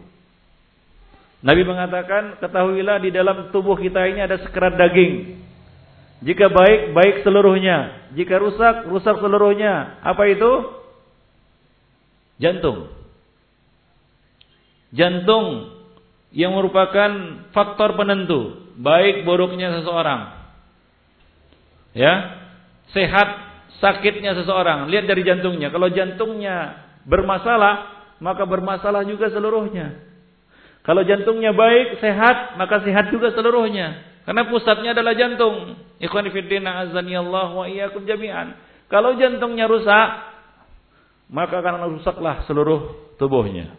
Nabi 1.44 1.68
mengatakan, 1.68 2.40
ketahuilah 2.40 3.04
di 3.04 3.12
dalam 3.12 3.52
tubuh 3.52 3.76
kita 3.76 4.08
ini 4.08 4.24
ada 4.24 4.40
sekerat 4.40 4.80
daging. 4.80 5.44
Jika 6.24 6.48
baik, 6.48 6.96
baik 6.96 7.16
seluruhnya. 7.28 8.10
Jika 8.16 8.40
rusak, 8.40 8.88
rusak 8.88 9.20
seluruhnya. 9.20 10.00
Apa 10.00 10.24
itu? 10.32 10.52
Jantung. 12.40 12.88
Jantung 14.96 15.76
yang 16.32 16.56
merupakan 16.56 17.12
faktor 17.52 18.00
penentu 18.00 18.64
baik 18.80 19.28
buruknya 19.28 19.82
seseorang. 19.82 20.22
Ya. 21.94 22.42
Sehat 22.94 23.54
sakitnya 23.82 24.38
seseorang, 24.38 24.86
lihat 24.88 25.10
dari 25.10 25.26
jantungnya. 25.26 25.74
Kalau 25.74 25.90
jantungnya 25.90 26.78
bermasalah, 27.10 28.06
maka 28.22 28.46
bermasalah 28.46 29.02
juga 29.04 29.34
seluruhnya. 29.34 29.98
Kalau 30.86 31.02
jantungnya 31.02 31.56
baik, 31.56 32.04
sehat, 32.04 32.60
maka 32.60 32.84
sehat 32.86 33.10
juga 33.10 33.34
seluruhnya. 33.34 34.13
Karena 34.24 34.48
pusatnya 34.48 34.96
adalah 34.96 35.14
jantung. 35.16 35.76
Ikhwan 36.00 36.32
fillah 36.32 36.88
azani 36.88 37.14
Allah 37.16 37.48
wa 37.52 37.66
iyyakum 37.68 38.08
jami'an. 38.08 38.56
Kalau 38.88 39.20
jantungnya 39.20 39.68
rusak, 39.68 40.10
maka 41.28 41.60
akan 41.60 42.00
rusaklah 42.00 42.48
seluruh 42.48 43.12
tubuhnya. 43.20 43.76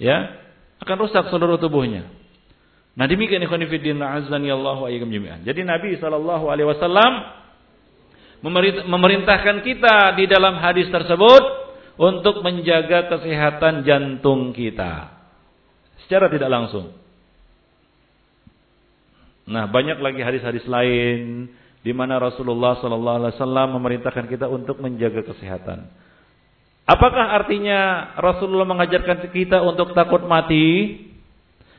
Ya, 0.00 0.36
akan 0.84 0.96
rusak 1.08 1.28
seluruh 1.32 1.56
tubuhnya. 1.56 2.08
Nah 2.96 3.06
demikian 3.08 3.40
ikhwan 3.40 3.64
fillah 3.64 4.20
azani 4.20 4.52
Allah 4.52 4.76
wa 4.76 4.88
iyyakum 4.92 5.08
jami'an. 5.08 5.40
Jadi 5.44 5.64
Nabi 5.64 5.96
sallallahu 5.96 6.44
alaihi 6.52 6.68
wasallam 6.68 7.12
memerintahkan 8.88 9.60
kita 9.64 10.16
di 10.16 10.24
dalam 10.28 10.56
hadis 10.60 10.88
tersebut 10.88 11.42
untuk 12.00 12.40
menjaga 12.40 13.12
kesehatan 13.12 13.84
jantung 13.84 14.56
kita 14.56 15.20
secara 16.04 16.32
tidak 16.32 16.48
langsung. 16.48 16.96
Nah, 19.50 19.66
banyak 19.66 19.98
lagi 19.98 20.22
hadis-hadis 20.22 20.62
lain 20.70 21.50
di 21.82 21.90
mana 21.90 22.22
Rasulullah 22.22 22.78
sallallahu 22.78 23.18
alaihi 23.18 23.34
wasallam 23.34 23.68
memerintahkan 23.82 24.30
kita 24.30 24.46
untuk 24.46 24.78
menjaga 24.78 25.26
kesehatan. 25.26 25.90
Apakah 26.86 27.34
artinya 27.34 28.12
Rasulullah 28.18 28.66
mengajarkan 28.66 29.30
kita 29.34 29.58
untuk 29.66 29.90
takut 29.94 30.22
mati 30.26 31.02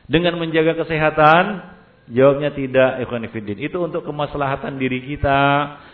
dengan 0.04 0.36
menjaga 0.36 0.84
kesehatan? 0.84 1.72
Jawabnya 2.12 2.52
tidak, 2.52 2.98
ikhwan 3.06 3.24
Itu 3.56 3.78
untuk 3.78 4.04
kemaslahatan 4.04 4.76
diri 4.76 5.00
kita. 5.06 5.40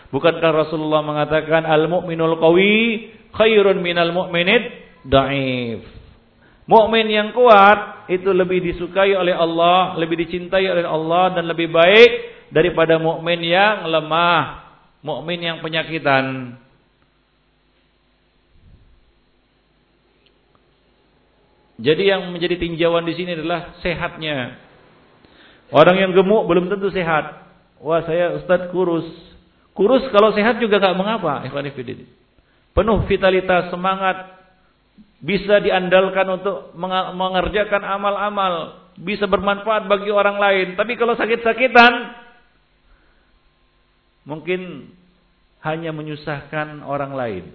Bukankah 0.09 0.51
Rasulullah 0.67 1.05
mengatakan 1.05 1.63
al-mu'minul 1.63 2.41
qawi 2.41 3.13
khairun 3.37 3.79
minal 3.79 4.11
mu'minid 4.11 4.63
da'if. 5.05 5.98
Mukmin 6.69 7.09
yang 7.09 7.33
kuat 7.33 8.05
itu 8.13 8.29
lebih 8.29 8.61
disukai 8.61 9.17
oleh 9.17 9.33
Allah, 9.33 9.97
lebih 9.97 10.21
dicintai 10.21 10.69
oleh 10.69 10.85
Allah 10.85 11.33
dan 11.33 11.49
lebih 11.49 11.73
baik 11.73 12.11
daripada 12.53 13.01
mukmin 13.01 13.41
yang 13.41 13.89
lemah, 13.89 14.69
mukmin 15.01 15.41
yang 15.41 15.57
penyakitan. 15.65 16.53
Jadi 21.79 22.11
yang 22.11 22.29
menjadi 22.29 22.59
tinjauan 22.59 23.07
di 23.07 23.17
sini 23.17 23.33
adalah 23.39 23.79
sehatnya 23.79 24.69
Orang 25.69 26.01
yang 26.01 26.17
gemuk 26.17 26.49
belum 26.49 26.65
tentu 26.65 26.89
sehat. 26.89 27.45
Wah 27.77 28.01
saya 28.01 28.41
Ustadz 28.41 28.73
kurus. 28.73 29.05
Kurus 29.77 30.01
kalau 30.09 30.33
sehat 30.33 30.57
juga 30.57 30.81
gak 30.81 30.97
mengapa. 30.97 31.45
Penuh 32.73 32.99
vitalitas, 33.05 33.69
semangat. 33.69 34.38
Bisa 35.19 35.59
diandalkan 35.59 36.27
untuk 36.31 36.71
mengerjakan 37.15 37.83
amal-amal. 37.83 38.83
Bisa 38.99 39.27
bermanfaat 39.27 39.87
bagi 39.91 40.11
orang 40.11 40.39
lain. 40.39 40.67
Tapi 40.79 40.95
kalau 40.95 41.15
sakit-sakitan. 41.19 41.93
Mungkin 44.23 44.91
hanya 45.65 45.91
menyusahkan 45.91 46.85
orang 46.87 47.15
lain. 47.15 47.45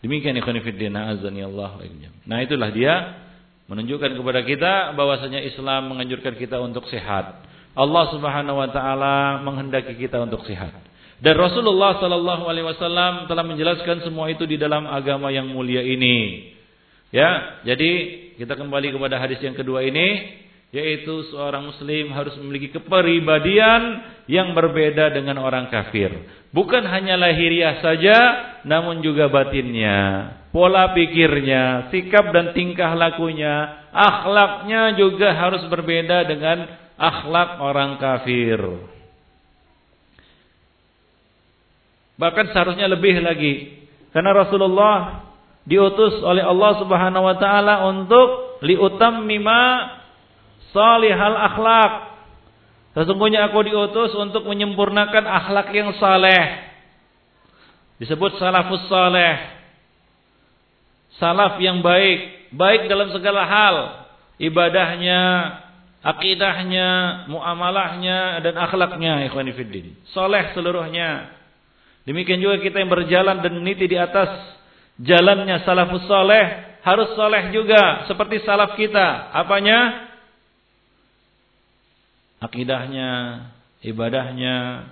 Demikian 0.00 0.36
ikhwan 0.36 0.56
azani 0.56 1.44
Allah. 1.44 1.76
Nah 2.24 2.40
itulah 2.40 2.72
dia 2.72 3.20
menunjukkan 3.68 4.16
kepada 4.16 4.40
kita 4.42 4.72
bahwasanya 4.96 5.44
Islam 5.44 5.92
menganjurkan 5.92 6.34
kita 6.40 6.56
untuk 6.58 6.88
sehat. 6.88 7.46
Allah 7.76 8.04
Subhanahu 8.10 8.58
wa 8.58 8.68
taala 8.72 9.44
menghendaki 9.46 9.94
kita 9.94 10.18
untuk 10.18 10.42
sehat. 10.48 10.74
Dan 11.20 11.36
Rasulullah 11.36 12.00
sallallahu 12.00 12.48
alaihi 12.48 12.64
wasallam 12.64 13.28
telah 13.28 13.44
menjelaskan 13.44 14.00
semua 14.08 14.32
itu 14.32 14.48
di 14.48 14.56
dalam 14.56 14.88
agama 14.88 15.28
yang 15.28 15.52
mulia 15.52 15.84
ini. 15.84 16.48
Ya, 17.12 17.60
jadi 17.68 17.90
kita 18.40 18.56
kembali 18.56 18.96
kepada 18.96 19.20
hadis 19.20 19.36
yang 19.44 19.52
kedua 19.52 19.84
ini 19.84 20.40
yaitu 20.70 21.26
seorang 21.34 21.66
muslim 21.66 22.14
harus 22.14 22.38
memiliki 22.38 22.70
kepribadian 22.70 24.06
yang 24.30 24.54
berbeda 24.54 25.10
dengan 25.10 25.42
orang 25.42 25.66
kafir. 25.66 26.14
Bukan 26.54 26.86
hanya 26.86 27.18
lahiriah 27.18 27.82
saja, 27.82 28.18
namun 28.62 29.02
juga 29.02 29.26
batinnya, 29.26 30.30
pola 30.54 30.94
pikirnya, 30.94 31.90
sikap 31.90 32.30
dan 32.30 32.54
tingkah 32.54 32.94
lakunya, 32.94 33.86
akhlaknya 33.90 34.94
juga 34.94 35.34
harus 35.34 35.66
berbeda 35.66 36.30
dengan 36.30 36.70
akhlak 36.94 37.58
orang 37.58 37.98
kafir. 37.98 38.62
Bahkan 42.20 42.52
seharusnya 42.52 42.84
lebih 42.84 43.24
lagi. 43.24 43.80
Karena 44.12 44.36
Rasulullah 44.36 45.24
diutus 45.64 46.20
oleh 46.20 46.44
Allah 46.44 46.76
Subhanahu 46.76 47.24
wa 47.24 47.36
taala 47.40 47.88
untuk 47.88 48.60
liutammima 48.60 49.88
salihal 50.76 51.38
akhlak. 51.40 51.92
Sesungguhnya 52.92 53.48
aku 53.48 53.64
diutus 53.64 54.12
untuk 54.20 54.44
menyempurnakan 54.44 55.24
akhlak 55.24 55.72
yang 55.72 55.96
saleh. 55.96 56.68
Disebut 57.96 58.36
salafus 58.36 58.84
saleh. 58.92 59.56
Salaf 61.16 61.56
yang 61.60 61.80
baik, 61.80 62.52
baik 62.52 62.88
dalam 62.88 63.12
segala 63.12 63.44
hal, 63.44 63.76
ibadahnya, 64.40 65.22
akidahnya, 66.00 66.88
muamalahnya 67.28 68.40
dan 68.40 68.54
akhlaknya 68.56 69.28
ikhwani 69.28 69.52
fiddin. 69.56 69.96
Saleh 70.12 70.52
seluruhnya. 70.52 71.39
Demikian 72.10 72.42
juga 72.42 72.58
kita 72.58 72.82
yang 72.82 72.90
berjalan 72.90 73.38
dan 73.38 73.54
meniti 73.54 73.86
di 73.86 73.94
atas 73.94 74.58
jalannya 74.98 75.62
salafus 75.62 76.02
saleh 76.10 76.74
harus 76.82 77.14
saleh 77.14 77.54
juga 77.54 78.10
seperti 78.10 78.42
salaf 78.42 78.74
kita. 78.74 79.30
Apanya? 79.30 80.10
akidahnya, 82.40 83.10
ibadahnya, 83.84 84.88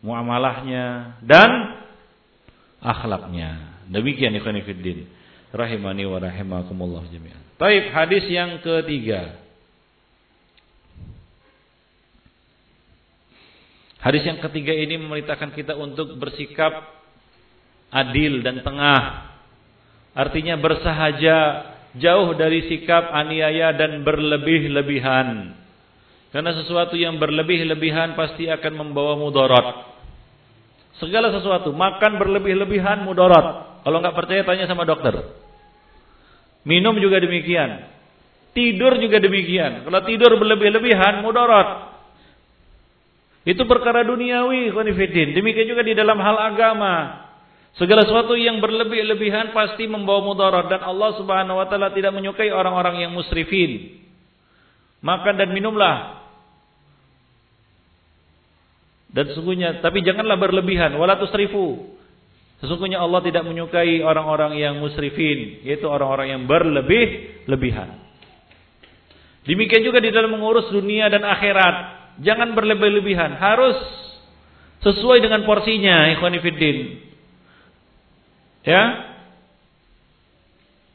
muamalahnya 0.00 1.20
dan 1.20 1.50
akhlaknya. 2.80 3.84
Demikian 3.92 4.32
ikhwan 4.34 4.64
fillah. 4.64 5.06
rahimani 5.52 6.06
wa 6.08 6.18
rahimakumullah 6.22 7.04
jami'an. 7.12 7.42
Taib 7.60 7.92
hadis 7.92 8.24
yang 8.32 8.62
ketiga. 8.64 9.36
Hadis 14.00 14.24
yang 14.24 14.40
ketiga 14.40 14.72
ini 14.72 14.96
memerintahkan 14.96 15.52
kita 15.52 15.76
untuk 15.76 16.16
bersikap 16.16 16.72
adil 17.92 18.40
dan 18.40 18.64
tengah. 18.64 19.28
Artinya 20.16 20.56
bersahaja, 20.56 21.38
jauh 22.00 22.32
dari 22.32 22.64
sikap 22.70 23.12
aniaya 23.12 23.76
dan 23.76 24.00
berlebih-lebihan. 24.00 25.52
Karena 26.30 26.50
sesuatu 26.56 26.94
yang 26.94 27.18
berlebih-lebihan 27.20 28.14
pasti 28.14 28.46
akan 28.48 28.72
membawa 28.72 29.18
mudarat. 29.18 29.90
Segala 31.02 31.34
sesuatu, 31.34 31.74
makan 31.74 32.16
berlebih-lebihan 32.16 33.02
mudarat. 33.02 33.82
Kalau 33.82 33.98
nggak 33.98 34.16
percaya 34.16 34.42
tanya 34.46 34.64
sama 34.70 34.86
dokter. 34.86 35.16
Minum 36.62 36.96
juga 37.00 37.18
demikian. 37.18 37.88
Tidur 38.52 38.96
juga 38.96 39.18
demikian. 39.18 39.84
Kalau 39.86 40.00
tidur 40.06 40.36
berlebih-lebihan 40.40 41.20
mudarat. 41.24 41.89
Itu 43.44 43.64
perkara 43.64 44.04
duniawi, 44.04 44.68
konfidin. 44.72 45.32
Demikian 45.32 45.64
juga 45.64 45.80
di 45.80 45.96
dalam 45.96 46.20
hal 46.20 46.36
agama. 46.52 47.24
Segala 47.78 48.02
sesuatu 48.04 48.34
yang 48.34 48.58
berlebih-lebihan 48.58 49.54
pasti 49.54 49.86
membawa 49.86 50.26
mudarat 50.26 50.66
dan 50.68 50.82
Allah 50.82 51.16
Subhanahu 51.16 51.56
wa 51.56 51.66
taala 51.70 51.94
tidak 51.94 52.12
menyukai 52.12 52.50
orang-orang 52.50 53.06
yang 53.06 53.14
musrifin. 53.14 54.02
Makan 55.00 55.34
dan 55.40 55.54
minumlah. 55.54 56.20
Dan 59.10 59.24
sesungguhnya 59.32 59.80
tapi 59.80 60.02
janganlah 60.04 60.36
berlebihan, 60.36 60.94
wala 60.98 61.16
tusrifu. 61.16 61.98
Sesungguhnya 62.60 63.00
Allah 63.00 63.24
tidak 63.24 63.48
menyukai 63.48 64.04
orang-orang 64.04 64.60
yang 64.60 64.76
musrifin, 64.76 65.64
yaitu 65.64 65.88
orang-orang 65.88 66.36
yang 66.36 66.42
berlebih-lebihan. 66.44 67.96
Demikian 69.48 69.80
juga 69.80 70.04
di 70.04 70.12
dalam 70.12 70.36
mengurus 70.36 70.68
dunia 70.68 71.08
dan 71.08 71.24
akhirat. 71.24 71.99
Jangan 72.20 72.52
berlebih-lebihan. 72.52 73.36
Harus 73.40 73.76
sesuai 74.84 75.24
dengan 75.24 75.44
porsinya, 75.48 76.08
ikhwanifiddin. 76.16 77.00
Ya. 78.64 79.08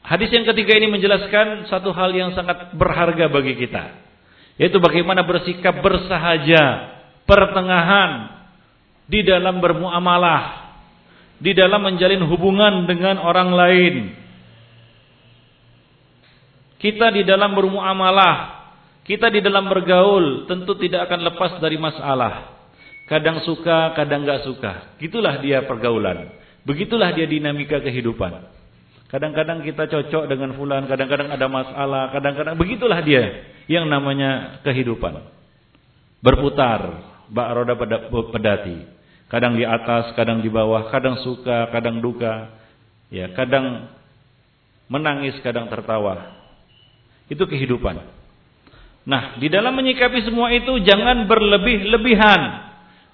Hadis 0.06 0.30
yang 0.30 0.46
ketiga 0.46 0.78
ini 0.78 0.86
menjelaskan 0.86 1.66
satu 1.66 1.90
hal 1.90 2.14
yang 2.14 2.30
sangat 2.38 2.74
berharga 2.78 3.26
bagi 3.26 3.58
kita. 3.58 4.06
Yaitu 4.54 4.78
bagaimana 4.78 5.26
bersikap 5.26 5.82
bersahaja, 5.82 6.94
pertengahan 7.26 8.30
di 9.10 9.26
dalam 9.26 9.58
bermuamalah, 9.58 10.72
di 11.42 11.50
dalam 11.58 11.82
menjalin 11.82 12.22
hubungan 12.22 12.86
dengan 12.86 13.18
orang 13.18 13.50
lain. 13.50 13.94
Kita 16.78 17.10
di 17.10 17.26
dalam 17.26 17.50
bermuamalah 17.58 18.55
kita 19.06 19.30
di 19.30 19.38
dalam 19.38 19.70
bergaul 19.70 20.50
tentu 20.50 20.74
tidak 20.82 21.06
akan 21.06 21.20
lepas 21.30 21.62
dari 21.62 21.78
masalah. 21.78 22.58
Kadang 23.06 23.38
suka, 23.46 23.94
kadang 23.94 24.26
nggak 24.26 24.42
suka. 24.42 24.98
Gitulah 24.98 25.38
dia 25.38 25.62
pergaulan. 25.62 26.26
Begitulah 26.66 27.14
dia 27.14 27.22
dinamika 27.30 27.78
kehidupan. 27.78 28.50
Kadang-kadang 29.06 29.62
kita 29.62 29.86
cocok 29.86 30.26
dengan 30.26 30.58
fulan, 30.58 30.90
kadang-kadang 30.90 31.30
ada 31.30 31.46
masalah, 31.46 32.10
kadang-kadang 32.10 32.58
begitulah 32.58 32.98
dia 33.06 33.46
yang 33.70 33.86
namanya 33.86 34.58
kehidupan. 34.66 35.22
Berputar, 36.18 37.06
bak 37.30 37.48
roda 37.54 37.78
pedati. 38.34 38.82
Kadang 39.30 39.54
di 39.54 39.62
atas, 39.62 40.10
kadang 40.18 40.42
di 40.42 40.50
bawah, 40.50 40.90
kadang 40.90 41.22
suka, 41.22 41.70
kadang 41.70 42.02
duka. 42.02 42.50
Ya, 43.06 43.30
kadang 43.38 43.86
menangis, 44.90 45.38
kadang 45.46 45.70
tertawa. 45.70 46.34
Itu 47.30 47.46
kehidupan. 47.46 48.15
Nah, 49.06 49.38
di 49.38 49.46
dalam 49.46 49.70
menyikapi 49.78 50.26
semua 50.26 50.50
itu 50.50 50.82
jangan 50.82 51.30
berlebih-lebihan. 51.30 52.40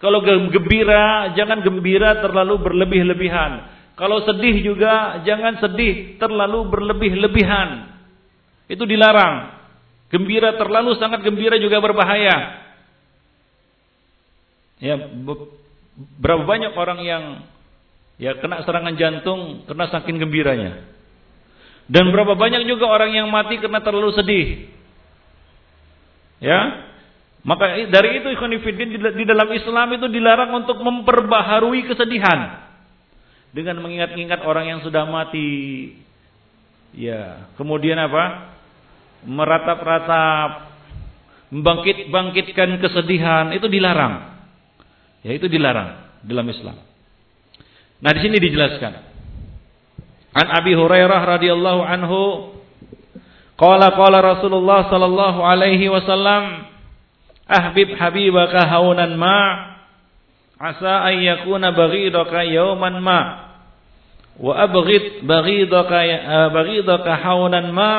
Kalau 0.00 0.24
gembira, 0.24 1.36
jangan 1.36 1.60
gembira 1.60 2.18
terlalu 2.24 2.58
berlebih-lebihan. 2.64 3.70
Kalau 3.94 4.24
sedih 4.24 4.64
juga 4.64 5.20
jangan 5.22 5.60
sedih 5.60 6.16
terlalu 6.16 6.64
berlebih-lebihan. 6.72 7.92
Itu 8.72 8.88
dilarang. 8.88 9.62
Gembira 10.08 10.56
terlalu 10.56 10.96
sangat 10.96 11.20
gembira 11.20 11.60
juga 11.60 11.76
berbahaya. 11.78 12.64
Ya, 14.82 14.96
berapa 16.18 16.42
banyak 16.42 16.72
orang 16.74 17.00
yang 17.04 17.24
ya 18.16 18.40
kena 18.40 18.64
serangan 18.64 18.96
jantung 18.96 19.68
karena 19.68 19.86
saking 19.92 20.18
gembiranya. 20.18 20.88
Dan 21.86 22.08
berapa 22.10 22.32
banyak 22.32 22.64
juga 22.64 22.88
orang 22.88 23.12
yang 23.12 23.28
mati 23.28 23.60
karena 23.60 23.84
terlalu 23.84 24.16
sedih. 24.16 24.72
Ya. 26.42 26.90
Maka 27.42 27.86
dari 27.90 28.22
itu 28.22 28.28
ikhwanifidin 28.34 28.98
di 28.98 29.24
dalam 29.26 29.50
Islam 29.50 29.94
itu 29.94 30.06
dilarang 30.10 30.50
untuk 30.62 30.78
memperbaharui 30.82 31.86
kesedihan. 31.86 32.70
Dengan 33.54 33.78
mengingat-ingat 33.82 34.42
orang 34.42 34.66
yang 34.74 34.80
sudah 34.82 35.06
mati. 35.06 35.92
Ya, 36.92 37.50
kemudian 37.54 37.98
apa? 37.98 38.54
Meratap-ratap, 39.22 40.50
membangkit-bangkitkan 41.54 42.78
kesedihan 42.82 43.54
itu 43.54 43.70
dilarang. 43.70 44.34
Ya, 45.22 45.34
itu 45.34 45.46
dilarang 45.46 46.20
dalam 46.26 46.46
Islam. 46.50 46.76
Nah, 48.02 48.10
di 48.10 48.20
sini 48.22 48.42
dijelaskan. 48.42 48.92
An 50.32 50.48
Abi 50.48 50.72
Hurairah 50.74 51.38
radhiyallahu 51.38 51.80
anhu 51.86 52.20
Qala 53.62 53.94
qala 53.94 54.18
Rasulullah 54.18 54.90
sallallahu 54.90 55.38
alaihi 55.38 55.86
wasallam 55.86 56.66
ahbib 57.46 57.94
habibaka 57.94 58.66
haunan 58.66 59.14
ma 59.14 59.38
asa 60.58 61.06
an 61.06 61.22
yakuna 61.22 61.70
baghidaka 61.70 62.42
yawman 62.42 62.98
ma 62.98 63.20
wa 64.34 64.66
abghid 64.66 65.22
baghidaka 65.22 65.98
eh, 66.02 66.48
baghidaka 66.50 67.22
haunan 67.22 67.70
ma 67.70 67.94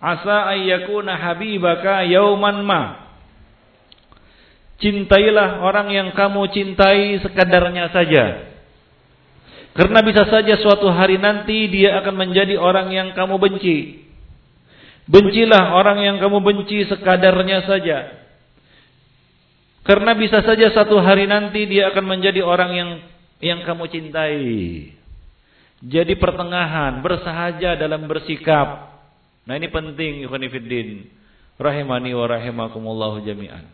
asa 0.00 0.48
an 0.48 0.64
yakuna 0.64 1.12
habibaka 1.28 2.08
yawman 2.08 2.64
ma 2.64 2.82
Cintailah 4.80 5.60
orang 5.60 5.92
yang 5.92 6.08
kamu 6.16 6.56
cintai 6.56 7.20
sekadarnya 7.20 7.92
saja. 7.92 8.48
Karena 9.76 10.00
bisa 10.00 10.24
saja 10.24 10.56
suatu 10.56 10.88
hari 10.88 11.20
nanti 11.20 11.68
dia 11.68 12.00
akan 12.00 12.16
menjadi 12.16 12.56
orang 12.56 12.88
yang 12.88 13.12
kamu 13.12 13.36
benci. 13.36 14.08
Bencilah 15.10 15.74
orang 15.74 15.98
yang 16.06 16.16
kamu 16.22 16.38
benci 16.38 16.86
sekadarnya 16.86 17.66
saja. 17.66 17.98
Karena 19.82 20.14
bisa 20.14 20.38
saja 20.46 20.70
satu 20.70 21.02
hari 21.02 21.26
nanti 21.26 21.66
dia 21.66 21.90
akan 21.90 22.06
menjadi 22.06 22.46
orang 22.46 22.70
yang 22.70 22.90
yang 23.42 23.60
kamu 23.66 23.90
cintai. 23.90 24.94
Jadi 25.80 26.14
pertengahan, 26.14 27.02
bersahaja 27.02 27.74
dalam 27.74 28.06
bersikap. 28.06 29.00
Nah 29.48 29.58
ini 29.58 29.66
penting 29.66 30.22
ikhwan 30.28 30.46
fillah. 30.46 30.88
Rahimani 31.58 32.14
wa 32.14 32.26
rahimakumullah 32.30 33.18
jami'an. 33.26 33.66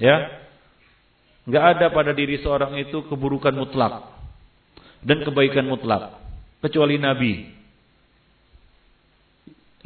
Ya. 0.00 0.40
Enggak 1.44 1.64
ada 1.76 1.86
pada 1.92 2.10
diri 2.16 2.40
seorang 2.42 2.74
itu 2.80 3.06
keburukan 3.06 3.54
mutlak 3.54 4.08
dan 5.04 5.22
kebaikan 5.22 5.68
mutlak 5.68 6.16
kecuali 6.58 6.98
nabi. 6.98 7.46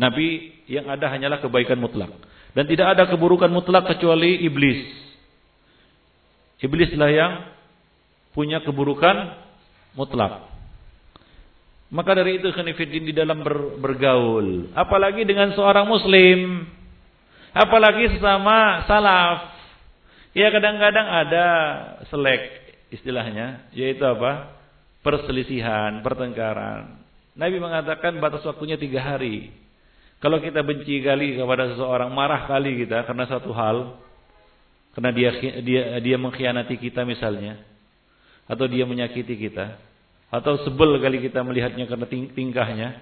Nabi 0.00 0.56
yang 0.70 0.86
ada 0.86 1.10
hanyalah 1.10 1.42
kebaikan 1.42 1.82
mutlak. 1.82 2.14
Dan 2.54 2.70
tidak 2.70 2.94
ada 2.94 3.10
keburukan 3.10 3.50
mutlak 3.50 3.90
kecuali 3.90 4.46
iblis. 4.46 4.86
Iblislah 6.62 7.10
yang 7.10 7.32
punya 8.30 8.62
keburukan 8.62 9.34
mutlak. 9.98 10.46
Maka 11.90 12.14
dari 12.14 12.38
itu 12.38 12.54
khanifidin 12.54 13.10
di 13.10 13.14
dalam 13.14 13.42
ber, 13.42 13.82
bergaul. 13.82 14.70
Apalagi 14.78 15.26
dengan 15.26 15.50
seorang 15.58 15.90
muslim. 15.90 16.70
Apalagi 17.50 18.14
sesama 18.14 18.86
salaf. 18.86 19.50
Ya 20.30 20.54
kadang-kadang 20.54 21.06
ada 21.10 21.46
selek 22.14 22.46
istilahnya. 22.94 23.66
Yaitu 23.74 24.06
apa? 24.06 24.54
Perselisihan, 25.02 25.98
pertengkaran. 26.06 27.02
Nabi 27.34 27.58
mengatakan 27.58 28.22
batas 28.22 28.46
waktunya 28.46 28.78
tiga 28.78 29.02
hari. 29.02 29.50
Kalau 30.20 30.36
kita 30.36 30.60
benci 30.60 31.00
kali 31.00 31.40
kepada 31.40 31.72
seseorang, 31.72 32.12
marah 32.12 32.44
kali 32.44 32.84
kita 32.84 33.08
karena 33.08 33.24
satu 33.24 33.56
hal, 33.56 33.96
karena 34.92 35.10
dia 35.16 35.30
dia 35.64 35.82
dia 35.96 36.16
mengkhianati 36.20 36.76
kita 36.76 37.08
misalnya, 37.08 37.56
atau 38.44 38.68
dia 38.68 38.84
menyakiti 38.84 39.32
kita, 39.48 39.80
atau 40.28 40.60
sebel 40.68 41.00
kali 41.00 41.24
kita 41.24 41.40
melihatnya 41.40 41.88
karena 41.88 42.04
tingkahnya, 42.36 43.00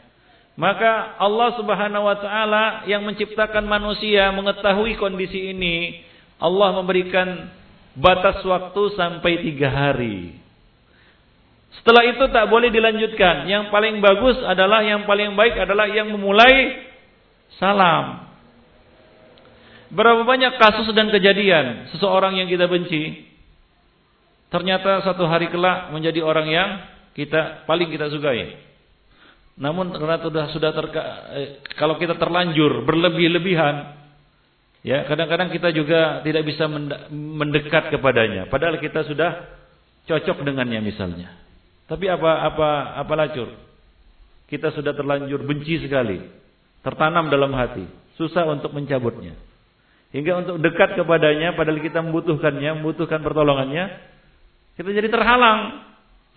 maka 0.54 1.18
Allah 1.18 1.58
Subhanahu 1.58 2.06
wa 2.06 2.16
taala 2.22 2.64
yang 2.86 3.02
menciptakan 3.02 3.66
manusia 3.66 4.30
mengetahui 4.30 4.94
kondisi 4.94 5.50
ini, 5.50 6.06
Allah 6.38 6.70
memberikan 6.78 7.50
batas 7.98 8.46
waktu 8.46 8.94
sampai 8.94 9.42
tiga 9.42 9.74
hari. 9.74 10.38
Setelah 11.82 12.06
itu 12.10 12.24
tak 12.30 12.46
boleh 12.46 12.70
dilanjutkan. 12.70 13.46
Yang 13.50 13.74
paling 13.74 13.98
bagus 13.98 14.38
adalah 14.46 14.86
yang 14.86 15.02
paling 15.02 15.34
baik 15.34 15.58
adalah 15.62 15.86
yang 15.90 16.10
memulai 16.10 16.87
salam. 17.56 18.28
Berapa 19.88 20.20
banyak 20.28 20.60
kasus 20.60 20.92
dan 20.92 21.08
kejadian 21.08 21.88
seseorang 21.96 22.36
yang 22.36 22.48
kita 22.52 22.68
benci 22.68 23.24
ternyata 24.52 25.00
satu 25.04 25.24
hari 25.24 25.48
kelak 25.48 25.88
menjadi 25.92 26.20
orang 26.20 26.48
yang 26.48 26.68
kita 27.16 27.64
paling 27.64 27.88
kita 27.88 28.12
sukai. 28.12 28.68
Namun 29.58 29.90
karena 29.90 30.22
sudah 30.22 30.44
sudah 30.54 30.70
terka, 30.70 31.02
eh, 31.34 31.48
kalau 31.74 31.96
kita 31.96 32.14
terlanjur 32.20 32.84
berlebih-lebihan 32.84 33.96
ya 34.86 35.02
kadang-kadang 35.10 35.50
kita 35.50 35.74
juga 35.74 36.22
tidak 36.22 36.46
bisa 36.46 36.70
mendekat 37.10 37.90
kepadanya 37.90 38.46
padahal 38.46 38.78
kita 38.78 39.02
sudah 39.08 39.58
cocok 40.06 40.46
dengannya 40.46 40.80
misalnya. 40.80 41.34
Tapi 41.88 42.06
apa 42.06 42.44
apa 42.44 42.68
apa 43.00 43.12
lacur? 43.16 43.48
Kita 44.48 44.72
sudah 44.72 44.96
terlanjur 44.96 45.44
benci 45.44 45.76
sekali, 45.82 46.24
tertanam 46.82 47.28
dalam 47.28 47.52
hati, 47.54 47.86
susah 48.18 48.46
untuk 48.48 48.74
mencabutnya. 48.74 49.34
Hingga 50.08 50.32
untuk 50.46 50.56
dekat 50.64 50.96
kepadanya 50.96 51.52
padahal 51.52 51.84
kita 51.84 52.00
membutuhkannya, 52.00 52.80
membutuhkan 52.80 53.20
pertolongannya, 53.20 53.92
kita 54.80 54.88
jadi 54.88 55.08
terhalang. 55.12 55.84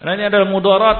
Karena 0.02 0.12
ini 0.18 0.26
adalah 0.28 0.48
mudarat 0.50 1.00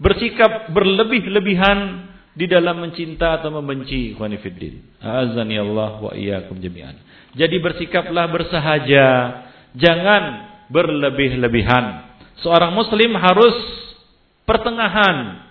bersikap 0.00 0.72
berlebih-lebihan 0.72 2.08
di 2.32 2.48
dalam 2.48 2.80
mencinta 2.80 3.36
atau 3.36 3.52
membenci 3.52 4.16
khonifuddin. 4.16 5.02
Azani 5.02 5.60
Allah 5.60 6.00
wa 6.00 6.12
iyyakum 6.16 6.56
jami'an. 6.56 6.96
Jadi 7.36 7.60
bersikaplah 7.60 8.30
bersahaja, 8.32 9.06
jangan 9.76 10.22
berlebih-lebihan. 10.72 12.08
Seorang 12.40 12.72
muslim 12.72 13.12
harus 13.20 13.56
pertengahan 14.48 15.49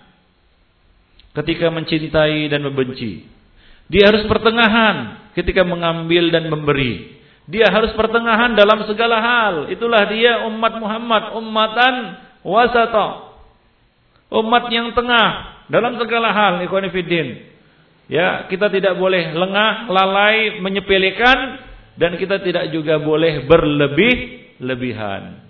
ketika 1.36 1.70
mencintai 1.70 2.50
dan 2.50 2.66
membenci. 2.66 3.26
Dia 3.90 4.10
harus 4.10 4.26
pertengahan 4.26 5.30
ketika 5.34 5.66
mengambil 5.66 6.30
dan 6.30 6.46
memberi. 6.46 7.18
Dia 7.50 7.66
harus 7.66 7.90
pertengahan 7.98 8.54
dalam 8.54 8.86
segala 8.86 9.18
hal. 9.18 9.54
Itulah 9.74 10.06
dia 10.06 10.46
umat 10.46 10.78
Muhammad, 10.78 11.34
ummatan 11.34 11.94
wasata. 12.46 13.34
Umat 14.30 14.70
yang 14.70 14.94
tengah 14.94 15.58
dalam 15.66 15.98
segala 15.98 16.30
hal, 16.30 16.62
ikhwanifidin. 16.62 17.50
Ya, 18.06 18.46
kita 18.46 18.70
tidak 18.70 18.94
boleh 18.98 19.34
lengah, 19.34 19.90
lalai, 19.90 20.62
menyepelekan 20.62 21.38
dan 21.98 22.14
kita 22.18 22.42
tidak 22.42 22.70
juga 22.70 22.98
boleh 23.02 23.46
berlebih-lebihan. 23.46 25.42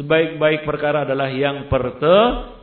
Sebaik-baik 0.00 0.64
perkara 0.64 1.04
adalah 1.04 1.28
yang 1.28 1.68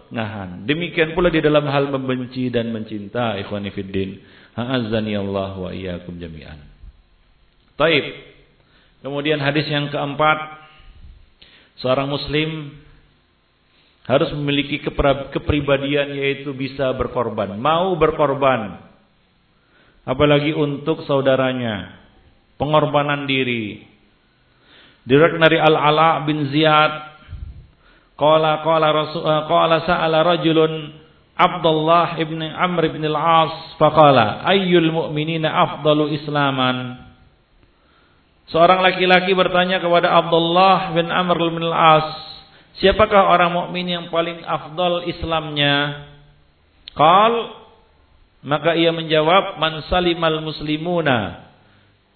pertengahan. 0.07 0.63
Demikian 0.63 1.11
pula 1.11 1.27
di 1.27 1.43
dalam 1.43 1.67
hal 1.67 1.91
membenci 1.91 2.47
dan 2.47 2.71
mencinta 2.71 3.35
ikhwanifidin. 3.43 4.23
A'azzani 4.55 5.13
Allah 5.19 5.51
wa 5.59 5.69
iyyakum 5.75 6.15
jami'an. 6.15 6.63
Taib. 7.75 8.05
Kemudian 9.03 9.37
hadis 9.43 9.67
yang 9.69 9.91
keempat, 9.91 10.39
seorang 11.83 12.09
muslim 12.09 12.73
harus 14.07 14.31
memiliki 14.33 14.79
kepribadian 15.35 16.15
yaitu 16.15 16.55
bisa 16.55 16.89
berkorban, 16.95 17.59
mau 17.59 17.93
berkorban. 17.99 18.79
Apalagi 20.07 20.55
untuk 20.55 21.03
saudaranya. 21.03 21.99
Pengorbanan 22.57 23.29
diri. 23.29 23.85
Direk 25.05 25.37
dari 25.37 25.61
Al-Ala 25.61 26.25
bin 26.25 26.49
Ziyad 26.49 27.16
qala 28.17 28.65
qala 28.65 28.87
rasul 28.91 29.23
qala 29.23 29.85
sa'ala 29.85 30.25
rajulun 30.25 31.05
Abdullah 31.37 32.17
ibn 32.17 32.41
Amr 32.41 32.89
ibn 32.89 33.05
al-As 33.05 33.77
faqala 33.77 34.41
ayyul 34.49 34.89
mu'minina 34.89 35.53
afdalu 35.53 36.17
islaman? 36.17 37.07
Seorang 38.49 38.81
laki-laki 38.81 39.37
bertanya 39.37 39.77
kepada 39.77 40.17
Abdullah 40.17 40.97
bin 40.97 41.13
Amr 41.13 41.37
bin 41.53 41.61
al-As 41.69 42.27
siapakah 42.81 43.29
orang 43.33 43.53
mukmin 43.53 43.89
yang 43.89 44.05
paling 44.09 44.41
afdal 44.45 45.05
Islamnya? 45.05 46.07
Qal 46.97 47.53
maka 48.45 48.77
ia 48.77 48.93
menjawab 48.93 49.61
man 49.61 49.85
salimal 49.89 50.41
muslimuna 50.41 51.49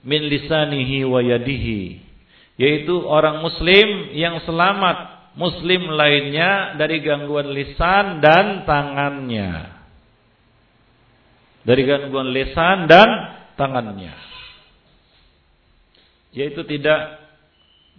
min 0.06 0.22
lisanihi 0.26 1.06
wa 1.06 1.22
yadihi. 1.22 2.10
Yaitu 2.58 2.94
orang 3.06 3.42
muslim 3.42 4.14
yang 4.14 4.38
selamat 4.46 5.21
muslim 5.36 5.88
lainnya 5.96 6.76
dari 6.76 7.00
gangguan 7.00 7.52
lisan 7.56 8.20
dan 8.20 8.68
tangannya. 8.68 9.80
Dari 11.62 11.82
gangguan 11.86 12.34
lisan 12.34 12.90
dan 12.90 13.10
tangannya. 13.56 14.16
Yaitu 16.32 16.64
tidak 16.66 17.22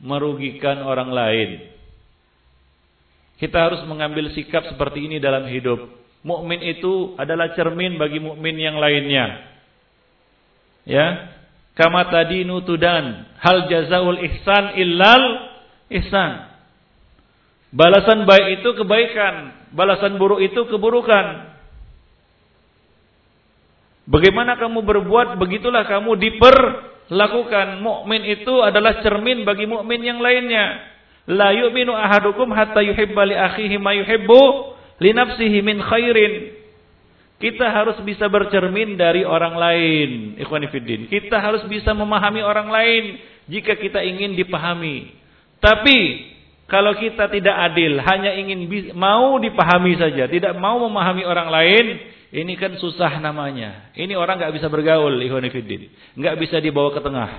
merugikan 0.03 0.83
orang 0.83 1.13
lain. 1.13 1.51
Kita 3.39 3.59
harus 3.71 3.83
mengambil 3.87 4.31
sikap 4.35 4.67
seperti 4.71 5.07
ini 5.07 5.17
dalam 5.19 5.47
hidup. 5.51 5.91
Mukmin 6.23 6.63
itu 6.63 7.19
adalah 7.19 7.51
cermin 7.59 7.99
bagi 7.99 8.23
mukmin 8.23 8.55
yang 8.55 8.79
lainnya. 8.79 9.51
Ya, 10.87 11.35
kama 11.75 12.07
tadi 12.11 12.47
nutudan 12.47 13.27
hal 13.39 13.67
jazaul 13.67 14.19
ihsan 14.23 14.79
illal 14.79 15.25
ihsan. 15.91 16.52
Balasan 17.73 18.29
baik 18.29 18.61
itu 18.61 18.69
kebaikan, 18.77 19.65
balasan 19.73 20.21
buruk 20.21 20.45
itu 20.45 20.69
keburukan. 20.69 21.57
Bagaimana 24.05 24.61
kamu 24.61 24.85
berbuat, 24.85 25.41
begitulah 25.41 25.89
kamu 25.89 26.21
diperlakukan. 26.21 27.81
Mukmin 27.81 28.29
itu 28.29 28.61
adalah 28.61 29.01
cermin 29.01 29.49
bagi 29.49 29.65
mukmin 29.65 30.05
yang 30.05 30.21
lainnya. 30.21 30.85
La 31.33 31.55
yu'minu 31.57 31.97
ahadukum 31.97 32.53
hatta 32.53 32.85
yuhibba 32.85 33.25
li 33.25 33.41
akhihi 33.41 33.81
ma 33.81 33.97
yuhibbu 33.97 34.43
li 35.01 35.11
nafsihi 35.17 35.59
min 35.65 35.81
khairin. 35.81 36.61
Kita 37.41 37.73
harus 37.73 37.99
bisa 38.05 38.29
bercermin 38.29 38.95
dari 39.01 39.25
orang 39.25 39.57
lain, 39.57 40.11
ikhwan 40.39 40.63
fillah. 40.69 41.09
Kita 41.09 41.41
harus 41.41 41.65
bisa 41.67 41.91
memahami 41.97 42.45
orang 42.45 42.69
lain 42.69 43.03
jika 43.49 43.81
kita 43.81 43.99
ingin 44.05 44.39
dipahami. 44.39 45.11
Tapi 45.59 46.32
kalau 46.73 46.97
kita 46.97 47.29
tidak 47.29 47.53
adil, 47.53 48.01
hanya 48.01 48.33
ingin 48.33 48.65
mau 48.97 49.37
dipahami 49.37 49.93
saja, 50.01 50.25
tidak 50.25 50.57
mau 50.57 50.81
memahami 50.81 51.21
orang 51.21 51.53
lain, 51.53 51.85
ini 52.33 52.57
kan 52.57 52.81
susah 52.81 53.21
namanya. 53.21 53.93
Ini 53.93 54.17
orang 54.17 54.41
nggak 54.41 54.57
bisa 54.57 54.73
bergaul, 54.73 55.21
ikhwanifiddin. 55.21 55.93
Nggak 56.17 56.41
bisa 56.41 56.65
dibawa 56.65 56.89
ke 56.97 57.05
tengah. 57.05 57.31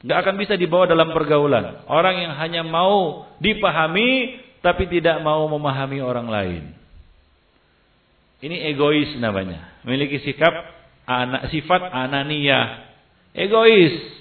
Nggak 0.00 0.18
akan 0.24 0.34
bisa 0.40 0.56
dibawa 0.56 0.88
dalam 0.88 1.12
pergaulan. 1.12 1.84
Orang 1.84 2.16
yang 2.16 2.32
hanya 2.40 2.64
mau 2.64 3.28
dipahami, 3.36 4.40
tapi 4.64 4.88
tidak 4.88 5.20
mau 5.20 5.44
memahami 5.44 6.00
orang 6.00 6.24
lain. 6.32 6.64
Ini 8.40 8.72
egois 8.72 9.12
namanya. 9.20 9.76
Memiliki 9.84 10.24
sikap 10.24 10.56
anak 11.04 11.52
sifat 11.52 11.84
ananiyah. 11.92 12.88
Egois. 13.36 14.19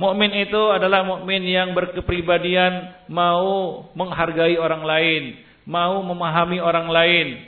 Mukmin 0.00 0.32
itu 0.32 0.62
adalah 0.72 1.04
mukmin 1.04 1.44
yang 1.44 1.76
berkepribadian 1.76 3.04
mau 3.12 3.84
menghargai 3.92 4.56
orang 4.56 4.80
lain, 4.80 5.36
mau 5.68 6.00
memahami 6.00 6.56
orang 6.56 6.88
lain. 6.88 7.44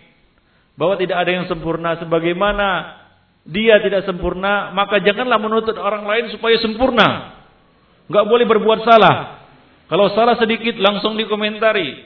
Bahwa 0.76 1.00
tidak 1.00 1.16
ada 1.16 1.32
yang 1.32 1.46
sempurna 1.48 1.96
sebagaimana 1.96 3.00
dia 3.48 3.80
tidak 3.80 4.04
sempurna, 4.04 4.68
maka 4.76 5.00
janganlah 5.00 5.40
menuntut 5.40 5.80
orang 5.80 6.04
lain 6.04 6.28
supaya 6.28 6.60
sempurna. 6.60 7.40
Enggak 8.12 8.28
boleh 8.28 8.44
berbuat 8.44 8.84
salah. 8.84 9.48
Kalau 9.88 10.12
salah 10.12 10.36
sedikit 10.36 10.76
langsung 10.76 11.16
dikomentari, 11.16 12.04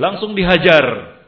langsung 0.00 0.32
dihajar. 0.32 1.20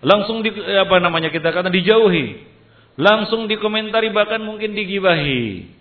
Langsung 0.00 0.40
di 0.40 0.56
apa 0.56 0.96
namanya 1.04 1.28
kita 1.28 1.52
kata 1.52 1.68
dijauhi. 1.68 2.48
Langsung 2.96 3.44
dikomentari 3.44 4.08
bahkan 4.08 4.40
mungkin 4.40 4.72
digibahi. 4.72 5.79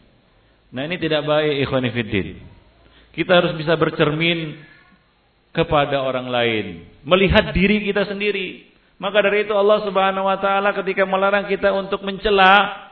Nah 0.70 0.86
ini 0.86 1.02
tidak 1.02 1.26
baik 1.26 1.66
ikhwanifiddin. 1.66 2.28
Kita 3.18 3.42
harus 3.42 3.58
bisa 3.58 3.74
bercermin 3.74 4.62
kepada 5.50 6.06
orang 6.06 6.30
lain. 6.30 6.66
Melihat 7.02 7.52
diri 7.58 7.82
kita 7.90 8.06
sendiri. 8.06 8.70
Maka 9.00 9.24
dari 9.26 9.48
itu 9.48 9.56
Allah 9.56 9.82
subhanahu 9.88 10.28
wa 10.28 10.38
ta'ala 10.38 10.76
ketika 10.76 11.08
melarang 11.08 11.48
kita 11.48 11.72
untuk 11.74 12.06
mencela 12.06 12.86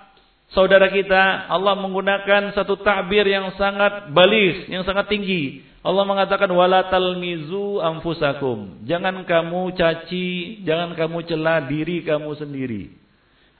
saudara 0.51 0.89
kita. 0.89 1.51
Allah 1.51 1.77
menggunakan 1.77 2.55
satu 2.57 2.81
takbir 2.81 3.27
yang 3.27 3.53
sangat 3.59 4.09
balis, 4.15 4.65
yang 4.71 4.81
sangat 4.87 5.11
tinggi. 5.11 5.61
Allah 5.85 6.03
mengatakan 6.03 6.51
wala 6.51 6.91
talmizu 6.91 7.79
anfusakum. 7.79 8.83
Jangan 8.83 9.23
kamu 9.23 9.71
caci, 9.77 10.59
jangan 10.67 10.97
kamu 10.97 11.23
cela 11.29 11.63
diri 11.63 12.03
kamu 12.03 12.35
sendiri. 12.35 12.91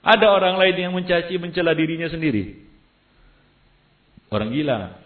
Ada 0.04 0.28
orang 0.32 0.60
lain 0.60 0.76
yang 0.88 0.94
mencaci, 0.96 1.36
mencela 1.40 1.72
dirinya 1.76 2.08
sendiri. 2.12 2.67
Orang 4.28 4.52
gila. 4.52 5.00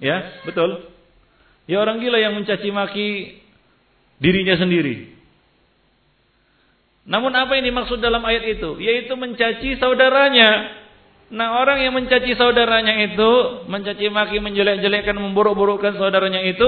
Ya, 0.00 0.40
betul. 0.46 0.88
Ya 1.68 1.78
orang 1.78 2.00
gila 2.00 2.18
yang 2.18 2.34
mencaci 2.34 2.72
maki 2.72 3.38
dirinya 4.18 4.58
sendiri. 4.58 5.12
Namun 7.10 7.34
apa 7.34 7.58
yang 7.58 7.66
dimaksud 7.70 7.98
dalam 7.98 8.22
ayat 8.22 8.58
itu? 8.58 8.78
Yaitu 8.78 9.14
mencaci 9.18 9.78
saudaranya. 9.78 10.78
Nah 11.30 11.62
orang 11.62 11.82
yang 11.82 11.94
mencaci 11.94 12.34
saudaranya 12.34 12.94
itu, 13.06 13.30
mencaci 13.70 14.10
maki, 14.10 14.42
menjelek-jelekkan, 14.42 15.14
memburuk-burukkan 15.14 15.94
saudaranya 15.94 16.42
itu, 16.42 16.66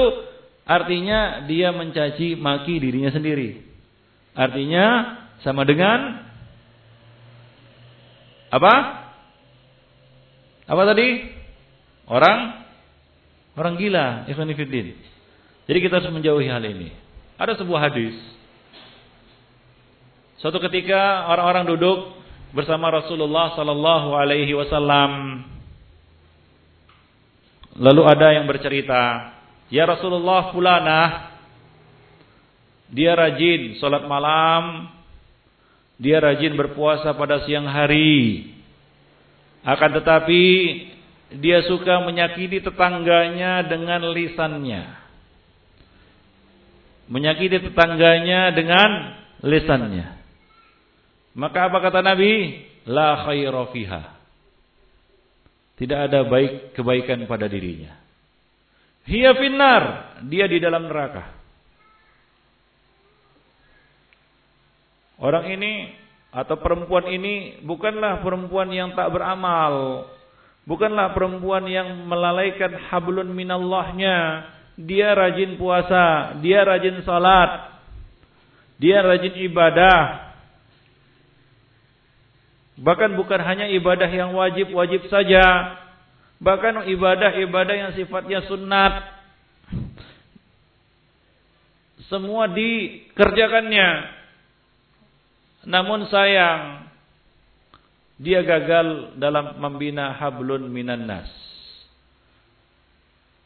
artinya 0.67 1.47
dia 1.51 1.75
mencaci 1.75 2.39
maki 2.39 2.79
dirinya 2.79 3.11
sendiri. 3.11 3.59
Artinya 4.39 5.19
sama 5.43 5.67
dengan 5.67 6.23
apa? 8.55 9.02
Apa 10.67 10.83
tadi? 10.89 11.09
Orang 12.07 12.39
orang 13.59 13.75
gila, 13.79 14.27
ikhwanifiddin. 14.29 14.97
Jadi 15.69 15.79
kita 15.79 16.03
harus 16.03 16.11
menjauhi 16.11 16.49
hal 16.51 16.65
ini. 16.67 16.91
Ada 17.39 17.59
sebuah 17.63 17.91
hadis. 17.91 18.17
Suatu 20.43 20.59
ketika 20.59 21.31
orang-orang 21.31 21.71
duduk 21.71 22.19
bersama 22.51 22.91
Rasulullah 22.91 23.55
sallallahu 23.55 24.15
alaihi 24.19 24.53
wasallam. 24.59 25.45
Lalu 27.79 28.03
ada 28.05 28.37
yang 28.37 28.45
bercerita, 28.45 29.33
"Ya 29.73 29.89
Rasulullah 29.89 30.53
fulanah 30.53 31.33
dia 32.93 33.17
rajin 33.17 33.81
salat 33.81 34.05
malam, 34.05 34.93
dia 35.97 36.21
rajin 36.21 36.53
berpuasa 36.53 37.17
pada 37.17 37.41
siang 37.49 37.65
hari. 37.65 38.53
Akan 39.63 39.95
tetapi 39.95 40.43
dia 41.39 41.63
suka 41.65 42.03
menyakiti 42.03 42.59
tetangganya 42.61 43.63
dengan 43.65 44.11
lisannya. 44.11 44.83
Menyakiti 47.07 47.71
tetangganya 47.71 48.51
dengan 48.51 48.91
lisannya. 49.47 50.19
Maka 51.39 51.71
apa 51.71 51.79
kata 51.79 52.03
Nabi? 52.03 52.67
La 52.91 53.23
khaira 53.23 53.65
fiha. 53.71 54.03
Tidak 55.79 55.99
ada 56.11 56.27
baik 56.27 56.75
kebaikan 56.77 57.25
pada 57.31 57.47
dirinya. 57.47 57.97
Hiya 59.07 59.35
finnar, 59.35 59.83
dia 60.31 60.47
di 60.47 60.63
dalam 60.63 60.87
neraka. 60.87 61.43
Orang 65.23 65.47
ini 65.55 66.02
atau 66.33 66.57
perempuan 66.57 67.07
ini 67.13 67.61
bukanlah 67.61 68.25
perempuan 68.25 68.73
yang 68.73 68.97
tak 68.97 69.13
beramal. 69.13 70.09
Bukanlah 70.65 71.13
perempuan 71.13 71.69
yang 71.69 72.09
melalaikan 72.09 72.73
hablun 72.89 73.31
minallahnya. 73.37 74.49
Dia 74.81 75.13
rajin 75.13 75.61
puasa, 75.61 76.39
dia 76.41 76.65
rajin 76.65 77.05
salat, 77.05 77.77
dia 78.81 79.05
rajin 79.05 79.37
ibadah, 79.45 80.33
Bahkan 82.83 83.15
bukan 83.15 83.41
hanya 83.45 83.71
ibadah 83.71 84.11
yang 84.11 84.33
wajib-wajib 84.33 85.07
saja. 85.07 85.77
Bahkan 86.43 86.89
ibadah-ibadah 86.91 87.75
yang 87.79 87.93
sifatnya 87.95 88.43
sunat. 88.51 89.23
Semua 92.11 92.49
dikerjakannya. 92.51 93.89
Namun 95.67 96.11
sayang. 96.11 96.91
Dia 98.23 98.47
gagal 98.47 99.19
dalam 99.19 99.59
membina 99.59 100.15
hablun 100.15 100.71
minan 100.71 101.11
nas. 101.11 101.31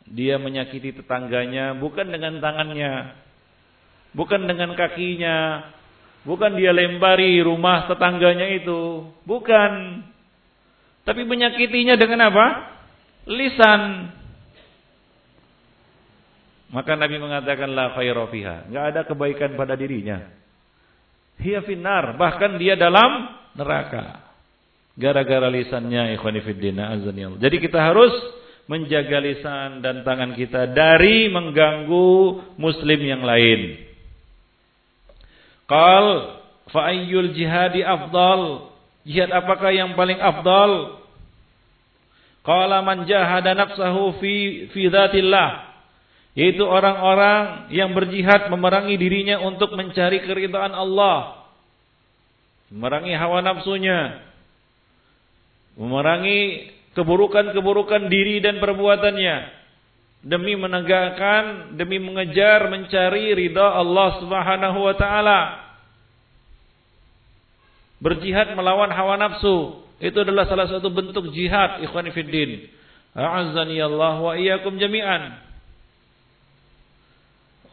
Dia 0.06 0.36
menyakiti 0.36 0.94
tetangganya 1.02 1.74
bukan 1.74 2.12
dengan 2.12 2.38
tangannya. 2.38 3.16
Bukan 4.12 4.44
dengan 4.44 4.76
kakinya. 4.76 5.68
Bukan 6.26 6.58
dia 6.58 6.74
lempari 6.74 7.40
rumah 7.40 7.88
tetangganya 7.88 8.52
itu. 8.52 9.08
Bukan. 9.24 10.02
Tapi 11.06 11.22
menyakitinya 11.22 11.94
dengan 11.94 12.28
apa? 12.28 12.46
Lisan. 13.30 13.82
Maka 16.74 16.98
Nabi 16.98 17.16
mengatakan 17.22 17.70
la 17.72 17.94
khaira 17.94 18.26
fiha. 18.26 18.66
Enggak 18.66 18.84
ada 18.90 19.00
kebaikan 19.06 19.54
pada 19.54 19.78
dirinya. 19.78 20.18
Hiya 21.36 21.64
finnar, 21.64 22.16
bahkan 22.16 22.56
dia 22.56 22.74
dalam 22.74 23.36
neraka. 23.56 24.24
Gara-gara 24.96 25.52
lisannya 25.52 26.16
ikhwani 26.16 26.40
fiddina. 26.40 26.96
Jadi 27.36 27.56
kita 27.60 27.76
harus 27.76 28.12
menjaga 28.66 29.20
lisan 29.22 29.84
dan 29.84 30.02
tangan 30.02 30.32
kita 30.34 30.72
dari 30.72 31.28
mengganggu 31.28 32.42
muslim 32.56 33.00
yang 33.04 33.22
lain. 33.22 33.76
Qal 35.68 36.06
fa 36.70 36.90
ayyul 36.90 37.34
jihadi 37.34 37.82
afdal? 37.82 38.72
Jihad 39.06 39.30
apakah 39.30 39.70
yang 39.70 39.94
paling 39.94 40.18
afdal? 40.18 41.02
Qala 42.46 42.78
man 42.82 43.06
jahada 43.10 43.54
nafsahu 43.58 44.22
fi 44.22 44.66
fi 44.70 44.86
dzatillah. 44.86 45.65
Yaitu 46.36 46.68
orang-orang 46.68 47.72
yang 47.72 47.96
berjihad 47.96 48.52
memerangi 48.52 49.00
dirinya 49.00 49.40
untuk 49.40 49.72
mencari 49.72 50.20
keridhaan 50.20 50.76
Allah. 50.76 51.48
Memerangi 52.68 53.16
hawa 53.16 53.40
nafsunya. 53.40 54.20
Memerangi 55.80 56.70
keburukan-keburukan 56.92 58.12
diri 58.12 58.44
dan 58.44 58.60
perbuatannya 58.60 59.56
demi 60.26 60.58
menegakkan, 60.58 61.76
demi 61.78 62.02
mengejar, 62.02 62.66
mencari 62.66 63.32
ridha 63.36 63.78
Allah 63.78 64.20
Subhanahu 64.20 64.78
wa 64.82 64.94
taala. 64.98 65.40
Berjihad 67.96 68.52
melawan 68.52 68.92
hawa 68.92 69.16
nafsu 69.16 69.86
itu 70.02 70.20
adalah 70.20 70.44
salah 70.44 70.68
satu 70.68 70.92
bentuk 70.92 71.32
jihad 71.32 71.80
ikhwan 71.80 72.12
fillah. 72.12 72.68
A'azzani 73.16 73.80
Allah 73.80 74.20
wa 74.20 74.32
iyyakum 74.36 74.76
jami'an. 74.76 75.45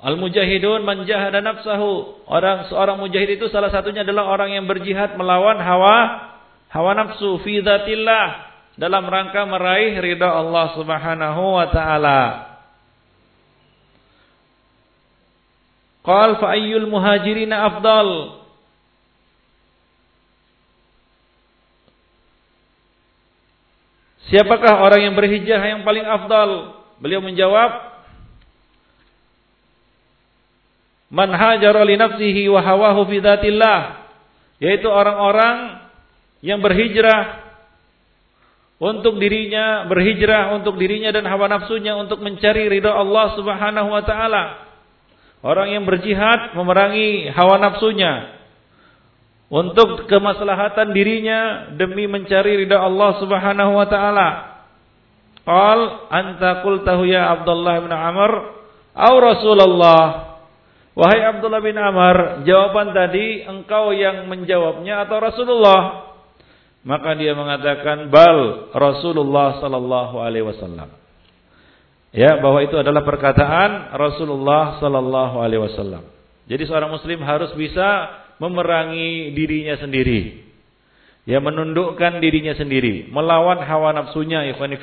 Al-mujahidun 0.04 0.84
man 0.84 1.08
jahada 1.08 1.40
nafsahu. 1.40 2.28
Orang 2.28 2.68
seorang 2.68 3.00
mujahid 3.00 3.40
itu 3.40 3.48
salah 3.48 3.72
satunya 3.72 4.04
adalah 4.04 4.28
orang 4.28 4.52
yang 4.52 4.68
berjihad 4.68 5.16
melawan 5.16 5.56
hawa 5.64 6.28
hawa 6.68 6.92
nafsu 6.92 7.40
fi 7.40 7.64
dalam 8.76 9.04
rangka 9.08 9.48
meraih 9.48 9.96
ridha 10.04 10.28
Allah 10.28 10.76
Subhanahu 10.76 11.42
wa 11.56 11.68
taala. 11.72 12.22
Qal 16.04 16.36
fa 16.36 16.52
ayyul 16.52 16.92
muhajirina 16.92 17.64
afdal? 17.64 18.44
Siapakah 24.28 24.84
orang 24.84 25.08
yang 25.08 25.16
berhijrah 25.16 25.64
yang 25.64 25.88
paling 25.88 26.04
afdal? 26.04 26.82
Beliau 27.00 27.22
menjawab, 27.24 27.93
Man 31.14 31.30
hajara 31.30 31.86
li 31.86 31.94
nafsihi 31.94 32.50
wa 32.50 32.66
hawahu 32.66 33.06
fi 33.06 33.22
dzatillah, 33.22 33.80
yaitu 34.58 34.90
orang-orang 34.90 35.86
yang 36.42 36.58
berhijrah 36.58 37.44
untuk 38.82 39.22
dirinya 39.22 39.86
berhijrah 39.86 40.58
untuk 40.58 40.76
dirinya 40.76 41.14
dan 41.14 41.24
hawa 41.30 41.48
nafsunya 41.48 41.96
untuk 41.96 42.20
mencari 42.20 42.68
ridha 42.68 42.92
Allah 42.92 43.32
Subhanahu 43.38 43.94
wa 43.94 44.04
taala. 44.04 44.44
Orang 45.40 45.70
yang 45.70 45.86
berjihad 45.86 46.58
memerangi 46.58 47.30
hawa 47.30 47.62
nafsunya 47.62 48.42
untuk 49.54 50.10
kemaslahatan 50.10 50.98
dirinya 50.98 51.70
demi 51.78 52.10
mencari 52.10 52.66
ridha 52.66 52.82
Allah 52.82 53.22
Subhanahu 53.22 53.72
wa 53.78 53.86
taala. 53.86 54.30
Qal 55.46 55.80
anta 56.10 56.66
qultahu 56.66 57.06
ya 57.06 57.38
Abdullah 57.38 57.86
bin 57.86 57.94
Amr 57.94 58.32
au 58.98 59.16
Rasulullah. 59.22 60.33
Wahai 60.94 61.26
Abdullah 61.26 61.62
bin 61.62 61.74
Amr, 61.74 62.46
jawaban 62.46 62.94
tadi 62.94 63.42
engkau 63.50 63.90
yang 63.98 64.30
menjawabnya 64.30 65.10
atau 65.10 65.18
Rasulullah? 65.18 65.82
Maka 66.86 67.18
dia 67.18 67.34
mengatakan 67.34 68.14
bal 68.14 68.70
Rasulullah 68.76 69.58
sallallahu 69.58 70.22
alaihi 70.22 70.46
wasallam. 70.46 70.94
Ya, 72.14 72.38
bahwa 72.38 72.62
itu 72.62 72.78
adalah 72.78 73.02
perkataan 73.02 73.98
Rasulullah 73.98 74.78
sallallahu 74.78 75.42
alaihi 75.42 75.66
wasallam. 75.66 76.06
Jadi 76.46 76.64
seorang 76.70 76.94
muslim 76.94 77.26
harus 77.26 77.50
bisa 77.58 78.22
memerangi 78.38 79.34
dirinya 79.34 79.74
sendiri. 79.82 80.46
Ya 81.24 81.40
menundukkan 81.40 82.20
dirinya 82.20 82.52
sendiri, 82.54 83.08
melawan 83.08 83.64
hawa 83.64 83.96
nafsunya 83.96 84.44
ikhwan 84.52 84.76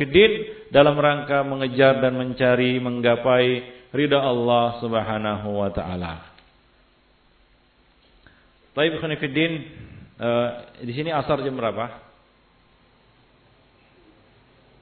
dalam 0.72 0.96
rangka 0.96 1.44
mengejar 1.44 2.00
dan 2.00 2.16
mencari 2.16 2.80
menggapai 2.80 3.46
ridha 3.94 4.18
Allah 4.18 4.82
Subhanahu 4.82 5.48
wa 5.60 5.70
taala. 5.70 6.26
Baik 8.74 8.98
ikhwan 8.98 9.14
Uh, 10.20 10.76
di 10.84 10.92
sini 10.92 11.08
asar 11.08 11.40
jam 11.40 11.56
berapa? 11.56 11.96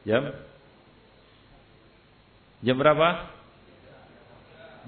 Jam? 0.03 0.35
Jam 2.59 2.75
berapa? 2.75 3.31